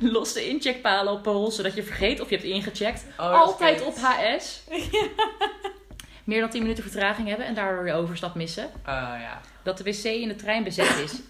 Losse 0.14 0.48
incheckpalen 0.48 1.12
op 1.12 1.22
perrons, 1.22 1.56
zodat 1.56 1.74
je 1.74 1.82
vergeet 1.82 2.20
of 2.20 2.28
je 2.28 2.36
hebt 2.36 2.48
ingecheckt. 2.48 3.06
Oh, 3.18 3.32
Altijd 3.32 3.84
op 3.84 3.96
HS. 3.96 4.62
Meer 6.24 6.40
dan 6.40 6.50
10 6.50 6.62
minuten 6.62 6.82
vertraging 6.82 7.28
hebben 7.28 7.46
en 7.46 7.54
daardoor 7.54 7.86
je 7.86 7.92
overstap 7.92 8.34
missen. 8.34 8.70
Ah, 8.82 8.94
ja. 9.20 9.40
Dat 9.62 9.78
de 9.78 9.84
wc 9.84 10.04
in 10.04 10.28
de 10.28 10.36
trein 10.36 10.64
bezet 10.64 10.98
is. 11.04 11.20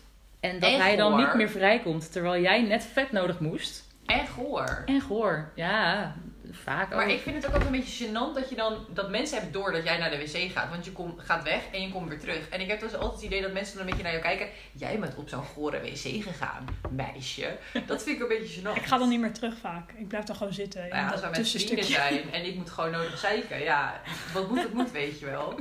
En 0.41 0.61
dat 0.61 0.71
En 0.71 0.81
hij 0.81 0.97
dan 0.97 1.17
niet 1.17 1.35
meer 1.35 1.49
vrijkomt, 1.49 2.13
terwijl 2.13 2.43
jij 2.43 2.63
net 2.63 2.85
vet 2.93 3.13
nodig 3.13 3.41
moest. 3.41 3.85
En 4.07 4.27
goor. 4.27 4.83
En 4.87 5.01
goor, 5.01 5.51
ja, 5.55 6.15
vaak 6.51 6.93
ook. 6.93 6.97
Maar 6.97 7.11
ik 7.11 7.21
vind 7.21 7.37
het 7.37 7.47
ook 7.47 7.53
altijd 7.53 7.71
een 7.71 7.81
beetje 7.81 8.07
gênant 8.07 8.35
dat 8.35 8.49
je 8.49 8.55
dan 8.55 8.87
dat 8.95 9.11
mensen 9.11 9.37
hebben 9.37 9.53
door 9.61 9.73
dat 9.73 9.85
jij 9.85 9.99
naar 9.99 10.11
de 10.11 10.19
wc 10.19 10.53
gaat. 10.53 10.71
Want 10.71 10.85
je 10.85 10.93
kom, 10.93 11.15
gaat 11.19 11.43
weg 11.43 11.63
en 11.73 11.83
je 11.83 11.91
komt 11.91 12.09
weer 12.09 12.21
terug. 12.21 12.49
En 12.49 12.61
ik 12.61 12.69
heb 12.69 12.81
dus 12.81 12.95
altijd 12.95 13.13
het 13.13 13.23
idee 13.23 13.43
dat 13.43 13.53
mensen 13.53 13.77
dan 13.77 13.83
een 13.83 13.89
beetje 13.89 14.03
naar 14.03 14.13
jou 14.13 14.25
kijken. 14.25 14.49
Jij 14.73 14.99
bent 14.99 15.17
op 15.17 15.29
zo'n 15.29 15.45
gore 15.45 15.81
wc 15.81 16.23
gegaan, 16.23 16.67
meisje. 16.91 17.57
Dat 17.87 18.03
vind 18.03 18.17
ik 18.17 18.23
een 18.23 18.39
beetje 18.39 18.61
gênant. 18.61 18.77
Ik 18.77 18.87
ga 18.87 18.99
dan 18.99 19.09
niet 19.09 19.21
meer 19.21 19.33
terug 19.33 19.57
vaak. 19.57 19.93
Ik 19.93 20.09
blijf 20.09 20.25
dan 20.25 20.37
gewoon 20.37 20.53
zitten 20.53 20.81
Nou 20.81 20.95
ja, 20.95 21.11
als 21.11 21.21
wij 21.21 21.31
dat 21.31 21.39
met 21.39 21.49
vrienden 21.51 21.85
zijn 21.85 22.33
en 22.33 22.47
ik 22.47 22.55
moet 22.55 22.71
gewoon 22.71 22.91
nodig 22.91 23.19
zeiken. 23.19 23.63
Ja, 23.63 24.01
wat 24.33 24.49
moet 24.49 24.63
het 24.63 24.73
moet, 24.73 24.91
weet 24.91 25.19
je 25.19 25.27
wel. 25.27 25.55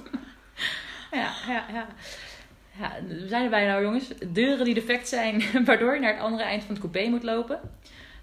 Ja, 1.12 1.34
ja, 1.48 1.66
ja. 1.74 1.88
ja, 2.80 2.92
we 3.08 3.28
zijn 3.28 3.44
er 3.44 3.50
bijna 3.50 3.82
jongens. 3.82 4.08
Deuren 4.28 4.66
die 4.66 4.74
defect 4.74 5.08
zijn, 5.08 5.44
waardoor 5.66 5.94
je 5.94 6.00
naar 6.00 6.14
het 6.14 6.22
andere 6.22 6.44
eind 6.44 6.64
van 6.64 6.72
het 6.76 6.80
coupé 6.80 7.10
moet 7.10 7.24
lopen. 7.24 7.60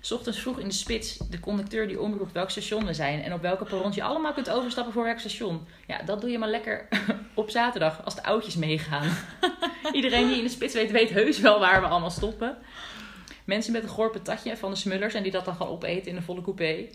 's 0.01 0.11
ochtends 0.13 0.39
vroeg 0.41 0.59
in 0.59 0.69
de 0.69 0.75
spits 0.75 1.17
de 1.31 1.41
conducteur 1.41 1.89
die 1.89 2.01
omroept 2.01 2.33
welk 2.33 2.51
station 2.51 2.87
we 2.87 2.95
zijn 2.95 3.23
en 3.23 3.33
op 3.33 3.43
welke 3.43 3.65
perrons 3.65 3.95
je 3.95 4.03
allemaal 4.03 4.33
kunt 4.33 4.51
overstappen 4.51 4.93
voor 4.93 5.05
welk 5.05 5.19
station. 5.19 5.67
Ja, 5.87 6.03
dat 6.03 6.21
doe 6.21 6.31
je 6.31 6.39
maar 6.39 6.49
lekker 6.49 6.89
op 7.35 7.51
zaterdag 7.51 8.05
als 8.05 8.15
de 8.15 8.25
oudjes 8.25 8.57
meegaan. 8.57 9.17
Iedereen 9.93 10.29
die 10.29 10.37
in 10.37 10.45
de 10.45 10.51
spits 10.51 10.75
weet, 10.75 10.91
weet 10.91 11.11
heus 11.11 11.39
wel 11.41 11.59
waar 11.59 11.81
we 11.81 11.87
allemaal 11.87 12.11
stoppen. 12.11 12.59
Mensen 13.45 13.73
met 13.73 13.83
een 13.83 13.89
goor 13.89 14.11
patatje 14.11 14.57
van 14.57 14.71
de 14.71 14.77
smullers 14.77 15.15
en 15.15 15.23
die 15.23 15.33
dat 15.33 15.45
dan 15.45 15.55
gaan 15.55 15.69
opeten 15.69 16.11
in 16.11 16.17
een 16.17 16.23
volle 16.23 16.43
coupé. 16.43 16.87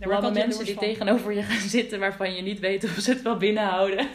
Allemaal 0.00 0.22
altijd 0.22 0.46
mensen 0.46 0.64
die 0.64 0.74
van. 0.74 0.82
tegenover 0.82 1.32
je 1.32 1.42
gaan 1.42 1.68
zitten 1.68 1.98
waarvan 1.98 2.34
je 2.34 2.42
niet 2.42 2.60
weet 2.60 2.84
of 2.84 2.90
ze 2.90 3.10
het 3.10 3.22
wel 3.22 3.36
binnenhouden. 3.36 4.08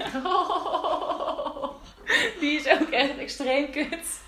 Die 2.40 2.60
is 2.60 2.68
ook 2.68 2.90
echt 2.90 3.18
extreem 3.18 3.72
kut. 3.72 4.22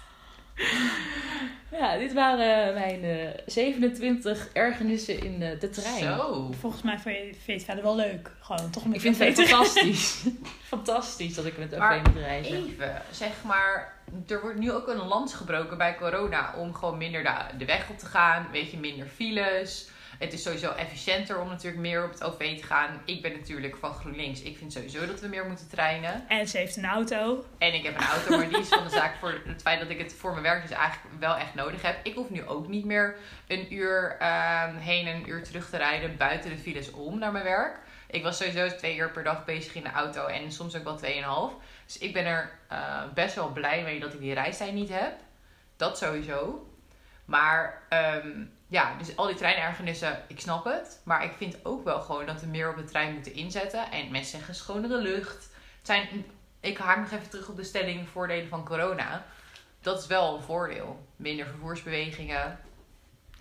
Ja, 1.80 1.98
dit 1.98 2.14
waren 2.14 2.74
mijn 2.74 3.04
eh, 3.04 3.42
27 3.46 4.48
ergernissen 4.54 5.24
in 5.24 5.42
eh, 5.42 5.60
de 5.60 5.70
trein. 5.70 6.04
Zo. 6.04 6.52
Volgens 6.60 6.82
mij 6.82 7.00
vind 7.00 7.36
je 7.46 7.52
het 7.52 7.64
verder 7.64 7.84
wel 7.84 7.96
leuk. 7.96 8.32
Gewoon 8.40 8.70
toch 8.70 8.84
een 8.84 8.94
Ik 8.94 9.02
beetje 9.02 9.16
vind 9.16 9.38
het 9.38 9.48
fantastisch. 9.48 10.24
fantastisch 10.76 11.36
dat 11.36 11.46
ik 11.46 11.58
met 11.58 11.76
OV 11.76 12.00
moet 12.06 12.24
reizen. 12.24 12.66
Even, 12.66 13.02
zeg 13.12 13.44
maar, 13.44 13.94
er 14.28 14.42
wordt 14.42 14.60
nu 14.60 14.72
ook 14.72 14.88
een 14.88 15.08
lans 15.08 15.34
gebroken 15.34 15.78
bij 15.78 15.96
corona 15.96 16.54
om 16.58 16.74
gewoon 16.74 16.98
minder 16.98 17.24
de, 17.24 17.58
de 17.58 17.66
weg 17.66 17.90
op 17.90 17.98
te 17.98 18.06
gaan. 18.06 18.48
Weet 18.52 18.72
je, 18.72 18.78
minder 18.78 19.08
files. 19.08 19.90
Het 20.20 20.34
is 20.34 20.44
sowieso 20.44 20.72
efficiënter 20.72 21.40
om 21.40 21.48
natuurlijk 21.48 21.82
meer 21.82 22.04
op 22.04 22.12
het 22.12 22.24
OV 22.24 22.58
te 22.58 22.64
gaan. 22.64 23.02
Ik 23.06 23.22
ben 23.22 23.32
natuurlijk 23.32 23.76
van 23.76 23.94
GroenLinks. 23.94 24.42
Ik 24.42 24.58
vind 24.58 24.74
sowieso 24.74 25.06
dat 25.06 25.20
we 25.20 25.28
meer 25.28 25.46
moeten 25.46 25.70
treinen. 25.70 26.28
En 26.28 26.48
ze 26.48 26.58
heeft 26.58 26.76
een 26.76 26.86
auto. 26.86 27.46
En 27.58 27.74
ik 27.74 27.84
heb 27.84 27.96
een 27.96 28.08
auto, 28.08 28.38
maar 28.38 28.50
die 28.50 28.60
is 28.60 28.68
van 28.68 28.84
de 28.84 28.90
zaak 28.90 29.16
voor 29.20 29.42
het 29.46 29.62
feit 29.62 29.80
dat 29.80 29.90
ik 29.90 29.98
het 29.98 30.14
voor 30.14 30.32
mijn 30.32 30.44
werk 30.44 30.62
dus 30.62 30.78
eigenlijk 30.78 31.20
wel 31.20 31.36
echt 31.36 31.56
nodig 31.56 31.82
heb. 31.82 32.00
Ik 32.04 32.16
hoef 32.16 32.30
nu 32.30 32.48
ook 32.48 32.68
niet 32.68 32.86
meer 32.86 33.16
een 33.48 33.74
uur 33.74 34.16
ehm, 34.20 34.76
heen 34.76 35.08
en 35.08 35.16
een 35.16 35.30
uur 35.30 35.44
terug 35.44 35.70
te 35.70 35.78
rijden 35.78 36.18
buiten 36.18 36.50
de 36.50 36.58
files 36.58 36.92
om 36.92 37.20
naar 37.20 37.32
mijn 37.32 37.44
werk. 37.44 37.78
Ik 38.08 38.24
was 38.24 38.38
sowieso 38.38 38.76
twee 38.76 38.98
uur 38.98 39.12
per 39.12 39.24
dag 39.24 39.46
bezig 39.46 39.76
in 39.76 39.84
de 39.84 39.92
auto 39.92 40.26
en 40.26 40.52
soms 40.52 40.76
ook 40.76 40.84
wel 40.84 40.98
tweeënhalf. 40.98 41.54
Dus 41.86 41.98
ik 41.98 42.14
ben 42.14 42.26
er 42.26 42.52
eh, 42.68 43.04
best 43.14 43.36
wel 43.36 43.52
blij 43.52 43.84
mee 43.84 44.00
dat 44.00 44.14
ik 44.14 44.20
die 44.20 44.34
reistijd 44.34 44.74
niet 44.74 44.90
heb. 44.90 45.14
Dat 45.76 45.98
sowieso. 45.98 46.68
Maar 47.26 47.82
ehm, 47.90 48.46
ja, 48.74 48.98
dus 48.98 49.16
al 49.16 49.28
die 49.28 49.36
treinergernissen, 49.36 50.24
ik 50.28 50.40
snap 50.40 50.66
het. 50.66 51.02
Maar 51.04 51.24
ik 51.24 51.34
vind 51.38 51.66
ook 51.66 51.84
wel 51.84 52.02
gewoon 52.02 52.26
dat 52.26 52.42
we 52.42 52.48
meer 52.48 52.70
op 52.70 52.78
de 52.78 52.84
trein 52.84 53.14
moeten 53.14 53.34
inzetten. 53.34 53.92
En 53.92 54.12
mensen 54.12 54.38
zeggen 54.38 54.56
schonere 54.56 54.98
lucht. 54.98 55.50
Het 55.78 55.88
zijn, 55.88 56.26
ik 56.60 56.78
haak 56.78 56.98
nog 56.98 57.12
even 57.12 57.30
terug 57.30 57.50
op 57.50 57.56
de 57.56 57.64
stelling 57.64 58.10
voordelen 58.10 58.48
van 58.50 58.66
corona. 58.66 59.26
Dat 59.82 60.00
is 60.00 60.08
wel 60.08 60.36
een 60.36 60.44
voordeel. 60.44 61.06
Minder 61.16 61.46
vervoersbewegingen. 61.46 62.60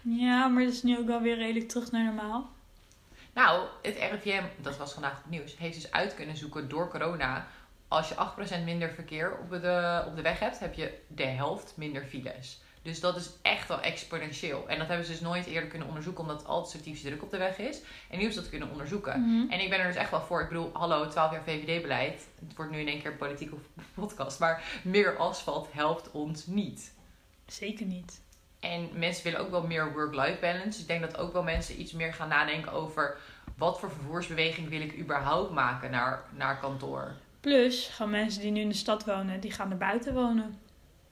Ja, 0.00 0.48
maar 0.48 0.64
dat 0.64 0.72
is 0.72 0.82
nu 0.82 0.98
ook 0.98 1.06
wel 1.06 1.20
weer 1.20 1.36
redelijk 1.36 1.68
terug 1.68 1.90
naar 1.90 2.04
normaal. 2.04 2.50
Nou, 3.34 3.66
het 3.82 3.96
RIVM, 3.96 4.44
dat 4.56 4.76
was 4.76 4.92
vandaag 4.92 5.18
op 5.24 5.30
nieuws, 5.30 5.58
heeft 5.58 5.74
dus 5.74 5.92
uit 5.92 6.14
kunnen 6.14 6.36
zoeken 6.36 6.68
door 6.68 6.90
corona. 6.90 7.46
Als 7.88 8.08
je 8.08 8.14
8% 8.60 8.64
minder 8.64 8.90
verkeer 8.90 9.38
op 9.38 9.50
de, 9.50 10.04
op 10.06 10.16
de 10.16 10.22
weg 10.22 10.38
hebt, 10.38 10.58
heb 10.58 10.74
je 10.74 10.98
de 11.06 11.26
helft 11.26 11.72
minder 11.76 12.04
files. 12.04 12.60
Dus 12.82 13.00
dat 13.00 13.16
is 13.16 13.30
echt 13.42 13.68
wel 13.68 13.80
exponentieel. 13.80 14.68
En 14.68 14.78
dat 14.78 14.88
hebben 14.88 15.06
ze 15.06 15.12
dus 15.12 15.20
nooit 15.20 15.46
eerder 15.46 15.68
kunnen 15.68 15.88
onderzoeken, 15.88 16.22
omdat 16.22 16.46
altijd 16.46 16.82
typisch 16.82 17.02
druk 17.02 17.22
op 17.22 17.30
de 17.30 17.36
weg 17.36 17.58
is. 17.58 17.80
En 18.10 18.18
nu 18.18 18.24
is 18.24 18.34
dat 18.34 18.48
kunnen 18.48 18.70
onderzoeken. 18.70 19.20
Mhm. 19.20 19.50
En 19.50 19.60
ik 19.60 19.70
ben 19.70 19.78
er 19.78 19.86
dus 19.86 19.96
echt 19.96 20.10
wel 20.10 20.20
voor. 20.20 20.40
Ik 20.40 20.48
bedoel, 20.48 20.70
hallo, 20.72 21.08
12 21.08 21.32
jaar 21.32 21.42
VVD-beleid. 21.42 22.26
Het 22.46 22.56
wordt 22.56 22.70
nu 22.70 22.78
in 22.78 22.88
één 22.88 23.02
keer 23.02 23.10
een 23.10 23.16
politieke 23.16 23.56
podcast. 23.94 24.38
Maar 24.40 24.80
meer 24.84 25.16
asfalt 25.16 25.68
helpt 25.72 26.10
ons 26.10 26.46
niet. 26.46 26.92
Zeker 27.46 27.86
niet. 27.86 28.20
En 28.60 28.88
mensen 28.92 29.24
willen 29.24 29.40
ook 29.40 29.50
wel 29.50 29.66
meer 29.66 29.92
work-life 29.92 30.38
balance. 30.40 30.68
Dus 30.68 30.80
ik 30.80 30.86
denk 30.86 31.00
dat 31.00 31.16
ook 31.16 31.32
wel 31.32 31.42
mensen 31.42 31.80
iets 31.80 31.92
meer 31.92 32.14
gaan 32.14 32.28
nadenken 32.28 32.72
over... 32.72 33.16
wat 33.56 33.80
voor 33.80 33.90
vervoersbeweging 33.90 34.68
wil 34.68 34.80
ik 34.80 34.98
überhaupt 34.98 35.52
maken 35.52 35.90
naar, 35.90 36.22
naar 36.36 36.58
kantoor. 36.58 37.12
Plus, 37.40 37.88
gaan 37.88 38.10
mensen 38.10 38.40
die 38.40 38.50
nu 38.50 38.60
in 38.60 38.68
de 38.68 38.74
stad 38.74 39.04
wonen, 39.04 39.40
die 39.40 39.50
gaan 39.50 39.70
er 39.70 39.76
buiten 39.76 40.14
wonen. 40.14 40.60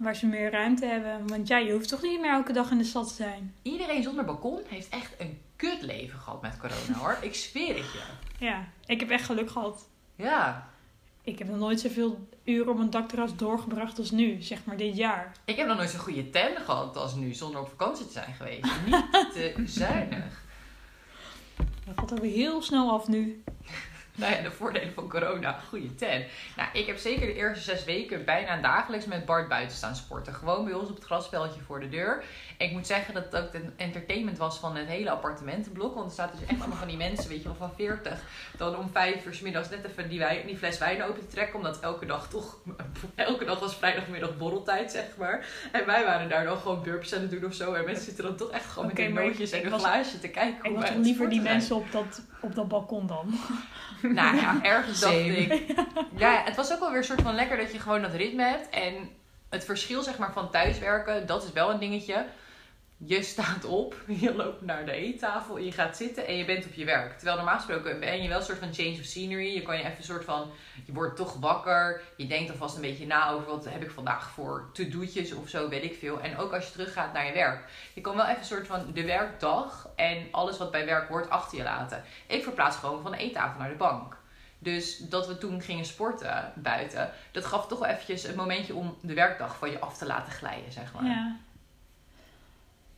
Waar 0.00 0.16
ze 0.16 0.26
meer 0.26 0.50
ruimte 0.50 0.86
hebben. 0.86 1.28
Want 1.28 1.48
ja, 1.48 1.58
je 1.58 1.72
hoeft 1.72 1.88
toch 1.88 2.02
niet 2.02 2.20
meer 2.20 2.30
elke 2.30 2.52
dag 2.52 2.70
in 2.70 2.78
de 2.78 2.84
stad 2.84 3.08
te 3.08 3.14
zijn. 3.14 3.54
Iedereen 3.62 4.02
zonder 4.02 4.24
balkon 4.24 4.60
heeft 4.68 4.88
echt 4.88 5.14
een 5.18 5.40
kut 5.56 5.82
leven 5.82 6.18
gehad 6.18 6.42
met 6.42 6.58
corona 6.58 6.98
hoor. 6.98 7.18
Ik 7.20 7.34
zweer 7.34 7.76
het 7.76 7.92
je. 7.92 8.02
Ja, 8.38 8.68
ik 8.86 9.00
heb 9.00 9.10
echt 9.10 9.24
geluk 9.24 9.50
gehad. 9.50 9.88
Ja. 10.16 10.68
Ik 11.22 11.38
heb 11.38 11.48
nog 11.48 11.58
nooit 11.58 11.80
zoveel 11.80 12.28
uren 12.44 12.72
op 12.72 12.78
een 12.78 12.90
dakterras 12.90 13.36
doorgebracht 13.36 13.98
als 13.98 14.10
nu, 14.10 14.42
zeg 14.42 14.64
maar 14.64 14.76
dit 14.76 14.96
jaar. 14.96 15.32
Ik 15.44 15.56
heb 15.56 15.66
nog 15.66 15.76
nooit 15.76 15.90
zo'n 15.90 16.00
goede 16.00 16.30
ten 16.30 16.56
gehad 16.56 16.96
als 16.96 17.14
nu, 17.14 17.34
zonder 17.34 17.60
op 17.60 17.68
vakantie 17.68 18.06
te 18.06 18.12
zijn 18.12 18.34
geweest. 18.34 18.64
Niet 18.84 19.32
te 19.32 19.62
zuinig. 19.66 20.42
Dat 21.86 21.94
gaat 21.96 22.12
ook 22.12 22.24
heel 22.24 22.62
snel 22.62 22.90
af 22.90 23.08
nu. 23.08 23.42
Nou 24.20 24.34
ja, 24.34 24.42
de 24.42 24.50
voordelen 24.50 24.92
van 24.92 25.08
corona, 25.08 25.60
goede 25.68 25.94
ten. 25.94 26.24
Nou, 26.56 26.68
ik 26.72 26.86
heb 26.86 26.96
zeker 26.96 27.26
de 27.26 27.34
eerste 27.34 27.64
zes 27.64 27.84
weken 27.84 28.24
bijna 28.24 28.60
dagelijks 28.60 29.06
met 29.06 29.24
Bart 29.24 29.48
buiten 29.48 29.76
staan 29.76 29.96
sporten. 29.96 30.34
Gewoon 30.34 30.64
bij 30.64 30.74
ons 30.74 30.88
op 30.88 30.94
het 30.94 31.04
grasveldje 31.04 31.60
voor 31.60 31.80
de 31.80 31.88
deur. 31.88 32.22
En 32.56 32.66
ik 32.66 32.72
moet 32.72 32.86
zeggen 32.86 33.14
dat 33.14 33.24
het 33.24 33.36
ook 33.36 33.52
de 33.52 33.62
entertainment 33.76 34.38
was 34.38 34.58
van 34.58 34.76
het 34.76 34.86
hele 34.86 35.10
appartementenblok. 35.10 35.94
Want 35.94 36.08
er 36.08 36.14
zaten 36.14 36.38
dus 36.38 36.48
echt 36.48 36.60
allemaal 36.60 36.78
van 36.78 36.88
die 36.88 36.96
mensen, 36.96 37.28
weet 37.28 37.38
je 37.38 37.44
wel, 37.44 37.54
van 37.54 37.72
40. 37.76 38.22
Dan 38.56 38.76
om 38.76 38.90
vijf 38.92 39.26
uur 39.26 39.34
's 39.34 39.40
middags 39.40 39.68
net 39.68 39.84
even 39.84 40.08
die, 40.08 40.18
wijn, 40.18 40.46
die 40.46 40.56
fles 40.56 40.78
wijn 40.78 41.02
open 41.02 41.20
te 41.20 41.34
trekken. 41.34 41.56
Omdat 41.56 41.80
elke 41.80 42.06
dag 42.06 42.28
toch, 42.28 42.56
elke 43.14 43.44
dag 43.44 43.58
was 43.58 43.76
vrijdagmiddag 43.76 44.36
borreltijd, 44.36 44.90
zeg 44.90 45.16
maar. 45.18 45.46
En 45.72 45.86
wij 45.86 46.04
waren 46.04 46.28
daar 46.28 46.44
dan 46.44 46.58
gewoon 46.58 46.82
burps 46.82 47.14
aan 47.14 47.20
het 47.20 47.30
doen 47.30 47.44
of 47.44 47.54
zo. 47.54 47.72
En 47.72 47.84
mensen 47.84 48.04
zitten 48.04 48.24
dan 48.24 48.36
toch 48.36 48.50
echt 48.50 48.66
gewoon 48.66 48.86
met 48.88 48.96
hun 48.96 49.12
nootjes 49.12 49.50
en 49.50 49.72
een 49.72 49.78
glaasje 49.78 50.20
te 50.20 50.28
kijken. 50.28 50.70
Ik 50.70 50.76
was 50.76 50.90
liever 50.90 51.28
die 51.28 51.40
mensen 51.40 51.76
op 51.76 51.92
dat, 51.92 52.22
op 52.40 52.54
dat 52.54 52.68
balkon 52.68 53.06
dan. 53.06 53.38
Nou 54.20 54.36
ja, 54.36 54.58
ergens 54.62 55.00
dacht 55.00 55.12
Same. 55.12 55.26
ik. 55.26 55.74
Ja, 56.16 56.42
het 56.44 56.56
was 56.56 56.72
ook 56.72 56.80
wel 56.80 56.88
weer 56.88 56.98
een 56.98 57.04
soort 57.04 57.22
van 57.22 57.34
lekker 57.34 57.56
dat 57.56 57.72
je 57.72 57.78
gewoon 57.78 58.02
dat 58.02 58.14
ritme 58.14 58.42
hebt. 58.42 58.68
En 58.70 59.10
het 59.48 59.64
verschil 59.64 60.02
zeg 60.02 60.18
maar 60.18 60.32
van 60.32 60.50
thuiswerken, 60.50 61.26
dat 61.26 61.44
is 61.44 61.52
wel 61.52 61.70
een 61.70 61.78
dingetje. 61.78 62.26
Je 63.04 63.22
staat 63.22 63.64
op, 63.64 63.94
je 64.24 64.34
loopt 64.34 64.62
naar 64.62 64.84
de 64.84 64.92
eettafel, 64.92 65.58
je 65.58 65.72
gaat 65.72 65.96
zitten 65.96 66.26
en 66.26 66.36
je 66.36 66.44
bent 66.44 66.66
op 66.66 66.72
je 66.72 66.84
werk. 66.84 67.16
Terwijl 67.16 67.36
normaal 67.36 67.56
gesproken 67.56 68.00
ben 68.00 68.22
je 68.22 68.28
wel 68.28 68.38
een 68.38 68.44
soort 68.44 68.58
van 68.58 68.74
change 68.74 68.96
of 68.98 69.04
scenery. 69.04 69.54
Je 69.54 69.62
kan 69.62 69.76
je 69.76 69.82
even 69.82 69.96
een 69.96 70.02
soort 70.04 70.24
van, 70.24 70.50
je 70.84 70.92
wordt 70.92 71.16
toch 71.16 71.34
wakker. 71.34 72.02
Je 72.16 72.26
denkt 72.26 72.50
alvast 72.50 72.74
een 72.74 72.80
beetje 72.80 73.06
na 73.06 73.30
over 73.30 73.46
wat 73.46 73.64
heb 73.64 73.82
ik 73.82 73.90
vandaag 73.90 74.30
voor 74.30 74.70
to-do'tjes 74.72 75.32
of 75.32 75.48
zo, 75.48 75.68
weet 75.68 75.84
ik 75.84 75.98
veel. 75.98 76.20
En 76.20 76.36
ook 76.36 76.52
als 76.52 76.66
je 76.66 76.72
teruggaat 76.72 77.12
naar 77.12 77.26
je 77.26 77.32
werk. 77.32 77.70
Je 77.94 78.00
kan 78.00 78.16
wel 78.16 78.26
even 78.26 78.38
een 78.38 78.44
soort 78.44 78.66
van 78.66 78.92
de 78.92 79.04
werkdag 79.04 79.88
en 79.96 80.26
alles 80.30 80.58
wat 80.58 80.70
bij 80.70 80.86
werk 80.86 81.08
hoort 81.08 81.30
achter 81.30 81.58
je 81.58 81.64
laten. 81.64 82.04
Ik 82.26 82.42
verplaats 82.42 82.76
gewoon 82.76 83.02
van 83.02 83.10
de 83.10 83.18
eettafel 83.18 83.60
naar 83.60 83.68
de 83.68 83.74
bank. 83.74 84.16
Dus 84.58 84.98
dat 84.98 85.26
we 85.26 85.38
toen 85.38 85.62
gingen 85.62 85.84
sporten 85.84 86.52
buiten, 86.54 87.10
dat 87.30 87.46
gaf 87.46 87.66
toch 87.66 87.78
wel 87.78 87.88
eventjes 87.88 88.24
een 88.24 88.36
momentje 88.36 88.74
om 88.74 88.96
de 89.02 89.14
werkdag 89.14 89.56
van 89.56 89.70
je 89.70 89.78
af 89.78 89.98
te 89.98 90.06
laten 90.06 90.32
glijden, 90.32 90.72
zeg 90.72 90.92
maar. 90.92 91.04
Ja. 91.04 91.36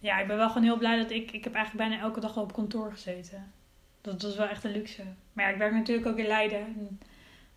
Ja, 0.02 0.18
ik 0.18 0.26
ben 0.26 0.36
wel 0.36 0.48
gewoon 0.48 0.62
heel 0.62 0.76
blij 0.78 0.96
dat 0.96 1.10
ik... 1.10 1.30
Ik 1.32 1.44
heb 1.44 1.54
eigenlijk 1.54 1.88
bijna 1.88 2.02
elke 2.04 2.20
dag 2.20 2.34
wel 2.34 2.44
op 2.44 2.52
kantoor 2.52 2.90
gezeten. 2.92 3.52
Dat 4.00 4.22
was 4.22 4.36
wel 4.36 4.46
echt 4.46 4.64
een 4.64 4.72
luxe. 4.72 5.02
Maar 5.32 5.44
ja, 5.44 5.50
ik 5.50 5.58
werk 5.58 5.72
natuurlijk 5.72 6.06
ook 6.06 6.16
in 6.16 6.26
Leiden. 6.26 6.58
En, 6.58 7.00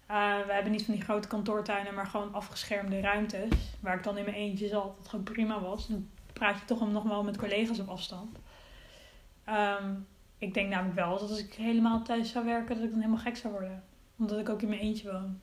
eh, 0.06 0.46
we 0.46 0.54
hebben 0.54 0.72
niet 0.72 0.86
van 0.86 0.94
die 0.94 1.04
grote 1.04 1.28
kantoortuinen, 1.28 1.94
maar 1.94 2.06
gewoon 2.06 2.34
afgeschermde 2.34 3.00
ruimtes. 3.00 3.50
Waar 3.80 3.96
ik 3.98 4.04
dan 4.04 4.18
in 4.18 4.24
mijn 4.24 4.36
eentje 4.36 4.68
zat. 4.68 4.98
Dat 4.98 5.08
gewoon 5.08 5.26
prima 5.26 5.60
was. 5.60 5.88
Dan 5.88 6.08
praat 6.34 6.60
je 6.60 6.66
toch 6.66 6.92
nog 6.92 7.04
wel 7.04 7.24
met 7.24 7.38
collega's 7.38 7.80
op 7.80 7.90
afstand. 7.90 8.38
Ehm, 9.44 9.94
ik 10.38 10.54
denk 10.54 10.70
namelijk 10.70 10.96
wel 10.96 11.20
dat 11.20 11.30
als 11.30 11.40
ik 11.40 11.54
helemaal 11.54 12.02
thuis 12.02 12.32
zou 12.32 12.46
werken, 12.46 12.76
dat 12.76 12.84
ik 12.84 12.90
dan 12.92 13.00
helemaal 13.00 13.22
gek 13.22 13.38
zou 13.38 13.54
worden. 13.54 13.84
Omdat 14.18 14.40
ik 14.40 14.50
ook 14.50 14.62
in 14.62 14.70
mijn 14.70 14.82
eentje 14.82 15.12
woon. 15.12 15.40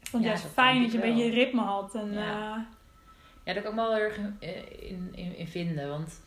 Ik 0.00 0.08
vond 0.10 0.24
het 0.24 0.32
Ja, 0.32 0.38
juist 0.38 0.54
fijn 0.54 0.82
dat 0.82 0.92
je 0.92 1.02
een 1.02 1.14
beetje 1.14 1.30
ritme 1.30 1.60
had. 1.60 1.94
En, 1.94 2.12
Ja. 2.12 2.54
eh, 2.56 2.62
Ja, 3.44 3.52
daar 3.52 3.62
kan 3.62 3.72
ik 3.72 3.78
me 3.78 3.84
wel 3.84 3.94
heel 3.94 4.04
erg 4.04 4.16
in, 4.16 4.36
in, 4.80 5.10
in, 5.14 5.36
in 5.36 5.48
vinden. 5.48 5.88
Want 5.88 6.20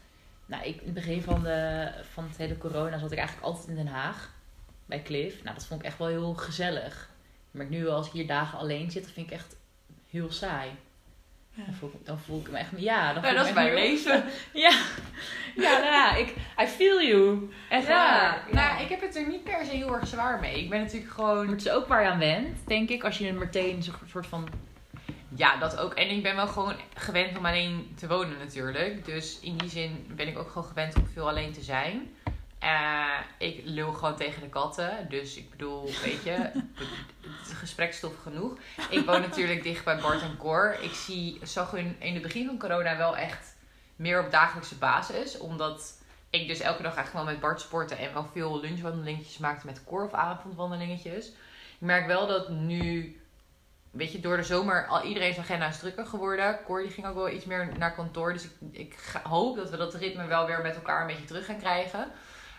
nou, 0.46 0.64
ik, 0.64 0.76
in 0.76 0.86
het 0.86 0.94
begin 0.94 1.22
van, 1.22 1.44
de, 1.44 1.90
van 2.14 2.24
het 2.28 2.38
hele 2.38 2.58
corona 2.58 2.98
zat 2.98 3.12
ik 3.12 3.18
eigenlijk 3.18 3.48
altijd 3.48 3.68
in 3.68 3.76
Den 3.76 3.88
Haag. 3.88 4.34
Bij 4.86 5.02
Cliff. 5.02 5.44
Nou, 5.44 5.56
dat 5.56 5.66
vond 5.66 5.80
ik 5.80 5.86
echt 5.86 5.98
wel 5.98 6.08
heel 6.08 6.34
gezellig. 6.34 7.10
Maar 7.52 7.66
nu 7.66 7.88
als 7.88 8.08
ik 8.08 8.12
hier 8.14 8.28
dagen 8.28 8.60
alleen 8.60 8.92
zit, 8.92 9.12
vind 9.12 9.28
ik 9.28 9.34
echt 9.34 9.56
heel 10.10 10.32
saai. 10.32 10.70
ja. 11.54 11.64
Dan 11.66 11.74
voel, 11.74 11.92
ik- 11.94 12.06
dan 12.06 12.20
voel 12.20 12.40
ik 12.40 12.50
me 12.52 12.58
echt... 12.58 12.70
Ja, 12.78 13.14
dan 13.14 13.24
Ja, 13.24 13.30
voel 13.30 13.38
dat 13.38 13.48
ik 13.48 13.50
is 13.50 13.58
me 13.58 13.64
mijn 13.64 13.78
heel- 13.78 13.88
leven. 13.90 14.24
Ja, 14.64 14.70
ja, 15.56 15.72
nou 15.80 15.84
ja, 15.86 16.16
ik, 16.16 16.36
I 16.62 16.66
feel 16.68 17.02
you. 17.02 17.52
Echt 17.70 17.88
Ja, 17.88 18.20
waar. 18.20 18.48
nou, 18.52 18.82
ik 18.84 18.90
heb 18.90 19.02
het 19.02 19.16
er 19.16 19.28
niet 19.28 19.44
per 19.44 19.66
se 19.66 19.72
heel 19.72 19.94
erg 19.96 20.08
zwaar 20.08 20.40
mee. 20.40 20.64
Ik 20.64 20.70
ben 20.70 20.82
natuurlijk 20.82 21.12
gewoon 21.12 21.46
Maar 21.46 21.56
het 21.56 21.66
is 21.66 21.72
ook 21.72 21.88
waar 21.88 22.02
je 22.04 22.10
aan 22.10 22.20
went, 22.20 22.58
denk 22.68 22.90
ik. 22.90 23.04
Als 23.04 23.18
je 23.18 23.34
meteen 23.34 23.84
zo'n 23.84 23.94
soort 24.10 24.28
van... 24.28 24.48
Ja, 25.38 25.58
dat 25.58 25.78
ook. 25.78 25.94
En 25.94 26.10
ik 26.10 26.24
ben 26.24 26.36
wel 26.36 26.48
gewoon 26.48 26.76
gewend 26.94 27.38
om 27.38 27.46
alleen 27.46 27.94
te 27.96 28.08
wonen 28.08 28.38
natuurlijk. 28.38 29.06
Dus 29.06 29.40
in 29.40 29.58
die 29.58 29.70
zin 29.70 30.06
ben 30.16 30.28
ik 30.28 30.38
ook 30.38 30.48
gewoon 30.48 30.68
gewend 30.68 30.96
om 30.96 31.08
veel 31.08 31.30
alleen 31.30 31.54
te 31.54 31.62
zijn. 31.62 32.16
Eh, 32.60 33.20
ik 33.38 33.62
lul 33.64 33.94
gewoon 33.94 34.16
tegen 34.16 34.42
de 34.42 34.50
katten. 34.50 35.10
Dus 35.10 35.38
ik 35.38 35.50
bedoel, 35.50 35.86
weet 35.86 36.24
je, 36.24 36.32
het 37.22 37.48
is 37.48 37.54
gesprekstof 37.54 38.14
genoeg. 38.24 38.58
Ik 38.90 39.06
woon 39.06 39.22
natuurlijk 39.22 39.64
dicht 39.64 39.84
bij 39.84 40.00
Bart 40.02 40.22
en 40.22 40.38
Cor. 40.38 40.78
Ik 40.82 40.94
zie, 40.94 41.40
zag 41.44 41.72
hun 41.72 41.96
in 42.00 42.14
het 42.14 42.24
begin 42.24 42.46
van 42.46 42.60
corona 42.60 42.98
wel 42.98 43.18
echt 43.18 43.56
meer 43.96 44.24
op 44.24 44.32
dagelijkse 44.32 44.76
basis. 44.76 45.38
Omdat 45.38 46.02
ik 46.30 46.48
dus 46.48 46.60
elke 46.60 46.84
dag 46.84 46.96
eigenlijk 46.96 47.26
wel 47.26 47.34
met 47.34 47.42
Bart 47.42 47.62
sportte 47.62 47.96
en 47.96 48.14
wel 48.14 48.30
veel 48.34 48.60
lunchwandelingetjes 48.60 49.38
maakte 49.38 49.66
met 49.66 49.84
Cor 49.84 50.06
of 50.06 50.14
avondwandelingetjes. 50.14 51.28
Ik 51.28 51.86
merk 51.86 52.08
wel 52.08 52.28
dat 52.28 52.50
nu 52.50 53.16
weet 53.92 54.12
je, 54.12 54.20
door 54.20 54.38
de 54.38 54.44
zomer 54.44 54.88
al 54.88 55.04
iedereen's 55.04 55.38
agenda 55.38 55.68
is 55.68 55.80
drukker 55.80 56.06
geworden. 56.06 56.60
Cor 56.66 56.82
die 56.82 56.92
ging 56.92 57.08
ook 57.08 57.16
wel 57.16 57.30
iets 57.30 57.46
meer 57.46 57.78
naar 57.78 57.94
kantoor. 57.94 58.34
Dus 58.34 58.44
ik, 58.44 58.52
ik 58.72 58.96
hoop 59.24 59.56
dat 59.56 59.70
we 59.70 59.78
dat 59.78 59.94
ritme 59.94 60.28
wel 60.28 60.46
weer 60.46 60.62
met 60.62 60.76
elkaar 60.76 61.02
een 61.02 61.08
beetje 61.08 61.26
terug 61.26 61.46
gaan 61.46 61.60
krijgen. 61.60 62.12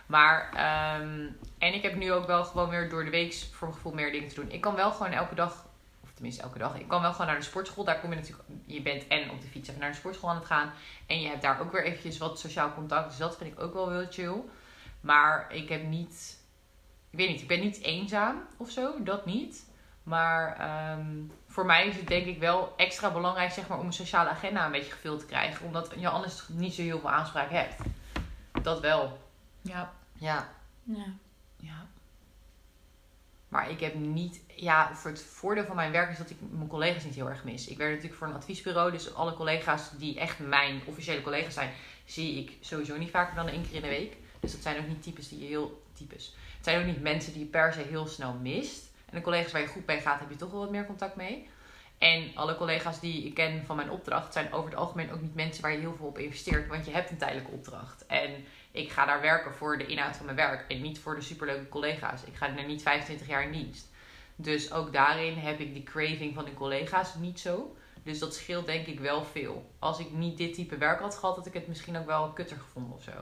Maar, 0.09 0.51
ehm, 0.55 1.31
en 1.59 1.75
ik 1.75 1.83
heb 1.83 1.95
nu 1.95 2.13
ook 2.13 2.27
wel 2.27 2.45
gewoon 2.45 2.69
weer 2.69 2.89
door 2.89 3.05
de 3.05 3.11
week 3.11 3.35
voor 3.53 3.73
gevoel 3.73 3.93
meer 3.93 4.13
dingen 4.13 4.29
te 4.29 4.35
doen. 4.35 4.51
Ik 4.51 4.61
kan 4.61 4.75
wel 4.75 4.91
gewoon 4.91 5.13
elke 5.13 5.35
dag, 5.35 5.67
of 6.03 6.13
tenminste 6.13 6.43
elke 6.43 6.59
dag, 6.59 6.79
ik 6.79 6.89
kan 6.89 7.03
wel 7.03 7.13
gewoon 7.13 7.27
naar 7.27 7.39
de 7.39 7.45
sportschool. 7.45 7.85
Daar 7.85 8.01
kom 8.01 8.11
je 8.11 8.17
natuurlijk, 8.17 8.49
je 8.65 8.83
bent 8.83 9.07
en 9.07 9.31
op 9.31 9.41
de 9.41 9.47
fiets 9.47 9.69
even 9.69 9.81
naar 9.81 9.91
de 9.91 9.97
sportschool 9.97 10.31
aan 10.31 10.37
het 10.37 10.45
gaan. 10.45 10.73
En 11.07 11.21
je 11.21 11.29
hebt 11.29 11.43
daar 11.43 11.61
ook 11.61 11.73
weer 11.73 11.85
eventjes 11.85 12.19
wat 12.19 12.39
sociaal 12.39 12.75
contact. 12.75 13.09
Dus 13.09 13.19
dat 13.19 13.37
vind 13.37 13.53
ik 13.53 13.61
ook 13.61 13.75
wel 13.75 13.91
heel 13.91 14.07
chill. 14.11 14.43
Maar 15.01 15.55
ik 15.55 15.69
heb 15.69 15.83
niet, 15.83 16.39
ik 17.11 17.19
weet 17.19 17.29
niet, 17.29 17.41
ik 17.41 17.49
ben 17.49 17.61
niet 17.61 17.83
eenzaam 17.83 18.47
of 18.57 18.71
zo. 18.71 19.03
Dat 19.03 19.27
niet. 19.27 19.67
Maar 20.09 20.57
ehm, 20.57 21.07
voor 21.47 21.67
mij 21.67 21.87
is 21.87 21.97
het 21.97 22.07
denk 22.07 22.27
ik 22.27 22.39
wel 22.39 22.75
extra 22.77 23.13
belangrijk 23.13 23.51
zeg 23.51 23.69
maar, 23.69 23.79
om 23.79 23.87
een 23.87 23.93
sociale 23.93 24.29
agenda 24.29 24.65
een 24.65 24.73
beetje 24.73 24.93
gevuld 24.93 25.21
te 25.21 25.27
krijgen. 25.27 25.67
Omdat 25.67 25.93
je 25.99 26.09
anders 26.09 26.49
niet 26.49 26.75
zo 26.75 26.83
heel 26.83 27.01
veel 27.01 27.11
aanspraak 27.11 27.51
hebt. 27.51 27.75
Dat 28.63 28.81
wel. 28.81 29.19
Ja. 29.61 29.93
Ja. 30.13 30.49
ja. 30.83 31.05
ja. 31.57 31.87
Maar 33.49 33.71
ik 33.71 33.81
heb 33.81 33.95
niet... 33.95 34.41
Ja, 34.55 34.95
voor 34.95 35.11
het 35.11 35.23
voordeel 35.23 35.65
van 35.65 35.77
mijn 35.77 35.93
werk 35.93 36.11
is 36.11 36.19
dat 36.19 36.31
ik 36.31 36.37
mijn 36.51 36.69
collega's 36.69 37.05
niet 37.05 37.15
heel 37.15 37.29
erg 37.29 37.45
mis. 37.45 37.67
Ik 37.67 37.77
werk 37.77 37.91
natuurlijk 37.91 38.19
voor 38.19 38.29
een 38.29 38.35
adviesbureau. 38.35 38.91
Dus 38.91 39.15
alle 39.15 39.35
collega's 39.35 39.91
die 39.99 40.19
echt 40.19 40.39
mijn 40.39 40.81
officiële 40.85 41.23
collega's 41.23 41.55
zijn... 41.55 41.71
zie 42.05 42.39
ik 42.39 42.57
sowieso 42.61 42.97
niet 42.97 43.11
vaker 43.11 43.35
dan 43.35 43.49
één 43.49 43.63
keer 43.63 43.75
in 43.75 43.83
de 43.83 43.89
week. 43.89 44.17
Dus 44.41 44.53
dat 44.53 44.63
zijn 44.63 44.79
ook 44.79 44.89
niet 44.89 45.03
types 45.03 45.29
die 45.29 45.39
je 45.39 45.47
heel... 45.47 45.83
Types. 45.93 46.37
Het 46.57 46.65
zijn 46.65 46.81
ook 46.81 46.87
niet 46.87 47.03
mensen 47.03 47.33
die 47.33 47.43
je 47.43 47.49
per 47.49 47.73
se 47.73 47.81
heel 47.81 48.07
snel 48.07 48.33
mist. 48.33 48.88
En 49.11 49.17
de 49.17 49.21
collega's 49.21 49.53
waar 49.53 49.61
je 49.61 49.67
goed 49.67 49.87
mee 49.87 50.01
gaat, 50.01 50.21
heb 50.21 50.31
je 50.31 50.37
toch 50.37 50.51
wel 50.51 50.61
wat 50.61 50.71
meer 50.71 50.87
contact 50.87 51.17
mee. 51.17 51.49
En 51.99 52.31
alle 52.35 52.57
collega's 52.57 53.01
die 53.01 53.25
ik 53.25 53.35
ken 53.35 53.67
van 53.67 53.77
mijn 53.77 53.91
opdracht 53.91 54.33
zijn 54.33 54.53
over 54.53 54.71
het 54.71 54.79
algemeen 54.79 55.13
ook 55.13 55.21
niet 55.21 55.35
mensen 55.35 55.63
waar 55.63 55.73
je 55.73 55.79
heel 55.79 55.95
veel 55.97 56.07
op 56.07 56.19
investeert. 56.19 56.69
Want 56.69 56.87
je 56.87 56.93
hebt 56.93 57.11
een 57.11 57.17
tijdelijke 57.17 57.51
opdracht. 57.51 58.07
En 58.07 58.45
ik 58.71 58.91
ga 58.91 59.07
daar 59.07 59.21
werken 59.21 59.55
voor 59.55 59.79
de 59.79 59.87
inhoud 59.87 60.17
van 60.17 60.25
mijn 60.25 60.37
werk. 60.37 60.71
En 60.71 60.81
niet 60.81 60.99
voor 60.99 61.15
de 61.15 61.21
superleuke 61.21 61.69
collega's. 61.69 62.25
Ik 62.25 62.35
ga 62.35 62.57
er 62.57 62.65
niet 62.65 62.83
25 62.83 63.27
jaar 63.27 63.43
in 63.43 63.53
dienst. 63.53 63.89
Dus 64.37 64.73
ook 64.73 64.93
daarin 64.93 65.39
heb 65.39 65.61
ik 65.61 65.75
die 65.75 65.83
craving 65.83 66.35
van 66.35 66.45
de 66.45 66.55
collega's 66.55 67.15
niet 67.15 67.41
zo. 67.41 67.77
Dus 68.03 68.19
dat 68.19 68.35
scheelt 68.35 68.67
denk 68.67 68.87
ik 68.87 69.01
wel 69.01 69.25
veel. 69.25 69.71
Als 69.79 69.99
ik 69.99 70.13
niet 70.13 70.37
dit 70.37 70.55
type 70.55 70.77
werk 70.77 71.01
had 71.01 71.15
gehad, 71.15 71.37
had 71.37 71.47
ik 71.47 71.53
het 71.53 71.69
misschien 71.69 71.97
ook 71.97 72.07
wel 72.07 72.33
kutter 72.33 72.57
gevonden 72.57 72.97
of 72.97 73.03
zo. 73.03 73.13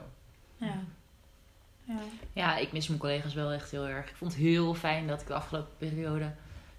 Ja. 0.57 0.83
Ja. 1.87 1.99
ja, 2.33 2.57
ik 2.57 2.71
mis 2.71 2.87
mijn 2.87 2.99
collega's 2.99 3.33
wel 3.33 3.51
echt 3.51 3.71
heel 3.71 3.87
erg. 3.87 4.09
Ik 4.09 4.15
vond 4.15 4.31
het 4.31 4.41
heel 4.41 4.73
fijn 4.73 5.07
dat 5.07 5.21
ik 5.21 5.27
de 5.27 5.33
afgelopen 5.33 5.77
periode 5.77 6.31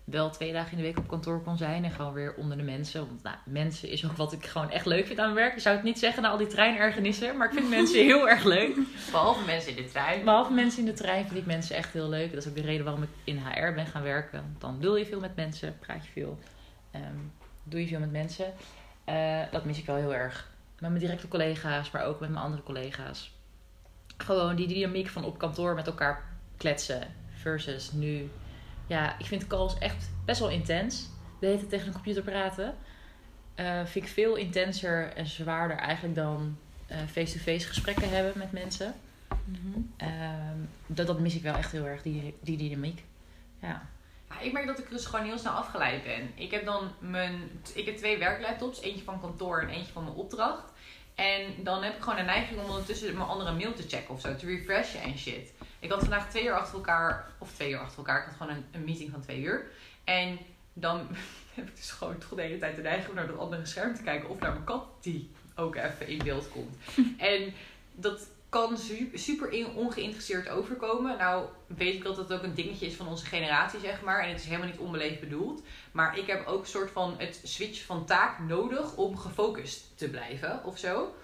wel 0.04 0.30
twee 0.30 0.52
dagen 0.52 0.70
in 0.70 0.76
de 0.76 0.82
week 0.82 0.98
op 0.98 1.08
kantoor 1.08 1.42
kon 1.42 1.56
zijn. 1.56 1.84
En 1.84 1.90
gewoon 1.90 2.12
weer 2.12 2.34
onder 2.34 2.56
de 2.56 2.62
mensen. 2.62 3.06
Want 3.06 3.22
nou, 3.22 3.36
mensen 3.44 3.88
is 3.88 4.04
ook 4.04 4.16
wat 4.16 4.32
ik 4.32 4.46
gewoon 4.46 4.70
echt 4.70 4.86
leuk 4.86 5.06
vind 5.06 5.18
aan 5.18 5.24
mijn 5.24 5.44
werk. 5.44 5.54
Ik 5.54 5.62
zou 5.62 5.76
het 5.76 5.84
niet 5.84 5.98
zeggen 5.98 6.22
na 6.22 6.28
al 6.28 6.36
die 6.36 6.46
treinergenissen. 6.46 7.36
Maar 7.36 7.46
ik 7.46 7.54
vind 7.54 7.68
mensen 7.68 8.04
heel 8.04 8.28
erg 8.28 8.44
leuk. 8.44 8.76
Behalve 9.10 9.44
mensen 9.44 9.76
in 9.76 9.82
de 9.82 9.88
trein. 9.88 10.24
Behalve 10.24 10.52
mensen 10.52 10.80
in 10.80 10.86
de 10.86 10.92
trein 10.92 11.26
vind 11.26 11.38
ik 11.38 11.46
mensen 11.46 11.76
echt 11.76 11.92
heel 11.92 12.08
leuk. 12.08 12.30
Dat 12.30 12.42
is 12.42 12.48
ook 12.48 12.54
de 12.54 12.60
reden 12.60 12.84
waarom 12.84 13.02
ik 13.02 13.08
in 13.24 13.38
HR 13.38 13.72
ben 13.74 13.86
gaan 13.86 14.02
werken. 14.02 14.56
Dan 14.58 14.80
dul 14.80 14.96
je 14.96 15.06
veel 15.06 15.20
met 15.20 15.36
mensen, 15.36 15.78
praat 15.78 16.04
je 16.04 16.12
veel. 16.12 16.38
Ehm, 16.90 17.18
doe 17.62 17.80
je 17.80 17.86
veel 17.86 18.00
met 18.00 18.12
mensen. 18.12 18.52
Uh, 19.08 19.40
dat 19.50 19.64
mis 19.64 19.78
ik 19.78 19.86
wel 19.86 19.96
heel 19.96 20.14
erg. 20.14 20.50
Met 20.78 20.90
mijn 20.90 21.02
directe 21.02 21.28
collega's, 21.28 21.90
maar 21.90 22.04
ook 22.04 22.20
met 22.20 22.30
mijn 22.30 22.44
andere 22.44 22.62
collega's. 22.62 23.32
Gewoon 24.18 24.56
die 24.56 24.68
dynamiek 24.68 25.08
van 25.08 25.24
op 25.24 25.38
kantoor 25.38 25.74
met 25.74 25.86
elkaar 25.86 26.24
kletsen. 26.56 27.14
Versus 27.40 27.92
nu 27.92 28.30
ja, 28.88 29.18
ik 29.18 29.26
vind 29.26 29.46
calls 29.46 29.78
echt 29.78 30.10
best 30.24 30.40
wel 30.40 30.50
intens. 30.50 31.08
De 31.40 31.46
hele 31.46 31.58
tijd 31.58 31.70
tegen 31.70 31.86
een 31.86 31.92
computer 31.92 32.22
praten. 32.22 32.74
Uh, 33.56 33.84
vind 33.84 34.04
ik 34.04 34.10
veel 34.10 34.36
intenser 34.36 35.12
en 35.12 35.26
zwaarder 35.26 35.76
eigenlijk 35.76 36.14
dan 36.14 36.58
eh, 36.86 36.98
face-to-face 36.98 37.66
gesprekken 37.66 38.10
hebben 38.10 38.32
met 38.38 38.52
mensen. 38.52 38.94
Mhm. 39.44 39.80
Ehm, 39.96 40.58
dat, 40.86 41.06
dat 41.06 41.20
mis 41.20 41.34
ik 41.34 41.42
wel 41.42 41.54
echt 41.54 41.72
heel 41.72 41.86
erg, 41.86 42.02
die, 42.02 42.34
die 42.40 42.56
dynamiek. 42.56 43.04
Ja. 43.60 43.88
ja. 44.28 44.40
Ik 44.40 44.52
merk 44.52 44.66
dat 44.66 44.78
ik 44.78 44.90
dus 44.90 45.06
gewoon 45.06 45.24
heel 45.24 45.38
snel 45.38 45.52
afgeleid 45.52 46.04
ben. 46.04 46.30
Ik 46.34 46.50
heb 46.50 46.64
dan 46.64 46.90
mijn, 46.98 47.50
ik 47.74 47.86
heb 47.86 47.96
twee 47.96 48.18
werklaptops, 48.18 48.80
eentje 48.80 49.04
van 49.04 49.20
kantoor 49.20 49.60
en 49.60 49.68
eentje 49.68 49.92
van 49.92 50.04
mijn 50.04 50.16
opdracht. 50.16 50.72
En 51.18 51.54
dan 51.64 51.82
heb 51.82 51.96
ik 51.96 52.02
gewoon 52.02 52.18
een 52.18 52.24
neiging 52.24 52.60
om 52.60 52.68
ondertussen 52.68 53.16
mijn 53.16 53.28
andere 53.28 53.52
mail 53.52 53.74
te 53.74 53.88
checken 53.88 54.14
of 54.14 54.20
zo, 54.20 54.36
te 54.36 54.46
refreshen 54.46 55.02
en 55.02 55.18
shit. 55.18 55.52
Ik 55.78 55.90
had 55.90 56.00
vandaag 56.00 56.30
twee 56.30 56.44
uur 56.44 56.52
achter 56.52 56.74
elkaar, 56.74 57.30
of 57.38 57.52
twee 57.52 57.70
uur 57.70 57.78
achter 57.78 57.98
elkaar. 57.98 58.18
Ik 58.18 58.24
had 58.24 58.36
gewoon 58.36 58.56
een, 58.56 58.64
een 58.72 58.84
meeting 58.84 59.10
van 59.10 59.20
twee 59.20 59.40
uur. 59.40 59.70
En 60.04 60.38
dan 60.72 61.08
heb 61.54 61.68
ik 61.68 61.76
dus 61.76 61.90
gewoon 61.90 62.18
toch 62.18 62.34
de 62.34 62.42
hele 62.42 62.58
tijd 62.58 62.76
de 62.76 62.82
neiging 62.82 63.08
om 63.08 63.14
naar 63.14 63.26
dat 63.26 63.38
andere 63.38 63.66
scherm 63.66 63.94
te 63.94 64.02
kijken. 64.02 64.28
Of 64.28 64.38
naar 64.38 64.52
mijn 64.52 64.64
kat 64.64 64.84
die 65.00 65.30
ook 65.54 65.74
even 65.74 66.06
in 66.06 66.18
beeld 66.18 66.48
komt. 66.48 66.76
en 67.32 67.54
dat 67.92 68.28
kan 68.48 68.78
super 69.14 69.74
ongeïnteresseerd 69.74 70.48
overkomen. 70.48 71.18
Nou 71.18 71.46
weet 71.66 71.94
ik 71.94 72.02
dat 72.02 72.16
dat 72.16 72.32
ook 72.32 72.42
een 72.42 72.54
dingetje 72.54 72.86
is 72.86 72.94
van 72.94 73.08
onze 73.08 73.26
generatie, 73.26 73.80
zeg 73.80 74.02
maar. 74.02 74.22
En 74.22 74.28
het 74.28 74.38
is 74.40 74.46
helemaal 74.46 74.66
niet 74.66 74.78
onbeleefd 74.78 75.20
bedoeld. 75.20 75.62
Maar 75.92 76.18
ik 76.18 76.26
heb 76.26 76.46
ook 76.46 76.60
een 76.60 76.66
soort 76.66 76.90
van 76.90 77.14
het 77.18 77.40
switch 77.44 77.84
van 77.84 78.06
taak 78.06 78.38
nodig 78.38 78.96
om 78.96 79.16
gefocust 79.16 79.98
te 79.98 80.10
blijven 80.10 80.64
of 80.64 80.78
zo. 80.78 81.14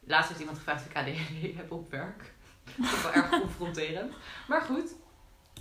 Laatst 0.00 0.28
heeft 0.28 0.40
iemand 0.40 0.58
gevraagd 0.58 0.80
of 0.80 0.90
ik 0.90 0.96
ADHD 0.96 1.56
heb 1.60 1.72
op 1.72 1.90
werk. 1.90 2.32
Dat 2.76 2.92
is 2.92 3.02
wel 3.02 3.12
erg 3.12 3.28
confronterend. 3.40 4.12
Maar 4.48 4.62
goed. 4.62 4.94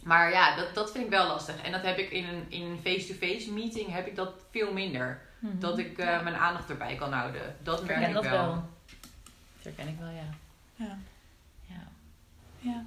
Maar 0.03 0.31
ja, 0.31 0.55
dat, 0.55 0.75
dat 0.75 0.91
vind 0.91 1.03
ik 1.03 1.09
wel 1.09 1.27
lastig. 1.27 1.61
En 1.61 1.71
dat 1.71 1.81
heb 1.81 1.97
ik 1.97 2.11
in 2.11 2.27
een, 2.27 2.45
in 2.49 2.61
een 2.61 2.79
face-to-face 2.79 3.51
meeting 3.51 3.91
heb 3.91 4.07
ik 4.07 4.15
dat 4.15 4.33
veel 4.51 4.73
minder. 4.73 5.21
Mhm. 5.39 5.59
Dat 5.59 5.77
ik 5.77 5.97
uh, 5.97 6.23
mijn 6.23 6.35
aandacht 6.35 6.69
erbij 6.69 6.95
kan 6.95 7.13
houden. 7.13 7.55
Dat 7.63 7.85
merk 7.85 8.07
ik 8.07 8.13
wel. 8.13 8.21
wel. 8.23 8.51
Dat 8.51 9.63
herken 9.63 9.87
ik 9.87 9.99
wel, 9.99 10.09
ja. 10.09 10.29
Ja. 10.79 10.97
Ja. 11.67 11.87
Ja. 12.59 12.83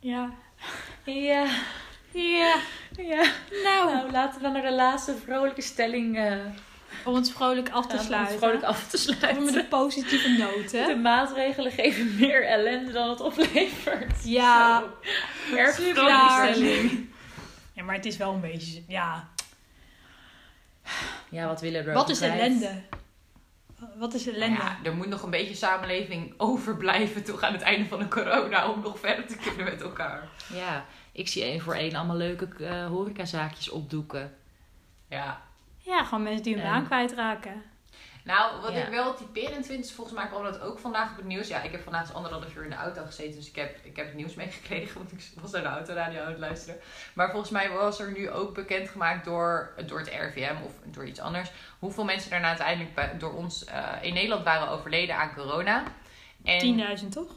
Ja. 0.00 0.30
Ja. 1.04 1.46
Ja. 2.12 2.56
Ja. 2.96 3.32
Nou. 3.64 3.92
nou, 3.94 4.10
laten 4.10 4.42
we 4.42 4.48
naar 4.48 4.62
de 4.62 4.72
laatste 4.72 5.16
vrolijke 5.16 5.62
stelling 5.62 6.16
uh, 6.16 6.44
om 7.04 7.14
het 7.14 7.30
vrolijk 7.30 7.70
af 7.70 7.86
te 7.86 7.98
sluiten. 7.98 8.16
Om 8.16 8.24
het 8.24 8.36
vrolijk 8.36 8.62
af 8.62 8.88
te 8.88 8.98
sluiten. 8.98 9.44
Met 9.44 9.54
een 9.54 9.68
positieve 9.68 10.28
noot, 10.28 10.72
hè? 10.72 10.86
De 10.86 10.96
maatregelen 10.96 11.72
geven 11.72 12.16
meer 12.16 12.46
ellende 12.46 12.92
dan 12.92 13.10
het 13.10 13.20
oplevert. 13.20 14.24
Ja. 14.24 14.84
Erg 15.56 15.74
stelling. 15.74 17.08
Ja, 17.72 17.82
maar 17.84 17.94
het 17.94 18.06
is 18.06 18.16
wel 18.16 18.34
een 18.34 18.40
beetje... 18.40 18.82
Ja. 18.88 19.28
Ja, 21.28 21.46
wat 21.46 21.60
willen 21.60 21.84
we 21.84 21.92
Wat 21.92 22.10
is 22.10 22.20
ellende? 22.20 22.82
Wat 23.96 24.14
is 24.14 24.26
ellende? 24.26 24.56
Ja, 24.56 24.78
er 24.84 24.94
moet 24.94 25.08
nog 25.08 25.22
een 25.22 25.30
beetje 25.30 25.54
samenleving 25.54 26.34
overblijven 26.50 27.24
toch 27.24 27.42
aan 27.42 27.52
het 27.52 27.62
einde 27.62 27.88
van 27.88 27.98
de 27.98 28.08
corona 28.08 28.70
om 28.70 28.80
nog 28.80 28.98
verder 28.98 29.26
te 29.26 29.36
kunnen 29.36 29.64
met 29.64 29.82
elkaar. 29.82 30.28
Ja, 30.52 30.84
ik 31.12 31.28
zie 31.28 31.42
één 31.42 31.60
voor 31.60 31.74
één 31.74 31.94
allemaal 31.94 32.16
leuke 32.16 32.48
uh, 32.58 32.86
horecazaakjes 32.86 33.70
opdoeken. 33.70 34.34
Ja, 35.08 35.42
ja, 35.78 36.04
gewoon 36.04 36.22
mensen 36.22 36.42
die 36.42 36.54
hun 36.54 36.62
baan 36.62 36.84
kwijtraken. 36.84 37.62
Nou, 38.26 38.60
wat 38.60 38.74
ik 38.74 38.88
wel 38.90 39.14
typerend 39.14 39.66
vind, 39.66 39.84
is 39.84 39.92
volgens 39.92 40.16
mij 40.16 40.26
kwam 40.26 40.42
dat 40.42 40.60
ook 40.60 40.78
vandaag 40.78 41.10
op 41.10 41.16
het 41.16 41.26
nieuws. 41.26 41.48
Ja, 41.48 41.62
ik 41.62 41.72
heb 41.72 41.82
vandaag 41.82 42.06
dus 42.06 42.14
anderhalf 42.14 42.56
uur 42.56 42.64
in 42.64 42.70
de 42.70 42.76
auto 42.76 43.04
gezeten, 43.04 43.34
dus 43.34 43.48
ik 43.48 43.56
heb, 43.56 43.78
ik 43.82 43.96
heb 43.96 44.06
het 44.06 44.14
nieuws 44.14 44.34
meegekregen, 44.34 44.94
want 45.00 45.12
ik 45.12 45.20
was 45.40 45.50
naar 45.50 45.62
de 45.62 45.68
autoradio 45.68 46.20
aan 46.22 46.30
het 46.30 46.38
luisteren. 46.38 46.80
Maar 47.14 47.30
volgens 47.30 47.50
mij 47.50 47.70
was 47.70 48.00
er 48.00 48.12
nu 48.12 48.30
ook 48.30 48.54
bekendgemaakt 48.54 49.24
door, 49.24 49.74
door 49.86 49.98
het 49.98 50.08
RVM 50.08 50.54
of 50.64 50.72
door 50.84 51.06
iets 51.06 51.20
anders, 51.20 51.50
hoeveel 51.78 52.04
mensen 52.04 52.32
er 52.32 52.40
nou 52.40 52.58
uiteindelijk 52.58 53.20
door 53.20 53.34
ons 53.34 53.64
uh, 53.68 53.92
in 54.00 54.14
Nederland 54.14 54.44
waren 54.44 54.68
overleden 54.68 55.16
aan 55.16 55.34
corona. 55.34 55.82
10.000 57.02 57.08
toch? 57.08 57.32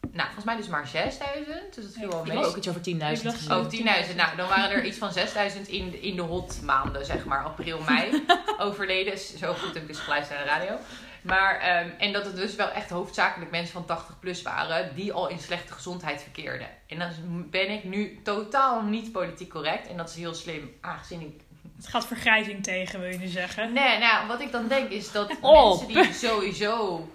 Nou, 0.00 0.24
volgens 0.24 0.44
mij 0.44 0.56
dus 0.56 0.68
maar 0.68 0.86
6000. 0.86 1.74
Dus 1.74 1.84
dat 1.84 1.94
viel 1.94 2.08
wel 2.08 2.24
mee. 2.24 2.38
Ik 2.38 2.44
ook 2.44 2.56
iets 2.56 2.68
over 2.68 2.80
10.000. 2.80 3.50
Oh, 3.50 3.64
10.000. 4.08 4.16
Nou, 4.16 4.36
dan 4.36 4.48
waren 4.48 4.70
er 4.70 4.84
iets 4.84 4.98
van 4.98 5.12
6000 5.12 5.68
in, 5.68 6.02
in 6.02 6.16
de 6.16 6.22
hot 6.22 6.60
maanden, 6.62 7.06
zeg 7.06 7.24
maar. 7.24 7.44
April, 7.44 7.80
mei 7.88 8.24
overleden. 8.58 9.18
Zo 9.18 9.52
goed 9.52 9.74
heb 9.74 9.82
ik 9.82 9.88
dus 9.88 9.98
geluisterd 9.98 10.38
naar 10.38 10.46
de 10.48 10.52
radio. 10.52 10.78
Maar, 11.22 11.84
um, 11.84 11.92
en 11.98 12.12
dat 12.12 12.24
het 12.24 12.36
dus 12.36 12.54
wel 12.54 12.70
echt 12.70 12.90
hoofdzakelijk 12.90 13.50
mensen 13.50 13.72
van 13.72 13.84
80 13.84 14.18
plus 14.18 14.42
waren 14.42 14.94
die 14.94 15.12
al 15.12 15.28
in 15.28 15.38
slechte 15.38 15.72
gezondheid 15.72 16.22
verkeerden. 16.22 16.68
En 16.86 16.98
dan 16.98 17.10
ben 17.50 17.70
ik 17.70 17.84
nu 17.84 18.20
totaal 18.22 18.82
niet 18.82 19.12
politiek 19.12 19.50
correct. 19.50 19.88
En 19.88 19.96
dat 19.96 20.08
is 20.08 20.14
heel 20.14 20.34
slim, 20.34 20.70
aangezien 20.80 21.20
ik 21.20 21.40
het 21.76 21.88
gaat 21.88 22.06
vergrijzing 22.06 22.62
tegen, 22.62 23.00
wil 23.00 23.10
je 23.10 23.18
nu 23.18 23.26
zeggen? 23.26 23.72
Nee, 23.72 23.98
nou, 23.98 24.26
wat 24.26 24.40
ik 24.40 24.52
dan 24.52 24.68
denk 24.68 24.90
is 24.90 25.12
dat 25.12 25.28
mensen 25.28 25.88
die 25.88 26.12
sowieso 26.12 27.08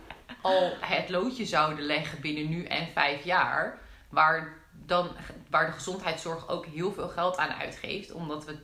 al 0.46 0.74
het 0.80 1.10
loodje 1.10 1.46
zouden 1.46 1.86
leggen 1.86 2.22
binnen 2.22 2.50
nu 2.50 2.64
en 2.64 2.88
vijf 2.93 3.24
jaar, 3.24 3.80
waar, 4.10 4.54
dan, 4.72 5.10
waar 5.50 5.66
de 5.66 5.72
gezondheidszorg 5.72 6.50
ook 6.50 6.66
heel 6.66 6.93
veel 6.93 7.08
geld 7.08 7.38
aan 7.38 7.50
uitgeeft, 7.50 8.12
omdat 8.12 8.46
we 8.46 8.58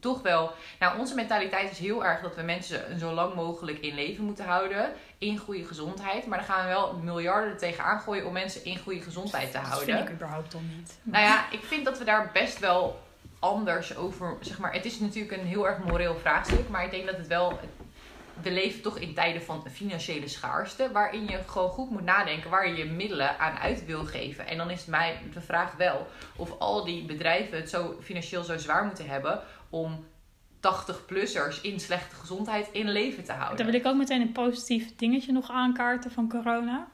toch 0.00 0.22
wel. 0.22 0.52
Nou, 0.78 0.98
onze 0.98 1.14
mentaliteit 1.14 1.70
is 1.70 1.78
heel 1.78 2.04
erg 2.04 2.20
dat 2.20 2.34
we 2.34 2.42
mensen 2.42 2.98
zo 2.98 3.12
lang 3.12 3.34
mogelijk 3.34 3.78
in 3.78 3.94
leven 3.94 4.24
moeten 4.24 4.44
houden. 4.44 4.92
In 5.18 5.38
goede 5.38 5.64
gezondheid. 5.64 6.26
Maar 6.26 6.38
dan 6.38 6.46
gaan 6.46 6.66
we 6.66 6.72
wel 6.72 6.94
miljarden 6.96 7.50
er 7.50 7.58
tegenaan 7.58 8.00
gooien 8.00 8.26
om 8.26 8.32
mensen 8.32 8.64
in 8.64 8.78
goede 8.78 9.00
gezondheid 9.00 9.50
te 9.50 9.58
houden. 9.58 9.86
Dat 9.86 9.96
vind 9.96 10.08
ik 10.08 10.14
überhaupt 10.14 10.52
dan 10.52 10.70
niet. 10.76 10.98
Nou 11.02 11.24
ja, 11.24 11.50
ik 11.50 11.64
vind 11.64 11.84
dat 11.84 11.98
we 11.98 12.04
daar 12.04 12.30
best 12.32 12.58
wel 12.58 13.02
anders 13.38 13.96
over. 13.96 14.36
Zeg 14.40 14.58
maar, 14.58 14.72
het 14.72 14.84
is 14.84 15.00
natuurlijk 15.00 15.32
een 15.32 15.46
heel 15.46 15.68
erg 15.68 15.78
moreel 15.78 16.16
vraagstuk. 16.16 16.68
Maar 16.68 16.84
ik 16.84 16.90
denk 16.90 17.06
dat 17.06 17.16
het 17.16 17.26
wel 17.26 17.58
we 18.42 18.50
leven 18.50 18.82
toch 18.82 18.98
in 18.98 19.14
tijden 19.14 19.42
van 19.42 19.64
financiële 19.72 20.28
schaarste, 20.28 20.92
waarin 20.92 21.26
je 21.26 21.38
gewoon 21.46 21.70
goed 21.70 21.90
moet 21.90 22.04
nadenken 22.04 22.50
waar 22.50 22.68
je 22.68 22.76
je 22.76 22.84
middelen 22.84 23.38
aan 23.38 23.56
uit 23.56 23.84
wil 23.84 24.04
geven. 24.04 24.46
En 24.46 24.56
dan 24.56 24.70
is 24.70 24.84
mij 24.84 25.18
de 25.32 25.40
vraag 25.40 25.76
wel 25.76 26.06
of 26.36 26.58
al 26.58 26.84
die 26.84 27.04
bedrijven 27.04 27.56
het 27.56 27.70
zo 27.70 27.96
financieel 28.02 28.42
zo 28.42 28.56
zwaar 28.56 28.84
moeten 28.84 29.06
hebben 29.06 29.40
om 29.70 30.04
80-plussers 30.56 31.60
in 31.62 31.80
slechte 31.80 32.14
gezondheid 32.14 32.68
in 32.72 32.90
leven 32.90 33.24
te 33.24 33.32
houden. 33.32 33.56
Dan 33.56 33.66
wil 33.66 33.80
ik 33.80 33.86
ook 33.86 33.96
meteen 33.96 34.20
een 34.20 34.32
positief 34.32 34.96
dingetje 34.96 35.32
nog 35.32 35.50
aankaarten 35.50 36.10
van 36.10 36.28
corona. 36.28 36.88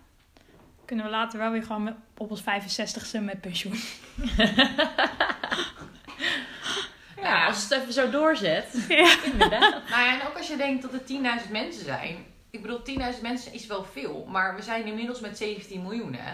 Kunnen 0.84 1.04
we 1.04 1.10
later 1.10 1.38
wel 1.38 1.50
weer 1.50 1.62
gewoon 1.62 1.96
op 2.16 2.30
ons 2.30 2.42
65ste 2.42 3.24
met 3.24 3.40
pensioen. 3.40 3.76
Ja, 7.22 7.46
als 7.46 7.62
het 7.62 7.72
even 7.72 7.92
zo 7.92 8.10
doorzet. 8.10 8.66
Ja. 8.88 9.16
Inderdaad. 9.32 9.88
Nou 9.88 10.02
ja, 10.02 10.20
en 10.20 10.26
ook 10.28 10.36
als 10.36 10.48
je 10.48 10.56
denkt 10.56 10.82
dat 10.82 10.92
er 10.92 11.00
10.000 11.44 11.50
mensen 11.50 11.84
zijn. 11.84 12.16
Ik 12.50 12.62
bedoel, 12.62 12.80
10.000 13.14 13.20
mensen 13.22 13.52
is 13.52 13.66
wel 13.66 13.84
veel. 13.84 14.26
Maar 14.28 14.56
we 14.56 14.62
zijn 14.62 14.86
inmiddels 14.86 15.20
met 15.20 15.36
17 15.36 15.82
miljoen, 15.82 16.14
hè? 16.14 16.32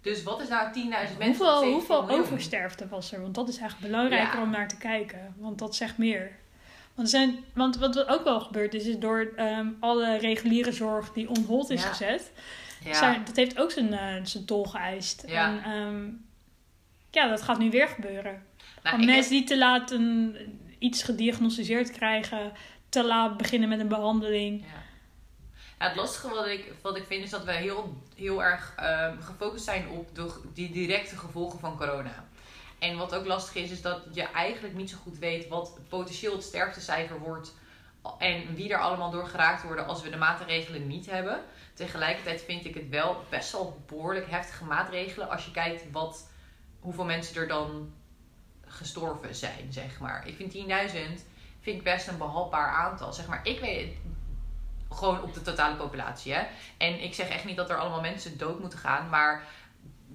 Dus 0.00 0.22
wat 0.22 0.40
is 0.40 0.48
nou 0.48 0.68
10.000 0.72 0.72
mensen? 0.90 1.26
Hoeveel, 1.26 1.72
hoeveel 1.72 2.10
oversterfte 2.10 2.88
was 2.88 3.12
er? 3.12 3.20
Want 3.20 3.34
dat 3.34 3.48
is 3.48 3.58
eigenlijk 3.58 3.92
belangrijker 3.92 4.40
om 4.40 4.50
naar 4.50 4.68
te 4.68 4.76
kijken. 4.76 5.34
Want 5.38 5.58
dat 5.58 5.76
zegt 5.76 5.98
meer. 5.98 6.30
Want, 6.94 7.10
zijn, 7.10 7.44
want 7.54 7.76
wat 7.76 8.06
ook 8.06 8.24
wel 8.24 8.40
gebeurd 8.40 8.74
is, 8.74 8.86
is 8.86 8.98
door 8.98 9.32
um, 9.36 9.76
alle 9.80 10.16
reguliere 10.16 10.72
zorg 10.72 11.12
die 11.12 11.28
on 11.28 11.44
hold 11.46 11.70
is 11.70 11.84
gezet. 11.84 12.32
Ja. 12.84 12.94
Zijn, 12.94 13.24
dat 13.24 13.36
heeft 13.36 13.58
ook 13.58 13.70
zijn, 13.70 13.92
uh, 13.92 14.14
zijn 14.22 14.44
tol 14.44 14.64
geëist. 14.64 15.24
Ja. 15.26 15.62
En 15.62 15.70
um, 15.70 16.24
ja, 17.10 17.28
dat 17.28 17.42
gaat 17.42 17.58
nu 17.58 17.70
weer 17.70 17.88
gebeuren. 17.88 18.42
Nou, 18.84 18.98
Om 18.98 19.04
mensen 19.04 19.30
die 19.30 19.44
te 19.44 19.58
laat 19.58 19.90
een, 19.90 20.36
iets 20.78 21.02
gediagnosticeerd 21.02 21.90
krijgen, 21.90 22.52
te 22.88 23.04
laat 23.04 23.36
beginnen 23.36 23.68
met 23.68 23.80
een 23.80 23.88
behandeling. 23.88 24.64
Ja. 24.64 24.82
Het 25.86 25.96
lastige 25.96 26.28
wat 26.28 26.46
ik, 26.46 26.72
wat 26.82 26.96
ik 26.96 27.04
vind 27.06 27.24
is 27.24 27.30
dat 27.30 27.44
we 27.44 27.52
heel, 27.52 28.02
heel 28.16 28.42
erg 28.42 28.74
um, 28.80 29.22
gefocust 29.22 29.64
zijn 29.64 29.88
op 29.88 30.14
de, 30.14 30.40
die 30.54 30.70
directe 30.70 31.16
gevolgen 31.16 31.58
van 31.58 31.76
corona. 31.76 32.24
En 32.78 32.96
wat 32.96 33.14
ook 33.14 33.26
lastig 33.26 33.54
is, 33.54 33.70
is 33.70 33.82
dat 33.82 34.02
je 34.12 34.22
eigenlijk 34.22 34.74
niet 34.74 34.90
zo 34.90 34.96
goed 35.02 35.18
weet 35.18 35.48
wat 35.48 35.78
potentieel 35.88 36.32
het 36.32 36.42
sterftecijfer 36.42 37.18
wordt 37.18 37.54
en 38.18 38.54
wie 38.54 38.72
er 38.72 38.80
allemaal 38.80 39.10
door 39.10 39.26
geraakt 39.26 39.62
worden 39.62 39.86
als 39.86 40.02
we 40.02 40.10
de 40.10 40.16
maatregelen 40.16 40.86
niet 40.86 41.10
hebben. 41.10 41.40
Tegelijkertijd 41.74 42.42
vind 42.42 42.64
ik 42.64 42.74
het 42.74 42.88
wel 42.88 43.24
best 43.28 43.52
wel 43.52 43.82
behoorlijk 43.86 44.30
heftige 44.30 44.64
maatregelen 44.64 45.30
als 45.30 45.44
je 45.44 45.50
kijkt 45.50 45.90
wat, 45.92 46.30
hoeveel 46.80 47.04
mensen 47.04 47.40
er 47.40 47.48
dan 47.48 47.92
gestorven 48.74 49.34
zijn, 49.34 49.72
zeg 49.72 50.00
maar. 50.00 50.26
Ik 50.26 50.36
vind 50.36 50.54
10.000 50.54 50.60
vind 51.60 51.76
ik 51.76 51.82
best 51.82 52.08
een 52.08 52.18
behapbaar 52.18 52.68
aantal. 52.68 53.12
Zeg 53.12 53.26
maar, 53.26 53.40
ik 53.42 53.60
weet 53.60 53.96
gewoon 54.90 55.22
op 55.22 55.34
de 55.34 55.42
totale 55.42 55.76
populatie. 55.76 56.34
Hè? 56.34 56.42
En 56.76 57.02
ik 57.02 57.14
zeg 57.14 57.28
echt 57.28 57.44
niet 57.44 57.56
dat 57.56 57.70
er 57.70 57.76
allemaal 57.76 58.00
mensen 58.00 58.38
dood 58.38 58.60
moeten 58.60 58.78
gaan, 58.78 59.08
maar 59.08 59.42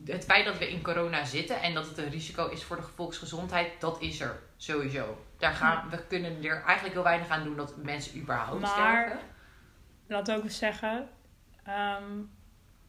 het 0.05 0.26
feit 0.26 0.45
dat 0.45 0.57
we 0.57 0.72
in 0.72 0.82
corona 0.82 1.26
zitten 1.26 1.62
en 1.62 1.74
dat 1.74 1.88
het 1.88 1.97
een 1.97 2.10
risico 2.10 2.47
is 2.47 2.64
voor 2.64 2.76
de 2.76 2.88
volksgezondheid, 2.95 3.82
dat 3.82 4.01
is 4.01 4.20
er 4.20 4.39
sowieso. 4.57 5.26
Daar 5.38 5.53
gaan, 5.53 5.89
We 5.89 6.05
kunnen 6.07 6.43
er 6.43 6.64
eigenlijk 6.64 6.93
heel 6.93 7.03
weinig 7.03 7.30
aan 7.30 7.43
doen 7.43 7.55
dat 7.55 7.78
mensen 7.78 8.20
überhaupt 8.20 8.62
maar, 8.62 8.70
sterven. 8.70 9.20
Laat 10.07 10.32
ook 10.32 10.43
eens 10.43 10.57
zeggen, 10.57 11.10
um, 11.68 12.32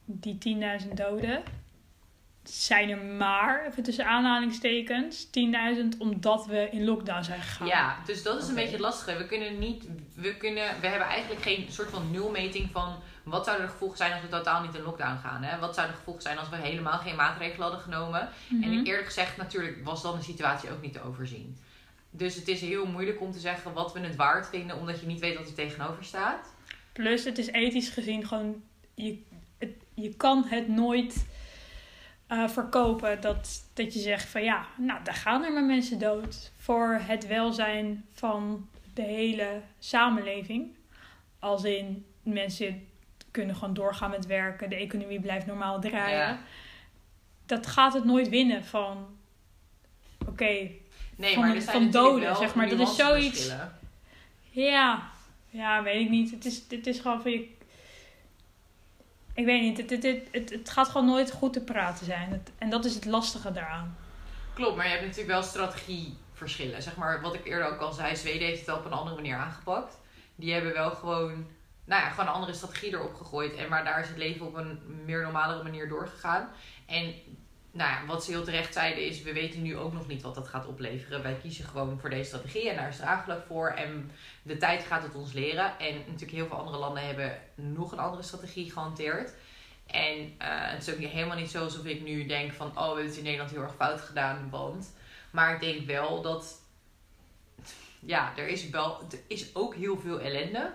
die 0.05 0.39
10.000 0.83 0.89
doden 0.95 1.43
zijn 2.51 2.91
er 2.91 2.99
maar, 2.99 3.67
even 3.67 3.83
tussen 3.83 4.07
aanhalingstekens, 4.07 5.27
10.000 5.27 5.99
omdat 5.99 6.47
we 6.47 6.69
in 6.71 6.85
lockdown 6.85 7.23
zijn 7.23 7.41
gegaan. 7.41 7.67
Ja, 7.67 7.97
dus 8.07 8.23
dat 8.23 8.43
is 8.43 8.49
een 8.49 8.55
beetje 8.55 8.81
lastig. 8.81 9.19
We 9.19 9.27
kunnen 9.27 9.59
niet, 9.59 9.85
we 10.15 10.37
kunnen, 10.37 10.81
we 10.81 10.87
hebben 10.87 11.09
eigenlijk 11.09 11.43
geen 11.43 11.67
soort 11.71 11.91
van 11.91 12.11
nulmeting 12.11 12.71
van 12.73 13.03
wat 13.23 13.45
zouden 13.45 13.67
de 13.67 13.73
gevolgen 13.73 13.97
zijn 13.97 14.13
als 14.13 14.23
we 14.23 14.29
totaal 14.29 14.63
niet 14.63 14.75
in 14.75 14.83
lockdown 14.83 15.19
gaan. 15.19 15.43
Hè? 15.43 15.59
Wat 15.59 15.75
zouden 15.75 15.95
de 15.95 15.99
gevolgen 15.99 16.23
zijn 16.23 16.39
als 16.39 16.49
we 16.49 16.57
helemaal 16.57 16.99
geen 16.99 17.17
maatregelen 17.17 17.63
hadden 17.63 17.81
genomen. 17.81 18.29
En 18.49 18.57
mhm. 18.57 18.85
eerlijk 18.85 19.07
gezegd, 19.07 19.37
natuurlijk 19.37 19.85
was 19.85 20.03
dan 20.03 20.17
de 20.17 20.25
situatie 20.25 20.71
ook 20.71 20.83
niet 20.83 20.93
te 20.93 21.03
overzien. 21.03 21.57
Dus 22.11 22.35
het 22.35 22.49
is 22.49 22.61
heel 22.61 22.87
moeilijk 22.87 23.21
om 23.21 23.33
te 23.33 23.39
zeggen 23.39 23.73
wat 23.73 23.93
we 23.93 24.01
het 24.01 24.17
waard 24.17 24.49
vinden, 24.49 24.77
omdat 24.77 25.01
je 25.01 25.07
niet 25.07 25.21
weet 25.21 25.37
wat 25.37 25.49
er 25.49 25.55
tegenover 25.55 26.05
staat. 26.05 26.55
Plus, 26.93 27.25
het 27.25 27.39
is 27.39 27.47
ethisch 27.47 27.89
gezien 27.89 28.27
gewoon, 28.27 28.63
je, 28.95 29.23
het, 29.59 29.73
je 29.95 30.15
kan 30.15 30.45
het 30.49 30.69
nooit 30.69 31.27
uh, 32.33 32.49
verkopen 32.49 33.21
dat, 33.21 33.65
dat 33.73 33.95
je 33.95 34.01
zegt 34.01 34.29
van 34.29 34.43
ja, 34.43 34.67
nou 34.77 35.05
daar 35.05 35.15
gaan 35.15 35.45
er 35.45 35.53
maar 35.53 35.65
mensen 35.65 35.99
dood 35.99 36.53
voor 36.57 37.01
het 37.03 37.27
welzijn 37.27 38.05
van 38.13 38.69
de 38.95 39.03
hele 39.03 39.61
samenleving. 39.79 40.75
Als 41.39 41.65
in 41.65 42.05
mensen 42.23 42.89
kunnen 43.31 43.57
gewoon 43.57 43.75
doorgaan 43.75 44.11
met 44.11 44.27
werken, 44.27 44.71
de 44.71 44.77
economie 44.77 45.21
blijft 45.21 45.47
normaal 45.47 45.81
draaien. 45.81 46.39
Dat 47.47 47.67
gaat 47.67 47.93
het 47.93 48.05
nooit 48.05 48.29
winnen 48.29 48.65
van 48.65 49.07
oké, 50.27 50.71
nee, 51.17 51.35
van, 51.35 51.49
maar 51.49 51.63
van 51.63 51.91
doden, 51.91 52.37
zeg 52.37 52.55
maar. 52.55 52.69
Dat 52.69 52.81
is 52.81 52.97
zoiets. 52.97 53.53
Ja, 54.51 55.11
ja, 55.49 55.83
weet 55.83 56.01
ik 56.01 56.11
niet. 56.11 56.31
Het 56.31 56.45
is, 56.45 56.63
het 56.69 56.87
is 56.87 56.99
gewoon 56.99 57.23
van 57.23 57.31
je 57.31 57.49
ik 59.35 59.45
weet 59.45 59.61
niet, 59.61 59.77
het, 59.77 59.91
het, 59.91 60.29
het, 60.33 60.51
het, 60.51 60.71
gaat 60.71 60.89
gewoon 60.89 61.07
nooit 61.07 61.33
goed 61.33 61.53
te 61.53 61.61
praten 61.61 62.07
zijn. 62.07 62.43
en 62.59 62.71
dat 62.71 62.85
is 62.85 62.95
het 62.95 63.05
lastige 63.05 63.53
daaraan. 63.53 63.97
Klopt, 64.55 64.77
maar 64.77 64.85
je 64.85 64.91
hebt 64.91 65.05
natuurlijk 65.05 65.33
wel 65.33 65.43
strategieverschillen. 65.43 66.83
Zeg 66.83 66.97
maar, 66.97 67.21
wat 67.21 67.35
ik 67.35 67.45
eerder 67.45 67.69
ook 67.73 67.81
al 67.81 67.93
zei, 67.93 68.17
Zweden 68.17 68.47
heeft 68.47 68.59
het 68.59 68.67
wel 68.67 68.77
op 68.77 68.85
een 68.85 68.93
andere 68.93 69.17
manier 69.17 69.37
aangepakt. 69.37 69.99
Die 70.35 70.53
hebben 70.53 70.73
wel 70.73 70.91
gewoon, 70.91 71.47
nou 71.85 72.03
ja, 72.03 72.09
gewoon 72.11 72.27
een 72.27 72.33
andere 72.33 72.53
strategie 72.53 72.93
erop 72.93 73.15
gegooid. 73.15 73.55
En 73.55 73.69
maar 73.69 73.85
daar 73.85 74.01
is 74.01 74.09
het 74.09 74.17
leven 74.17 74.47
op 74.47 74.55
een 74.55 74.81
meer 75.05 75.23
normalere 75.23 75.63
manier 75.63 75.89
doorgegaan. 75.89 76.49
En 76.87 77.15
nou 77.71 77.91
ja, 77.91 78.07
wat 78.07 78.25
ze 78.25 78.31
heel 78.31 78.45
terecht 78.45 78.73
zeiden 78.73 79.07
is, 79.07 79.23
we 79.23 79.33
weten 79.33 79.63
nu 79.63 79.77
ook 79.77 79.93
nog 79.93 80.07
niet 80.07 80.23
wat 80.23 80.35
dat 80.35 80.49
gaat 80.49 80.67
opleveren. 80.67 81.23
Wij 81.23 81.39
kiezen 81.43 81.65
gewoon 81.65 82.01
voor 82.01 82.11
deze 82.11 82.25
strategie 82.25 82.71
en 82.71 82.77
daar 82.77 82.89
is 82.89 82.97
draagvlak 82.97 83.47
voor. 83.47 83.69
En 83.69 84.11
de 84.43 84.57
tijd 84.57 84.83
gaat 84.83 85.03
het 85.03 85.15
ons 85.15 85.33
leren. 85.33 85.79
En 85.79 85.97
natuurlijk 85.97 86.31
heel 86.31 86.47
veel 86.47 86.57
andere 86.57 86.79
landen 86.79 87.07
hebben 87.07 87.39
nog 87.55 87.93
een 87.93 87.99
andere 87.99 88.23
strategie 88.23 88.71
gehanteerd. 88.71 89.33
En 89.87 90.19
uh, 90.19 90.31
het 90.39 90.87
is 90.87 90.95
ook 90.95 91.01
helemaal 91.01 91.37
niet 91.37 91.51
zo 91.51 91.65
alsof 91.65 91.85
ik 91.85 92.03
nu 92.03 92.27
denk 92.27 92.53
van, 92.53 92.69
oh, 92.69 92.75
we 92.75 92.85
hebben 92.85 93.05
het 93.05 93.17
in 93.17 93.23
Nederland 93.23 93.51
heel 93.51 93.63
erg 93.63 93.75
fout 93.75 94.01
gedaan, 94.01 94.51
want... 94.51 94.93
Maar 95.31 95.55
ik 95.55 95.61
denk 95.61 95.87
wel 95.87 96.23
dat, 96.23 96.61
ja, 98.01 98.37
er 98.37 98.49
is, 98.49 98.71
wel, 98.71 99.01
er 99.11 99.21
is 99.27 99.55
ook 99.55 99.75
heel 99.75 99.99
veel 99.99 100.21
ellende. 100.21 100.73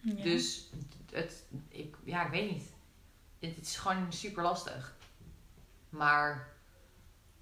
Dus 0.00 0.70
het, 1.12 1.44
ik, 1.68 1.96
ja, 2.04 2.24
ik 2.24 2.30
weet 2.30 2.50
niet. 2.50 2.72
Het, 3.38 3.56
het 3.56 3.66
is 3.66 3.76
gewoon 3.76 4.12
super 4.12 4.42
lastig. 4.42 4.93
Maar 5.96 6.48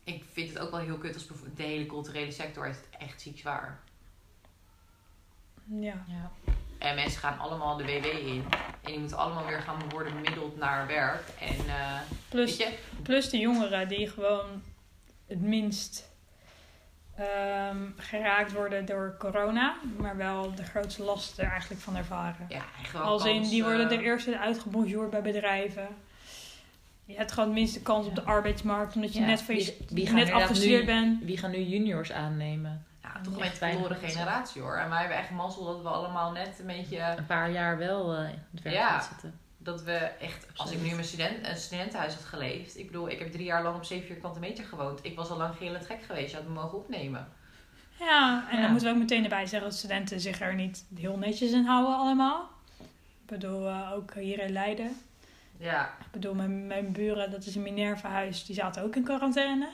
ik 0.05 0.25
vind 0.33 0.49
het 0.49 0.59
ook 0.59 0.71
wel 0.71 0.81
heel 0.81 0.99
kut 0.99 1.15
als 1.15 1.27
de 1.57 1.63
hele 1.63 1.87
culturele 1.87 2.31
sector 2.31 2.65
heeft 2.65 2.81
het 2.91 3.01
echt 3.01 3.21
ziek 3.21 3.39
zwaar. 3.39 3.81
Ja. 5.65 6.05
ja. 6.07 6.31
En 6.79 6.95
mensen 6.95 7.21
gaan 7.21 7.39
allemaal 7.39 7.77
de 7.77 7.85
WW 7.85 8.07
in. 8.07 8.45
En 8.81 8.91
die 8.91 8.99
moeten 8.99 9.17
allemaal 9.17 9.47
weer 9.47 9.61
gaan 9.61 9.89
worden 9.89 10.15
bemiddeld 10.15 10.57
naar 10.57 10.87
werk. 10.87 11.29
En, 11.41 11.67
uh, 11.67 12.01
plus, 12.29 12.57
weet 12.57 12.69
je? 12.69 12.79
plus 13.03 13.31
de 13.31 13.39
jongeren 13.39 13.89
die 13.89 14.09
gewoon 14.09 14.63
het 15.27 15.41
minst 15.41 16.11
um, 17.21 17.95
geraakt 17.97 18.53
worden 18.53 18.85
door 18.85 19.15
corona. 19.19 19.77
Maar 19.97 20.17
wel 20.17 20.55
de 20.55 20.65
grootste 20.65 21.03
last 21.03 21.39
er 21.39 21.51
eigenlijk 21.51 21.81
van 21.81 21.97
ervaren. 21.97 22.47
Ja, 22.49 22.65
Als 23.01 23.25
in, 23.25 23.43
die 23.43 23.65
worden 23.65 23.91
er 23.91 24.01
eerst 24.01 24.33
uitgebonjourd 24.33 25.11
bij 25.11 25.23
bedrijven 25.23 25.89
je 27.13 27.19
hebt 27.19 27.33
gewoon 27.33 27.49
het 27.49 27.59
minste 27.59 27.83
kans 27.83 28.07
op 28.07 28.15
de 28.15 28.23
arbeidsmarkt, 28.23 28.95
omdat 28.95 29.13
je 29.13 29.21
net, 29.21 29.43
van 29.43 29.55
je, 29.55 29.77
wie, 29.89 30.05
wie 30.05 30.15
net 30.15 30.31
afgestudeerd 30.31 30.87
bent. 30.87 31.25
Wie 31.25 31.39
gaan 31.39 31.51
nu 31.51 31.59
juniors 31.59 32.13
aannemen? 32.13 32.87
Ja, 33.03 33.21
toch 33.23 33.33
een 33.33 33.41
beetje 33.41 33.57
verloren 33.57 33.97
generatie 33.97 34.63
hoor. 34.63 34.77
En 34.77 34.89
wij 34.89 34.99
hebben 34.99 35.17
echt 35.17 35.31
mazzel 35.31 35.65
dat 35.65 35.83
we 35.83 35.89
allemaal 35.89 36.33
net 36.33 36.57
een 36.59 36.67
beetje... 36.67 37.15
Een 37.17 37.27
paar 37.27 37.51
jaar 37.51 37.79
wel 37.79 38.15
uh, 38.15 38.29
in 38.29 38.39
het 38.51 38.63
werk 38.63 38.77
ja, 38.77 39.01
zitten. 39.01 39.39
Dat 39.59 39.83
we 39.83 39.93
echt, 39.93 40.47
als 40.57 40.71
ik 40.71 40.81
nu 40.81 40.89
in 40.89 40.95
mijn 40.95 41.07
student, 41.07 41.47
een 41.47 41.57
studentenhuis 41.57 42.15
had 42.15 42.25
geleefd. 42.25 42.79
Ik 42.79 42.87
bedoel, 42.87 43.11
ik 43.11 43.19
heb 43.19 43.33
drie 43.33 43.45
jaar 43.45 43.63
lang 43.63 43.77
op 43.77 43.85
7 43.85 44.07
vierkante 44.07 44.39
meter 44.39 44.65
gewoond. 44.65 44.99
Ik 45.03 45.17
was 45.17 45.31
al 45.31 45.37
lang 45.37 45.57
gillend 45.57 45.87
gek 45.87 46.03
geweest. 46.03 46.31
Je 46.31 46.37
had 46.37 46.47
me 46.47 46.53
mogen 46.53 46.79
opnemen. 46.79 47.29
Ja, 47.99 48.47
en 48.51 48.61
dan 48.61 48.71
moeten 48.71 48.89
we 48.89 48.95
ook 48.95 49.01
meteen 49.01 49.23
erbij 49.23 49.47
zeggen 49.47 49.69
dat 49.69 49.79
studenten 49.79 50.21
zich 50.21 50.41
er 50.41 50.55
niet 50.55 50.85
heel 50.95 51.17
netjes 51.17 51.53
in 51.53 51.65
houden 51.65 51.97
allemaal. 51.97 52.51
Ik 53.23 53.27
bedoel, 53.27 53.69
uh, 53.69 53.93
ook 53.95 54.15
hier 54.15 54.39
in 54.39 54.53
Leiden 54.53 54.97
ja. 55.63 55.97
Ik 56.01 56.11
bedoel, 56.11 56.35
mijn, 56.35 56.67
mijn 56.67 56.93
buren, 56.93 57.31
dat 57.31 57.45
is 57.45 57.55
een 57.55 57.63
Minerva 57.63 58.09
huis, 58.09 58.45
die 58.45 58.55
zaten 58.55 58.83
ook 58.83 58.97
in 58.97 59.05
quarantaine. 59.05 59.69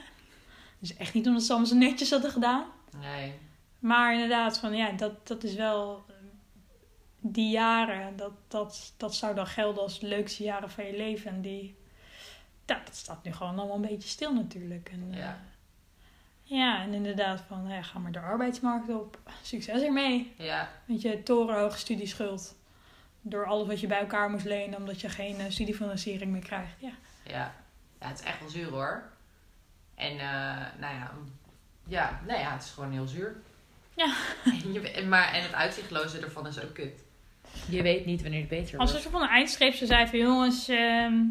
Dus 0.79 0.97
echt 0.97 1.15
niet 1.15 1.27
omdat 1.27 1.43
ze 1.43 1.51
allemaal 1.51 1.69
zo 1.69 1.77
netjes 1.77 2.11
hadden 2.11 2.31
gedaan. 2.31 2.65
Nee. 3.01 3.35
Maar 3.79 4.13
inderdaad, 4.13 4.59
van 4.59 4.77
ja, 4.77 4.93
dat, 4.93 5.27
dat 5.27 5.45
is 5.45 5.55
wel 5.55 6.05
die 7.21 7.51
jaren, 7.51 8.17
dat, 8.17 8.33
dat, 8.49 8.93
dat 8.97 9.15
zou 9.15 9.35
dan 9.35 9.47
gelden 9.47 9.83
als 9.83 10.01
de 10.01 10.07
leukste 10.07 10.43
jaren 10.43 10.71
van 10.71 10.85
je 10.85 10.97
leven. 10.97 11.31
En 11.31 11.41
die, 11.41 11.77
dat, 12.65 12.87
dat 12.87 12.97
staat 12.97 13.25
nu 13.25 13.33
gewoon 13.33 13.59
allemaal 13.59 13.77
een 13.77 13.89
beetje 13.89 14.09
stil 14.09 14.35
natuurlijk. 14.35 14.89
En, 14.93 15.13
ja. 15.13 15.19
Uh, 15.19 15.35
ja, 16.43 16.83
en 16.83 16.93
inderdaad 16.93 17.41
van, 17.41 17.69
ja, 17.69 17.83
ga 17.83 17.99
maar 17.99 18.13
de 18.13 18.21
arbeidsmarkt 18.21 18.89
op. 18.89 19.19
Succes 19.43 19.83
ermee. 19.83 20.35
Ja. 20.39 20.69
Met 20.85 21.03
je 21.03 21.23
torenhoge 21.23 21.79
studieschuld 21.79 22.57
door 23.29 23.47
alles 23.47 23.67
wat 23.67 23.81
je 23.81 23.87
bij 23.87 23.99
elkaar 23.99 24.31
moest 24.31 24.45
lenen 24.45 24.79
omdat 24.79 25.01
je 25.01 25.09
geen 25.09 25.41
uh, 25.41 25.45
studiefinanciering 25.49 26.33
meer 26.33 26.43
krijgt. 26.43 26.75
Ja. 26.79 26.93
ja. 27.25 27.55
Ja, 28.01 28.09
het 28.09 28.19
is 28.19 28.25
echt 28.25 28.41
wel 28.41 28.49
zuur 28.49 28.71
hoor. 28.71 29.03
En 29.95 30.13
uh, 30.13 30.21
nou 30.79 30.95
ja, 30.95 31.11
ja, 31.87 32.21
nou 32.27 32.41
ja, 32.41 32.53
het 32.53 32.63
is 32.63 32.71
gewoon 32.71 32.93
heel 32.93 33.07
zuur. 33.07 33.37
Ja. 33.97 34.15
En, 34.45 34.73
je, 34.73 35.05
maar, 35.09 35.33
en 35.33 35.43
het 35.43 35.53
uitzichtloze 35.53 36.19
ervan 36.19 36.47
is 36.47 36.63
ook 36.63 36.75
kut. 36.75 37.05
Je 37.69 37.83
weet 37.83 38.05
niet 38.05 38.23
wanneer 38.23 38.41
het 38.41 38.49
beter 38.49 38.77
wordt. 38.77 38.93
Als 38.93 39.05
er 39.05 39.11
van 39.11 39.23
een 39.23 39.29
eindstreep 39.29 39.75
zou 39.75 39.87
zijn 39.87 40.09
van 40.09 40.19
jongens, 40.19 40.69
uh, 40.69 41.05
ehm, 41.05 41.23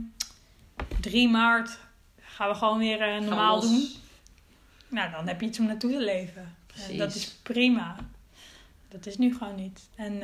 3 1.00 1.30
maart 1.30 1.80
gaan 2.20 2.50
we 2.50 2.56
gewoon 2.56 2.78
weer 2.78 3.16
uh, 3.16 3.22
normaal 3.22 3.62
doen. 3.62 3.88
Nou, 4.88 5.12
dan 5.12 5.28
heb 5.28 5.42
je 5.42 5.48
iets 5.48 5.60
om 5.60 5.66
naartoe 5.66 5.92
te 5.92 6.04
leven. 6.04 6.56
Precies. 6.68 6.98
dat 6.98 7.16
is 7.16 7.28
prima. 7.44 7.96
Dat 8.88 9.06
is 9.06 9.18
nu 9.18 9.36
gewoon 9.36 9.56
niet. 9.56 9.90
En 9.96 10.22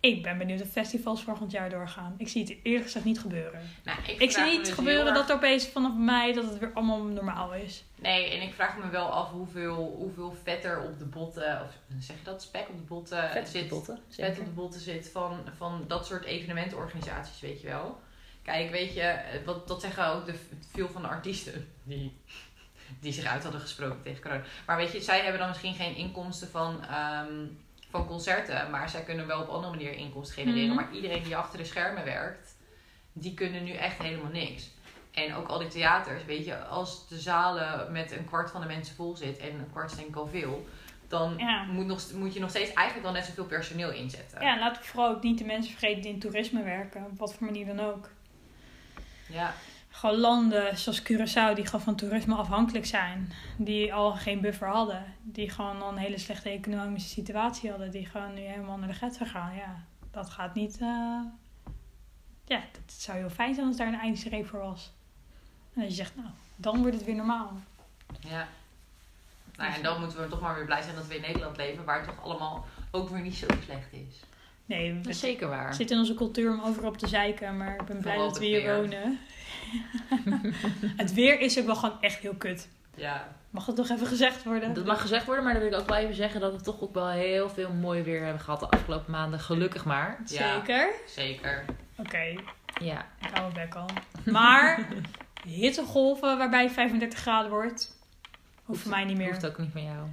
ik 0.00 0.22
ben 0.22 0.38
benieuwd 0.38 0.62
of 0.62 0.68
festivals 0.68 1.22
volgend 1.22 1.50
jaar 1.50 1.70
doorgaan. 1.70 2.14
Ik 2.16 2.28
zie 2.28 2.42
het 2.42 2.56
eerlijk 2.62 2.84
gezegd 2.84 3.04
niet 3.04 3.20
gebeuren. 3.20 3.60
Nou, 3.84 3.98
ik, 4.06 4.20
ik 4.20 4.30
zie 4.30 4.42
niet 4.42 4.64
dus 4.64 4.74
gebeuren 4.74 5.14
dat 5.14 5.28
er 5.28 5.34
opeens 5.34 5.66
vanaf 5.66 5.94
mei 5.94 6.32
dat 6.32 6.44
het 6.44 6.58
weer 6.58 6.72
allemaal 6.74 7.02
normaal 7.02 7.54
is. 7.54 7.84
Nee, 7.94 8.30
en 8.30 8.42
ik 8.42 8.54
vraag 8.54 8.78
me 8.78 8.90
wel 8.90 9.06
af 9.06 9.30
hoeveel, 9.30 9.94
hoeveel 9.98 10.36
vet 10.42 10.64
er 10.64 10.82
op 10.82 10.98
de 10.98 11.04
botten, 11.04 11.62
of 11.62 11.70
zeg 11.98 12.16
je 12.16 12.24
dat, 12.24 12.42
spek 12.42 12.68
op 12.68 12.76
de 12.76 12.82
botten 12.82 13.30
vet 13.30 13.48
zit. 13.48 13.68
Botten, 13.68 14.00
vet 14.08 14.38
op 14.38 14.44
de 14.44 14.50
botten 14.50 14.80
zit 14.80 15.10
van, 15.12 15.38
van 15.56 15.84
dat 15.88 16.06
soort 16.06 16.24
evenementorganisaties, 16.24 17.40
weet 17.40 17.60
je 17.60 17.66
wel. 17.66 18.00
Kijk, 18.42 18.70
weet 18.70 18.94
je, 18.94 19.18
wat, 19.44 19.68
dat 19.68 19.80
zeggen 19.80 20.06
ook 20.06 20.26
de, 20.26 20.34
veel 20.72 20.88
van 20.88 21.02
de 21.02 21.08
artiesten 21.08 21.68
die, 21.82 22.16
die 23.00 23.12
zich 23.12 23.24
uit 23.24 23.42
hadden 23.42 23.60
gesproken 23.60 24.02
tegen 24.02 24.22
corona. 24.22 24.42
Maar 24.66 24.76
weet 24.76 24.92
je, 24.92 25.00
zij 25.00 25.20
hebben 25.20 25.40
dan 25.40 25.48
misschien 25.48 25.74
geen 25.74 25.96
inkomsten 25.96 26.48
van... 26.48 26.84
Ehm, 26.84 27.46
van 27.90 28.06
concerten. 28.06 28.70
Maar 28.70 28.88
zij 28.90 29.02
kunnen 29.02 29.26
wel 29.26 29.40
op 29.40 29.48
andere 29.48 29.74
manier 29.74 29.92
inkomsten 29.92 30.36
genereren. 30.42 30.74
Mhm. 30.74 30.84
Maar 30.84 30.94
iedereen 30.94 31.22
die 31.22 31.36
achter 31.36 31.58
de 31.58 31.64
schermen 31.64 32.04
werkt, 32.04 32.56
die 33.12 33.34
kunnen 33.34 33.64
nu 33.64 33.72
echt 33.72 33.98
helemaal 33.98 34.30
niks. 34.30 34.70
En 35.10 35.34
ook 35.34 35.48
al 35.48 35.58
die 35.58 35.68
theaters, 35.68 36.24
weet 36.24 36.44
je, 36.44 36.58
als 36.64 37.08
de 37.08 37.18
zalen 37.18 37.92
met 37.92 38.12
een 38.12 38.24
kwart 38.24 38.50
van 38.50 38.60
de 38.60 38.66
mensen 38.66 38.94
vol 38.94 39.16
zit, 39.16 39.38
en 39.38 39.48
een 39.58 39.70
kwart 39.70 39.90
is 39.90 39.96
denk 39.96 40.08
ik 40.08 40.16
al 40.16 40.26
veel, 40.26 40.66
dan 41.08 41.34
Ja. 41.36 41.64
moet, 41.64 41.86
nog, 41.86 42.12
moet 42.12 42.34
je 42.34 42.40
nog 42.40 42.50
steeds 42.50 42.72
eigenlijk 42.72 43.02
wel 43.06 43.16
net 43.16 43.24
zoveel 43.26 43.44
personeel 43.44 43.90
inzetten. 43.90 44.40
Ja, 44.42 44.52
en 44.52 44.58
laten 44.58 44.82
we 44.82 44.88
vooral 44.88 45.10
ook 45.10 45.22
niet 45.22 45.38
de 45.38 45.44
mensen 45.44 45.70
vergeten 45.72 46.02
die 46.02 46.12
in 46.12 46.18
toerisme 46.18 46.62
werken. 46.62 47.04
Op 47.04 47.18
wat 47.18 47.34
voor 47.34 47.46
manier 47.46 47.66
dan 47.66 47.80
ook. 47.80 48.08
Ja. 49.28 49.54
Gewoon 50.00 50.16
landen 50.18 50.78
zoals 50.78 51.02
Curaçao 51.02 51.54
die 51.54 51.64
gewoon 51.66 51.80
van 51.80 51.94
toerisme 51.94 52.34
afhankelijk 52.34 52.86
zijn. 52.86 53.32
Die 53.56 53.94
al 53.94 54.12
geen 54.12 54.40
buffer 54.40 54.68
hadden. 54.68 55.04
Die 55.22 55.50
gewoon 55.50 55.82
al 55.82 55.88
een 55.90 55.96
hele 55.96 56.18
slechte 56.18 56.48
economische 56.48 57.08
situatie 57.08 57.70
hadden. 57.70 57.90
Die 57.90 58.06
gewoon 58.06 58.34
nu 58.34 58.40
helemaal 58.40 58.76
naar 58.78 58.88
de 58.88 58.94
getver 58.94 59.26
gaan. 59.26 59.54
Ja, 59.56 59.84
dat 60.10 60.30
gaat 60.30 60.54
niet... 60.54 60.78
eh, 60.80 61.20
Ja, 62.44 62.60
het 62.72 62.92
zou 62.92 63.18
heel 63.18 63.30
fijn 63.30 63.54
zijn 63.54 63.66
als 63.66 63.76
daar 63.76 63.86
een 63.86 63.98
eindstreep 64.00 64.46
voor 64.46 64.60
was. 64.60 64.92
En 65.74 65.80
dat 65.80 65.90
je 65.90 65.96
zegt, 65.96 66.16
nou, 66.16 66.28
dan 66.56 66.80
wordt 66.80 66.96
het 66.96 67.04
weer 67.04 67.14
normaal. 67.14 67.52
ja. 68.20 68.46
Nou 69.56 69.70
ja, 69.70 69.76
en 69.76 69.82
dan 69.82 70.00
moeten 70.00 70.20
we 70.22 70.28
toch 70.28 70.40
maar 70.40 70.54
weer 70.54 70.64
blij 70.64 70.82
zijn 70.82 70.94
dat 70.94 71.06
we 71.06 71.14
in 71.14 71.20
Nederland 71.20 71.56
leven, 71.56 71.84
waar 71.84 71.96
het 72.00 72.08
toch 72.08 72.22
allemaal 72.24 72.66
ook 72.90 73.08
weer 73.08 73.20
niet 73.20 73.34
zo 73.34 73.46
slecht 73.64 73.92
is. 73.92 74.20
Nee, 74.64 74.88
Dat 74.88 74.98
het 74.98 75.08
is 75.08 75.20
zeker 75.20 75.48
waar. 75.48 75.74
zit 75.74 75.90
in 75.90 75.98
onze 75.98 76.14
cultuur 76.14 76.52
om 76.52 76.60
overal 76.60 76.90
op 76.90 76.98
te 76.98 77.06
zeiken. 77.06 77.56
Maar 77.56 77.74
ik 77.74 77.84
ben 77.86 77.98
blij 78.00 78.16
dat 78.16 78.26
we 78.26 78.32
het 78.32 78.42
hier 78.54 78.62
weer. 78.62 78.76
wonen. 78.76 79.18
het 80.96 81.14
weer 81.14 81.40
is 81.40 81.58
ook 81.58 81.66
wel 81.66 81.76
gewoon 81.76 81.96
echt 82.00 82.18
heel 82.18 82.34
kut. 82.34 82.68
Ja. 82.94 83.28
Mag 83.50 83.64
dat 83.64 83.76
toch 83.76 83.88
even 83.90 84.06
gezegd 84.06 84.44
worden? 84.44 84.74
Dat 84.74 84.84
mag 84.84 85.00
gezegd 85.00 85.24
worden, 85.26 85.44
maar 85.44 85.52
dan 85.52 85.62
wil 85.62 85.72
ik 85.72 85.78
ook 85.78 85.88
wel 85.88 85.96
even 85.96 86.14
zeggen 86.14 86.40
dat 86.40 86.52
we 86.52 86.60
toch 86.60 86.80
ook 86.80 86.94
wel 86.94 87.08
heel 87.08 87.50
veel 87.50 87.70
mooi 87.72 88.02
weer 88.02 88.22
hebben 88.22 88.40
gehad 88.42 88.60
de 88.60 88.68
afgelopen 88.68 89.10
maanden. 89.10 89.40
Gelukkig 89.40 89.84
maar. 89.84 90.22
Ja. 90.26 90.54
Zeker. 90.54 90.92
Zeker. 91.06 91.64
Oké, 91.96 92.34
Ja. 92.80 93.06
ik 93.20 93.28
hou 93.32 93.52
mijn 93.52 93.68
bek 93.68 93.74
al. 93.74 93.86
Maar 94.24 94.86
hittegolven 95.48 96.38
waarbij 96.38 96.62
het 96.62 96.72
35 96.72 97.18
graden 97.18 97.50
wordt, 97.50 97.96
hoeft 98.64 98.80
voor 98.80 98.90
mij 98.90 99.04
niet 99.04 99.16
meer. 99.16 99.28
Hoeft 99.30 99.46
ook 99.46 99.58
niet 99.58 99.72
van 99.72 99.84
jou. 99.84 100.06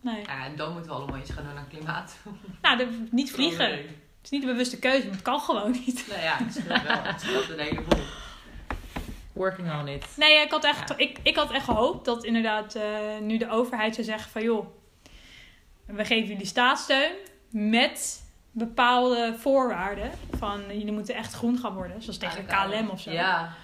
Nee. 0.00 0.22
Ja, 0.22 0.44
en 0.44 0.56
dan 0.56 0.72
moeten 0.72 0.90
we 0.90 0.96
allemaal 0.96 1.18
iets 1.20 1.30
gaan 1.30 1.44
doen 1.44 1.56
aan 1.58 1.68
klimaat. 1.68 2.16
Nou, 2.62 2.86
niet 3.10 3.30
vliegen. 3.32 3.70
Het 3.70 3.84
is 4.22 4.30
niet 4.30 4.42
een 4.42 4.48
bewuste 4.48 4.78
keuze, 4.78 5.04
maar 5.06 5.14
het 5.14 5.22
kan 5.22 5.40
gewoon 5.40 5.70
niet. 5.70 6.04
Nou 6.08 6.20
ja, 6.20 6.36
het 6.38 6.52
scheelt 6.54 6.82
wel. 6.82 7.02
Het 7.02 7.20
scheelt 7.20 7.48
een 7.48 7.58
heleboel. 7.58 7.98
Working 9.36 9.72
on 9.72 9.88
it. 9.88 10.06
Nee, 10.16 10.40
ik 10.40 10.50
had 10.50 10.64
echt, 10.64 10.92
ik, 10.96 11.18
ik 11.22 11.36
had 11.36 11.50
echt 11.50 11.64
gehoopt 11.64 12.04
dat 12.04 12.24
inderdaad 12.24 12.74
eh, 12.74 13.18
nu 13.20 13.36
de 13.36 13.50
overheid 13.50 13.94
zou 13.94 14.06
zeggen 14.06 14.30
van 14.30 14.42
joh, 14.42 14.66
we 15.86 16.04
geven 16.04 16.28
jullie 16.28 16.46
staatssteun 16.46 17.12
met 17.50 18.24
bepaalde 18.50 19.34
voorwaarden. 19.38 20.10
Van 20.38 20.62
jullie 20.68 20.92
moeten 20.92 21.14
echt 21.14 21.32
groen 21.32 21.58
gaan 21.58 21.74
worden, 21.74 22.02
zoals 22.02 22.18
tegen 22.18 22.46
KLM 22.46 22.90
of 22.90 23.00
zo. 23.00 23.10
Ja. 23.10 23.54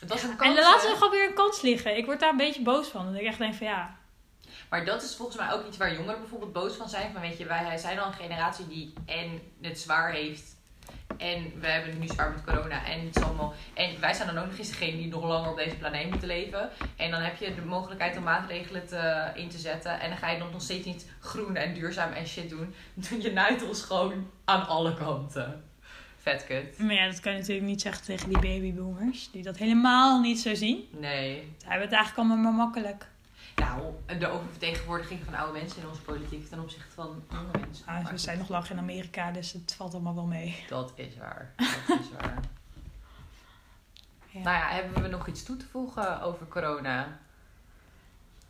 Een 0.00 0.08
kans, 0.08 0.22
en 0.22 0.36
dan 0.54 0.54
laten 0.54 0.88
ze 0.88 0.94
gewoon 0.94 1.10
weer 1.10 1.28
een 1.28 1.34
kans 1.34 1.60
liggen. 1.60 1.96
Ik 1.96 2.04
word 2.04 2.20
daar 2.20 2.30
een 2.30 2.36
beetje 2.36 2.62
boos 2.62 2.88
van. 2.88 3.06
Dat 3.06 3.20
ik 3.20 3.26
echt 3.26 3.38
denk 3.38 3.54
van 3.54 3.66
ja, 3.66 3.96
Maar 4.70 4.84
dat 4.84 5.02
is 5.02 5.16
volgens 5.16 5.36
mij 5.36 5.52
ook 5.52 5.66
iets 5.66 5.76
waar 5.76 5.94
jongeren 5.94 6.20
bijvoorbeeld 6.20 6.52
boos 6.52 6.74
van 6.74 6.88
zijn. 6.88 7.12
Van 7.12 7.20
weet 7.20 7.38
je, 7.38 7.46
wij 7.46 7.78
zijn 7.78 7.98
al 7.98 8.06
een 8.06 8.12
generatie 8.12 8.66
die 8.66 8.92
en 9.06 9.40
het 9.60 9.78
zwaar 9.78 10.12
heeft. 10.12 10.53
En 11.16 11.60
we 11.60 11.66
hebben 11.66 11.90
het 11.90 12.00
nu 12.00 12.06
zwaar 12.06 12.30
met 12.30 12.44
corona. 12.44 12.86
En, 12.86 13.06
het 13.06 13.16
is 13.16 13.22
allemaal, 13.22 13.54
en 13.74 14.00
wij 14.00 14.14
zijn 14.14 14.34
dan 14.34 14.38
ook 14.38 14.46
nog 14.46 14.58
eens 14.58 14.68
degene 14.68 14.96
die 14.96 15.08
nog 15.08 15.24
langer 15.24 15.50
op 15.50 15.56
deze 15.56 15.76
planeet 15.76 16.10
moeten 16.10 16.28
leven. 16.28 16.70
En 16.96 17.10
dan 17.10 17.20
heb 17.20 17.36
je 17.36 17.54
de 17.54 17.62
mogelijkheid 17.62 18.16
om 18.16 18.22
maatregelen 18.22 18.86
te, 18.86 19.30
in 19.34 19.48
te 19.48 19.58
zetten. 19.58 20.00
En 20.00 20.08
dan 20.08 20.18
ga 20.18 20.30
je 20.30 20.38
dan 20.38 20.50
nog 20.52 20.62
steeds 20.62 20.86
niet 20.86 21.10
groen 21.20 21.56
en 21.56 21.74
duurzaam 21.74 22.12
en 22.12 22.26
shit 22.26 22.48
doen. 22.48 22.74
Dan 23.08 23.20
je 23.20 23.32
naait 23.32 23.68
ons 23.68 23.82
gewoon 23.82 24.30
aan 24.44 24.66
alle 24.66 24.94
kanten. 24.94 25.64
Vet 26.16 26.46
kut. 26.46 26.78
maar 26.78 26.94
ja, 26.94 27.06
dat 27.06 27.20
kan 27.20 27.32
je 27.32 27.38
natuurlijk 27.38 27.66
niet 27.66 27.80
zeggen 27.80 28.04
tegen 28.04 28.28
die 28.28 28.38
babyboomers. 28.38 29.30
Die 29.30 29.42
dat 29.42 29.56
helemaal 29.56 30.20
niet 30.20 30.38
zo 30.38 30.54
zien. 30.54 30.88
Nee. 30.90 31.34
Zij 31.34 31.68
hebben 31.68 31.88
het 31.88 31.96
eigenlijk 31.96 32.16
allemaal 32.16 32.36
maar 32.36 32.66
makkelijk. 32.66 33.06
Nou, 33.54 33.92
de 34.18 34.28
oververtegenwoordiging 34.28 35.24
van 35.24 35.34
oude 35.34 35.58
mensen 35.58 35.82
in 35.82 35.88
onze 35.88 36.00
politiek 36.00 36.48
ten 36.48 36.60
opzichte 36.60 36.92
van 36.94 37.24
jonge 37.30 37.58
mensen. 37.60 37.84
Maar 37.86 38.06
we 38.10 38.18
zijn 38.18 38.38
nog 38.38 38.48
lang 38.48 38.68
in 38.68 38.78
Amerika, 38.78 39.30
dus 39.30 39.52
het 39.52 39.74
valt 39.76 39.92
allemaal 39.92 40.14
wel 40.14 40.26
mee. 40.26 40.64
Dat 40.68 40.92
is 40.94 41.16
waar. 41.16 41.54
Dat 41.86 42.00
is 42.00 42.10
waar. 42.20 42.38
Ja. 44.34 44.40
Nou 44.40 44.56
ja, 44.56 44.68
hebben 44.68 45.02
we 45.02 45.08
nog 45.08 45.26
iets 45.26 45.42
toe 45.42 45.56
te 45.56 45.66
voegen 45.66 46.22
over 46.22 46.46
corona? 46.46 47.18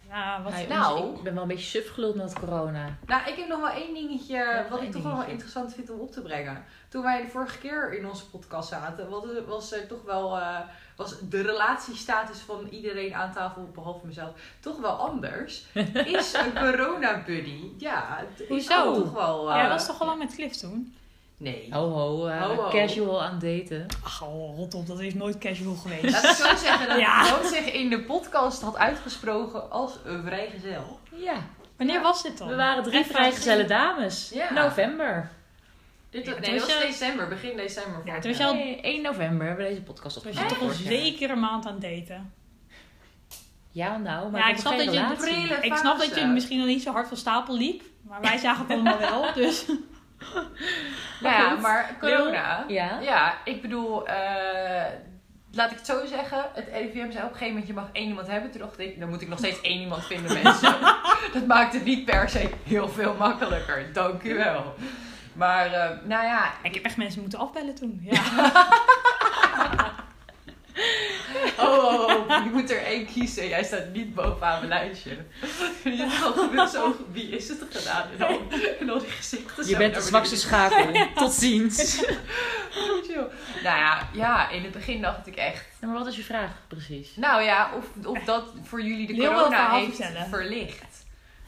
Ja, 0.09 0.43
wat 0.43 0.69
nou? 0.69 1.17
Ik 1.17 1.23
ben 1.23 1.35
wel 1.35 1.43
een 1.43 1.49
beetje 1.49 1.81
suf 1.81 1.93
geluld 1.93 2.15
met 2.15 2.33
corona. 2.33 2.97
Nou, 3.07 3.29
ik 3.31 3.37
heb 3.37 3.49
nog 3.49 3.61
wel 3.61 3.71
één 3.71 3.95
dingetje 3.95 4.35
Ja, 4.35 4.67
wat 4.71 4.83
ik 4.83 4.93
toch 4.93 5.03
wel 5.03 5.25
interessant 5.25 5.75
vind 5.75 5.91
om 5.91 6.01
op 6.01 6.13
te 6.13 6.23
brengen. 6.23 6.65
Toen 6.89 7.03
wij 7.03 7.23
de 7.23 7.29
vorige 7.29 7.59
keer 7.59 7.99
in 7.99 8.07
onze 8.07 8.31
podcast 8.31 8.69
zaten, 8.69 9.09
was, 9.09 9.25
was 9.47 9.73
er 9.73 9.87
toch 9.87 10.03
wel 10.03 10.39
eh, 10.39 10.61
was 10.97 11.15
de 11.29 11.43
relatiestatus 11.43 12.39
van 12.39 12.67
iedereen 12.71 13.15
aan 13.15 13.33
tafel, 13.33 13.71
behalve 13.75 14.07
mezelf, 14.07 14.31
toch 14.61 14.81
wel 14.81 14.91
anders. 14.93 15.65
Is 16.19 16.33
een 16.33 16.53
corona 16.55 17.23
buddy? 17.27 17.61
Ja, 17.79 18.17
het 18.29 18.41
is 18.41 18.49
Hoezo? 18.49 18.95
toch 18.95 19.13
wel. 19.13 19.51
eh, 19.51 19.57
Jij 19.57 19.69
was 19.69 19.87
toch 19.87 20.01
al 20.01 20.07
lang 20.07 20.19
met 20.19 20.35
Cliff 20.35 20.57
toen? 20.57 20.95
Nee. 21.37 21.69
Ho 21.71 21.91
ho, 21.91 22.27
eh, 22.27 22.43
Ho, 22.43 22.55
ho. 22.55 22.69
casual 22.71 23.23
aan 23.23 23.39
daten. 23.39 23.87
Ach, 24.05 24.23
oh, 24.23 24.57
rot 24.57 24.75
op, 24.75 24.87
dat 24.87 25.01
is 25.01 25.15
nooit 25.15 25.39
casual 25.39 25.75
geweest. 25.75 26.11
Laat 26.13 26.25
ik 26.25 26.31
zo 26.31 26.57
zeggen 26.67 26.89
dat 26.89 26.99
Ja. 26.99 27.29
Rood 27.29 27.47
zich 27.47 27.73
in 27.73 27.91
de 27.91 28.01
podcast 28.03 28.63
had 28.63 28.77
uitgesproken 28.77 29.71
als 29.71 29.93
een 30.05 30.23
vrijgezel. 30.23 30.99
Ja, 31.15 31.37
Wanneer 31.77 31.97
Ja. 31.97 32.03
was 32.03 32.23
dit 32.23 32.39
dan? 32.39 32.49
we 32.49 32.55
waren 32.55 32.83
drie 32.83 33.05
vrijgezelle 33.05 33.65
dames. 33.65 34.31
Ja. 34.35 34.53
November. 34.53 35.31
Dit, 36.23 36.25
nee, 36.41 36.59
dat 36.59 36.67
was 36.69 36.79
je- 36.81 36.87
december, 36.87 37.29
begin 37.29 37.57
december. 37.57 38.01
Ja, 38.05 38.05
vorig 38.05 38.21
toen 38.21 38.31
was 38.31 38.41
jaar. 38.41 38.49
je 38.49 38.55
al- 38.59 38.65
Nee, 38.65 38.81
1 38.83 39.03
november 39.03 39.47
hebben 39.47 39.65
we 39.65 39.71
deze 39.71 39.83
podcast 39.83 40.23
Toen 40.23 40.33
was 40.33 40.43
je 40.43 40.49
toch 40.49 40.61
al 40.61 40.69
zeker 40.69 41.31
een 41.31 41.41
maand 41.41 41.67
aan 41.67 41.73
het 41.73 41.83
daten. 41.83 42.33
Ja, 43.71 43.97
nou, 43.97 44.31
maar 44.31 44.41
Ja, 44.41 44.49
ik 44.49 44.57
snap 44.57 44.77
dat 44.77 44.93
je- 44.95 45.59
Ik 45.61 45.75
snap 45.77 45.99
dat 45.99 46.15
je 46.15 46.27
misschien 46.27 46.59
nog 46.59 46.67
niet 46.67 46.83
zo 46.83 46.93
hard 46.93 47.09
van 47.09 47.17
stapel 47.17 47.57
liep. 47.57 47.83
Maar 48.09 48.21
wij 48.21 48.39
zagen 48.39 48.63
het 48.63 48.71
allemaal 48.73 48.99
wel, 48.99 49.33
dus... 49.43 49.67
Nou 51.21 51.35
ja, 51.35 51.51
goed. 51.51 51.61
maar 51.61 51.97
corona. 52.01 52.65
Ja. 52.69 53.01
Ja, 53.01 53.35
ik 53.45 53.63
bedoel, 53.63 54.07
eh, 54.07 54.85
laat 55.53 55.71
ik 55.71 55.77
het 55.77 55.87
zo 55.87 56.07
zeggen. 56.07 56.45
Het 56.55 56.69
RIVM 56.73 56.93
zei 56.93 57.09
op 57.09 57.15
een 57.15 57.21
gegeven 57.23 57.47
moment, 57.49 57.67
je 57.67 57.73
mag 57.73 57.89
één 57.93 58.09
iemand 58.09 58.27
hebben. 58.27 58.51
Toen 58.51 58.61
dacht 58.61 58.79
ik, 58.79 59.01
dan 59.01 59.09
moet 59.09 59.21
ik 59.23 59.29
nog 59.29 59.39
steeds 59.39 59.61
één 59.61 59.81
iemand 59.81 60.05
vinden, 60.05 60.43
mensen. 60.43 60.77
dat 61.35 61.47
maakt 61.47 61.73
het 61.73 61.85
niet 61.85 62.05
per 62.05 62.29
se 62.29 62.51
heel 62.65 62.89
veel 62.89 63.15
makkelijker. 63.19 63.93
Dank 63.93 64.23
u 64.23 64.35
wel. 64.35 64.75
Maar, 65.35 65.73
eh, 65.73 65.91
nou 66.05 66.25
ja, 66.25 66.53
Ik 66.63 66.75
heb 66.75 66.85
echt 66.85 66.97
mensen 66.97 67.21
moeten 67.21 67.39
afbellen 67.39 67.75
toen. 67.75 68.01
Ja. 68.03 68.23
Oh, 71.59 71.85
oh, 71.85 72.29
oh, 72.29 72.45
je 72.45 72.51
moet 72.53 72.71
er 72.71 72.83
één 72.83 73.07
kiezen. 73.07 73.49
Jij 73.49 73.65
staat 73.65 73.93
niet 73.93 74.15
bovenaan 74.15 74.69
mijn 74.69 74.69
lijstje. 74.69 75.17
Je 75.85 75.97
hebt 75.97 76.25
al 76.25 76.33
gebeurd 76.33 76.71
zo, 76.71 76.97
wie 77.13 77.29
is 77.29 77.49
het 77.49 77.65
gedaan? 77.71 78.09
En 78.81 78.87
dan 78.87 78.99
die 78.99 79.09
gezichten 79.09 79.69
Je 79.69 79.77
bent 79.77 79.95
de 79.95 80.01
zwakste 80.01 80.37
schakel. 80.37 81.07
Tot 81.15 81.33
ziens. 81.33 82.05
Oh. 82.05 83.33
Nou 83.63 83.79
ja, 83.79 84.09
ja, 84.13 84.49
in 84.51 84.63
het 84.63 84.73
begin 84.73 85.01
dacht 85.01 85.27
ik 85.27 85.37
echt... 85.37 85.65
Ja, 85.81 85.87
maar 85.87 85.99
wat 85.99 86.07
is 86.07 86.17
je 86.17 86.23
vraag 86.23 86.51
precies? 86.69 87.17
Nou 87.17 87.43
ja, 87.43 87.71
of, 87.77 88.07
of 88.07 88.25
dat 88.25 88.45
voor 88.63 88.83
jullie 88.83 89.07
de 89.07 89.17
corona 89.17 89.75
heeft 89.75 90.03
verlicht. 90.29 90.94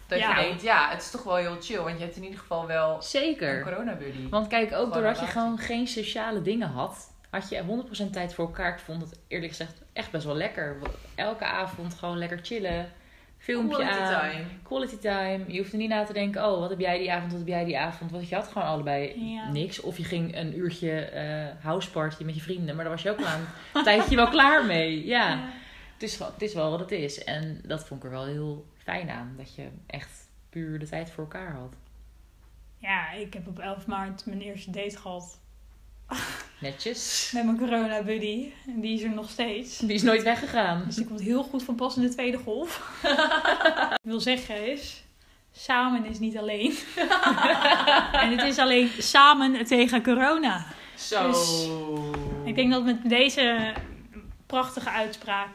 Dat 0.06 0.18
Ja. 0.18 0.38
je 0.38 0.46
denkt, 0.46 0.62
ja, 0.62 0.88
het 0.90 1.02
is 1.02 1.10
toch 1.10 1.22
wel 1.22 1.36
heel 1.36 1.56
chill. 1.60 1.78
Want 1.80 1.98
je 1.98 2.04
hebt 2.04 2.16
in 2.16 2.22
ieder 2.24 2.38
geval 2.38 2.66
wel 2.66 2.94
een 2.96 3.02
Zeker. 3.02 3.62
corona-buddy. 3.62 4.28
Want 4.28 4.46
kijk, 4.46 4.72
ook 4.72 4.92
doordat 4.92 5.20
je 5.20 5.26
gewoon 5.26 5.58
geen 5.58 5.86
sociale 5.86 6.42
dingen 6.42 6.68
had, 6.68 7.12
had 7.30 7.48
je 7.48 7.62
100% 7.62 8.12
tijd 8.12 8.34
voor 8.34 8.44
elkaar. 8.46 8.72
Ik 8.72 8.78
vond 8.78 9.02
het 9.02 9.18
eerlijk 9.28 9.50
gezegd 9.50 9.82
echt 9.92 10.10
best 10.10 10.24
wel 10.24 10.36
lekker. 10.36 10.76
Elke 11.14 11.44
avond 11.44 11.94
gewoon 11.94 12.18
lekker 12.18 12.38
chillen. 12.42 12.92
Filmpje 13.38 13.76
Quality 13.76 13.98
aan. 14.00 14.30
time. 14.30 14.44
Quality 14.62 14.96
time. 14.98 15.44
Je 15.46 15.58
hoeft 15.58 15.72
er 15.72 15.78
niet 15.78 15.88
na 15.88 16.04
te 16.04 16.12
denken, 16.12 16.44
oh, 16.52 16.58
wat 16.60 16.70
heb 16.70 16.80
jij 16.80 16.98
die 16.98 17.12
avond, 17.12 17.30
wat 17.30 17.40
heb 17.40 17.48
jij 17.48 17.64
die 17.64 17.78
avond. 17.78 18.10
Want 18.10 18.28
je 18.28 18.34
had 18.34 18.46
gewoon 18.48 18.68
allebei 18.68 19.30
Ja. 19.32 19.50
niks. 19.50 19.80
Of 19.80 19.96
je 19.96 20.04
ging 20.04 20.36
een 20.36 20.58
uurtje 20.58 21.00
eh 21.00 21.44
houseparty 21.64 22.24
met 22.24 22.34
je 22.34 22.40
vrienden. 22.40 22.74
Maar 22.74 22.84
daar 22.84 22.92
was 22.94 23.02
je 23.02 23.10
ook 23.10 23.22
aan 23.22 23.46
een 23.74 23.82
tijdje 23.90 24.16
wel 24.16 24.28
klaar 24.28 24.64
mee. 24.64 25.06
Ja, 25.06 25.28
Ja. 25.28 25.48
Het, 25.92 26.02
is, 26.02 26.18
wel- 26.18 26.32
het 26.32 26.42
is 26.42 26.54
wel 26.54 26.70
wat 26.70 26.80
het 26.80 26.90
is. 26.92 27.24
En 27.24 27.60
dat 27.64 27.86
vond 27.86 28.00
ik 28.04 28.06
er 28.10 28.16
wel 28.16 28.24
heel 28.26 28.66
fijn 28.86 29.10
aan. 29.10 29.34
Dat 29.36 29.54
je 29.54 29.68
echt 29.86 30.28
puur 30.50 30.78
de 30.78 30.88
tijd 30.88 31.10
voor 31.10 31.24
elkaar 31.24 31.52
had. 31.52 31.74
Ja, 32.78 33.10
ik 33.10 33.34
heb 33.34 33.46
op 33.46 33.58
11 33.58 33.86
maart 33.86 34.26
mijn 34.26 34.40
eerste 34.40 34.70
date 34.70 34.96
gehad. 34.96 35.38
Netjes. 36.60 37.30
Met 37.34 37.44
mijn 37.44 37.58
corona 37.58 38.02
buddy. 38.02 38.52
En 38.66 38.80
die 38.80 38.94
is 38.94 39.02
er 39.02 39.14
nog 39.14 39.30
steeds. 39.30 39.78
Die 39.78 39.92
is 39.92 40.02
nooit 40.02 40.22
weggegaan. 40.22 40.82
Dus 40.86 40.94
die 40.94 41.06
komt 41.06 41.20
heel 41.20 41.42
goed 41.42 41.62
van 41.62 41.74
pas 41.74 41.96
in 41.96 42.02
de 42.02 42.08
tweede 42.08 42.38
golf. 42.38 43.00
Wat 43.02 43.92
ik 44.02 44.10
wil 44.10 44.20
zeggen 44.20 44.72
is... 44.72 45.04
Samen 45.52 46.04
is 46.04 46.18
niet 46.18 46.36
alleen. 46.38 46.74
en 48.22 48.30
het 48.30 48.42
is 48.42 48.58
alleen 48.58 48.90
samen 48.98 49.64
tegen 49.64 50.02
corona. 50.02 50.66
Zo. 50.96 51.26
Dus 51.30 51.68
Ik 52.44 52.54
denk 52.54 52.72
dat 52.72 52.84
met 52.84 53.08
deze 53.08 53.74
prachtige 54.46 54.90
uitspraak 54.90 55.48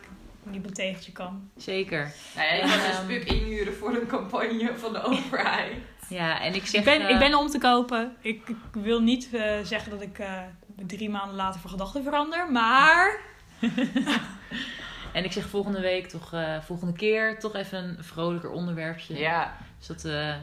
niet 0.44 0.66
een 0.66 0.74
tegeltje 0.74 1.12
kan. 1.12 1.50
Zeker. 1.58 2.14
Nou 2.36 2.48
ja, 2.48 2.54
je 2.54 2.62
kan 2.62 3.08
dus 3.08 3.18
Puk 3.18 3.24
inhuren 3.34 3.74
voor 3.74 3.96
een 3.96 4.08
campagne 4.08 4.72
van 4.78 4.94
de 4.94 5.04
overheid. 5.04 5.74
Ja, 6.10 6.42
en 6.42 6.54
ik 6.54 6.66
zeg... 6.66 6.80
Ik 6.80 6.86
ben, 6.86 7.02
eh, 7.02 7.10
ik 7.10 7.20
ben 7.20 7.36
om 7.36 7.48
te 7.48 7.58
kopen. 7.58 8.16
Ik, 8.22 8.50
ik 8.50 8.56
wil 8.72 9.02
niet 9.02 9.30
eh, 9.34 9.54
zeggen 9.64 9.92
dat 9.92 10.02
ik 10.02 10.20
eh, 10.20 10.42
drie 10.86 11.10
maanden 11.10 11.36
later 11.36 11.60
van 11.60 11.70
gedachten 11.70 12.04
verander. 12.04 12.52
Maar 12.52 13.20
En 15.14 15.24
ik 15.24 15.32
zeg 15.32 15.50
volgende 15.50 15.82
week 15.82 16.08
toch, 16.08 16.34
eh, 16.34 16.62
volgende 16.62 16.94
keer 16.94 17.40
toch 17.40 17.56
even 17.56 17.84
een 17.84 18.04
vrolijker 18.04 18.50
onderwerpje. 18.50 19.18
Ja. 19.18 19.58
Zodat 19.80 20.02
we 20.02 20.36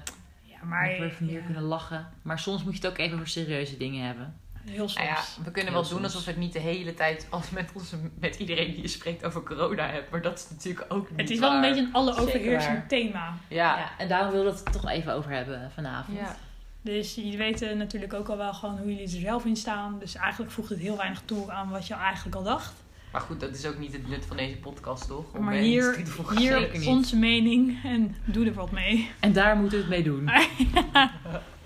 Ja, 0.42 0.64
maar 0.64 1.12
van 1.18 1.26
hier 1.26 1.38
ja, 1.38 1.44
kunnen 1.44 1.62
lachen. 1.62 2.08
Maar 2.22 2.38
soms 2.38 2.64
moet 2.64 2.76
je 2.76 2.80
het 2.80 2.90
ook 2.90 2.98
even 2.98 3.14
over 3.14 3.28
serieuze 3.28 3.76
dingen 3.76 4.06
hebben. 4.06 4.40
Heel 4.68 4.88
soms. 4.88 4.94
Nou 4.94 5.08
ja, 5.08 5.22
we 5.44 5.50
kunnen 5.50 5.72
Heel 5.72 5.82
wel 5.82 5.90
doen 5.90 6.02
alsof 6.02 6.24
we 6.24 6.30
het 6.30 6.40
niet 6.40 6.52
de 6.52 6.58
hele 6.58 6.94
tijd 6.94 7.26
als 7.30 7.50
met, 7.50 7.70
onze, 7.74 7.96
met 8.20 8.36
iedereen 8.36 8.72
die 8.72 8.82
je 8.82 8.88
spreekt 8.88 9.24
over 9.24 9.42
corona 9.42 9.86
hebt. 9.86 10.10
Maar 10.10 10.22
dat 10.22 10.38
is 10.38 10.46
natuurlijk 10.50 10.84
ook 10.88 11.10
niet 11.10 11.20
het 11.20 11.30
is 11.30 11.38
wel 11.38 11.52
een 11.52 11.60
beetje 11.60 11.80
een 11.80 11.92
alle 11.92 12.12
Zeker 12.12 12.28
overheersend 12.28 12.78
waar. 12.78 12.88
thema. 12.88 13.36
Ja. 13.48 13.78
Ja, 13.78 13.90
en 13.98 14.08
daarom 14.08 14.32
wilden 14.32 14.52
we 14.52 14.58
het 14.64 14.72
toch 14.72 14.90
even 14.90 15.12
over 15.14 15.30
hebben 15.30 15.70
vanavond. 15.74 16.18
Ja. 16.18 16.36
Dus 16.82 17.14
jullie 17.14 17.38
weten 17.38 17.78
natuurlijk 17.78 18.14
ook 18.14 18.28
al 18.28 18.36
wel 18.36 18.54
gewoon 18.54 18.78
hoe 18.78 18.88
jullie 18.88 19.02
er 19.02 19.20
zelf 19.20 19.44
in 19.44 19.56
staan. 19.56 19.98
Dus 19.98 20.14
eigenlijk 20.14 20.52
voegt 20.52 20.68
het 20.68 20.78
heel 20.78 20.96
weinig 20.96 21.22
toe 21.24 21.50
aan 21.50 21.70
wat 21.70 21.86
je 21.86 21.94
eigenlijk 21.94 22.36
al 22.36 22.42
dacht. 22.42 22.72
Maar 23.12 23.20
goed, 23.20 23.40
dat 23.40 23.54
is 23.54 23.66
ook 23.66 23.78
niet 23.78 23.92
het 23.92 24.08
nut 24.08 24.24
van 24.26 24.36
deze 24.36 24.56
podcast, 24.56 25.06
toch? 25.06 25.24
Om 25.34 25.44
maar 25.44 25.54
er 25.54 25.60
hier, 25.60 26.04
hier 26.36 26.88
onze 26.88 27.16
mening 27.16 27.84
en 27.84 28.16
doe 28.24 28.46
er 28.46 28.52
wat 28.52 28.70
mee. 28.70 29.10
En 29.20 29.32
daar 29.32 29.56
moeten 29.56 29.78
we 29.78 29.84
het 29.84 29.92
mee 29.94 30.02
doen. 30.02 30.30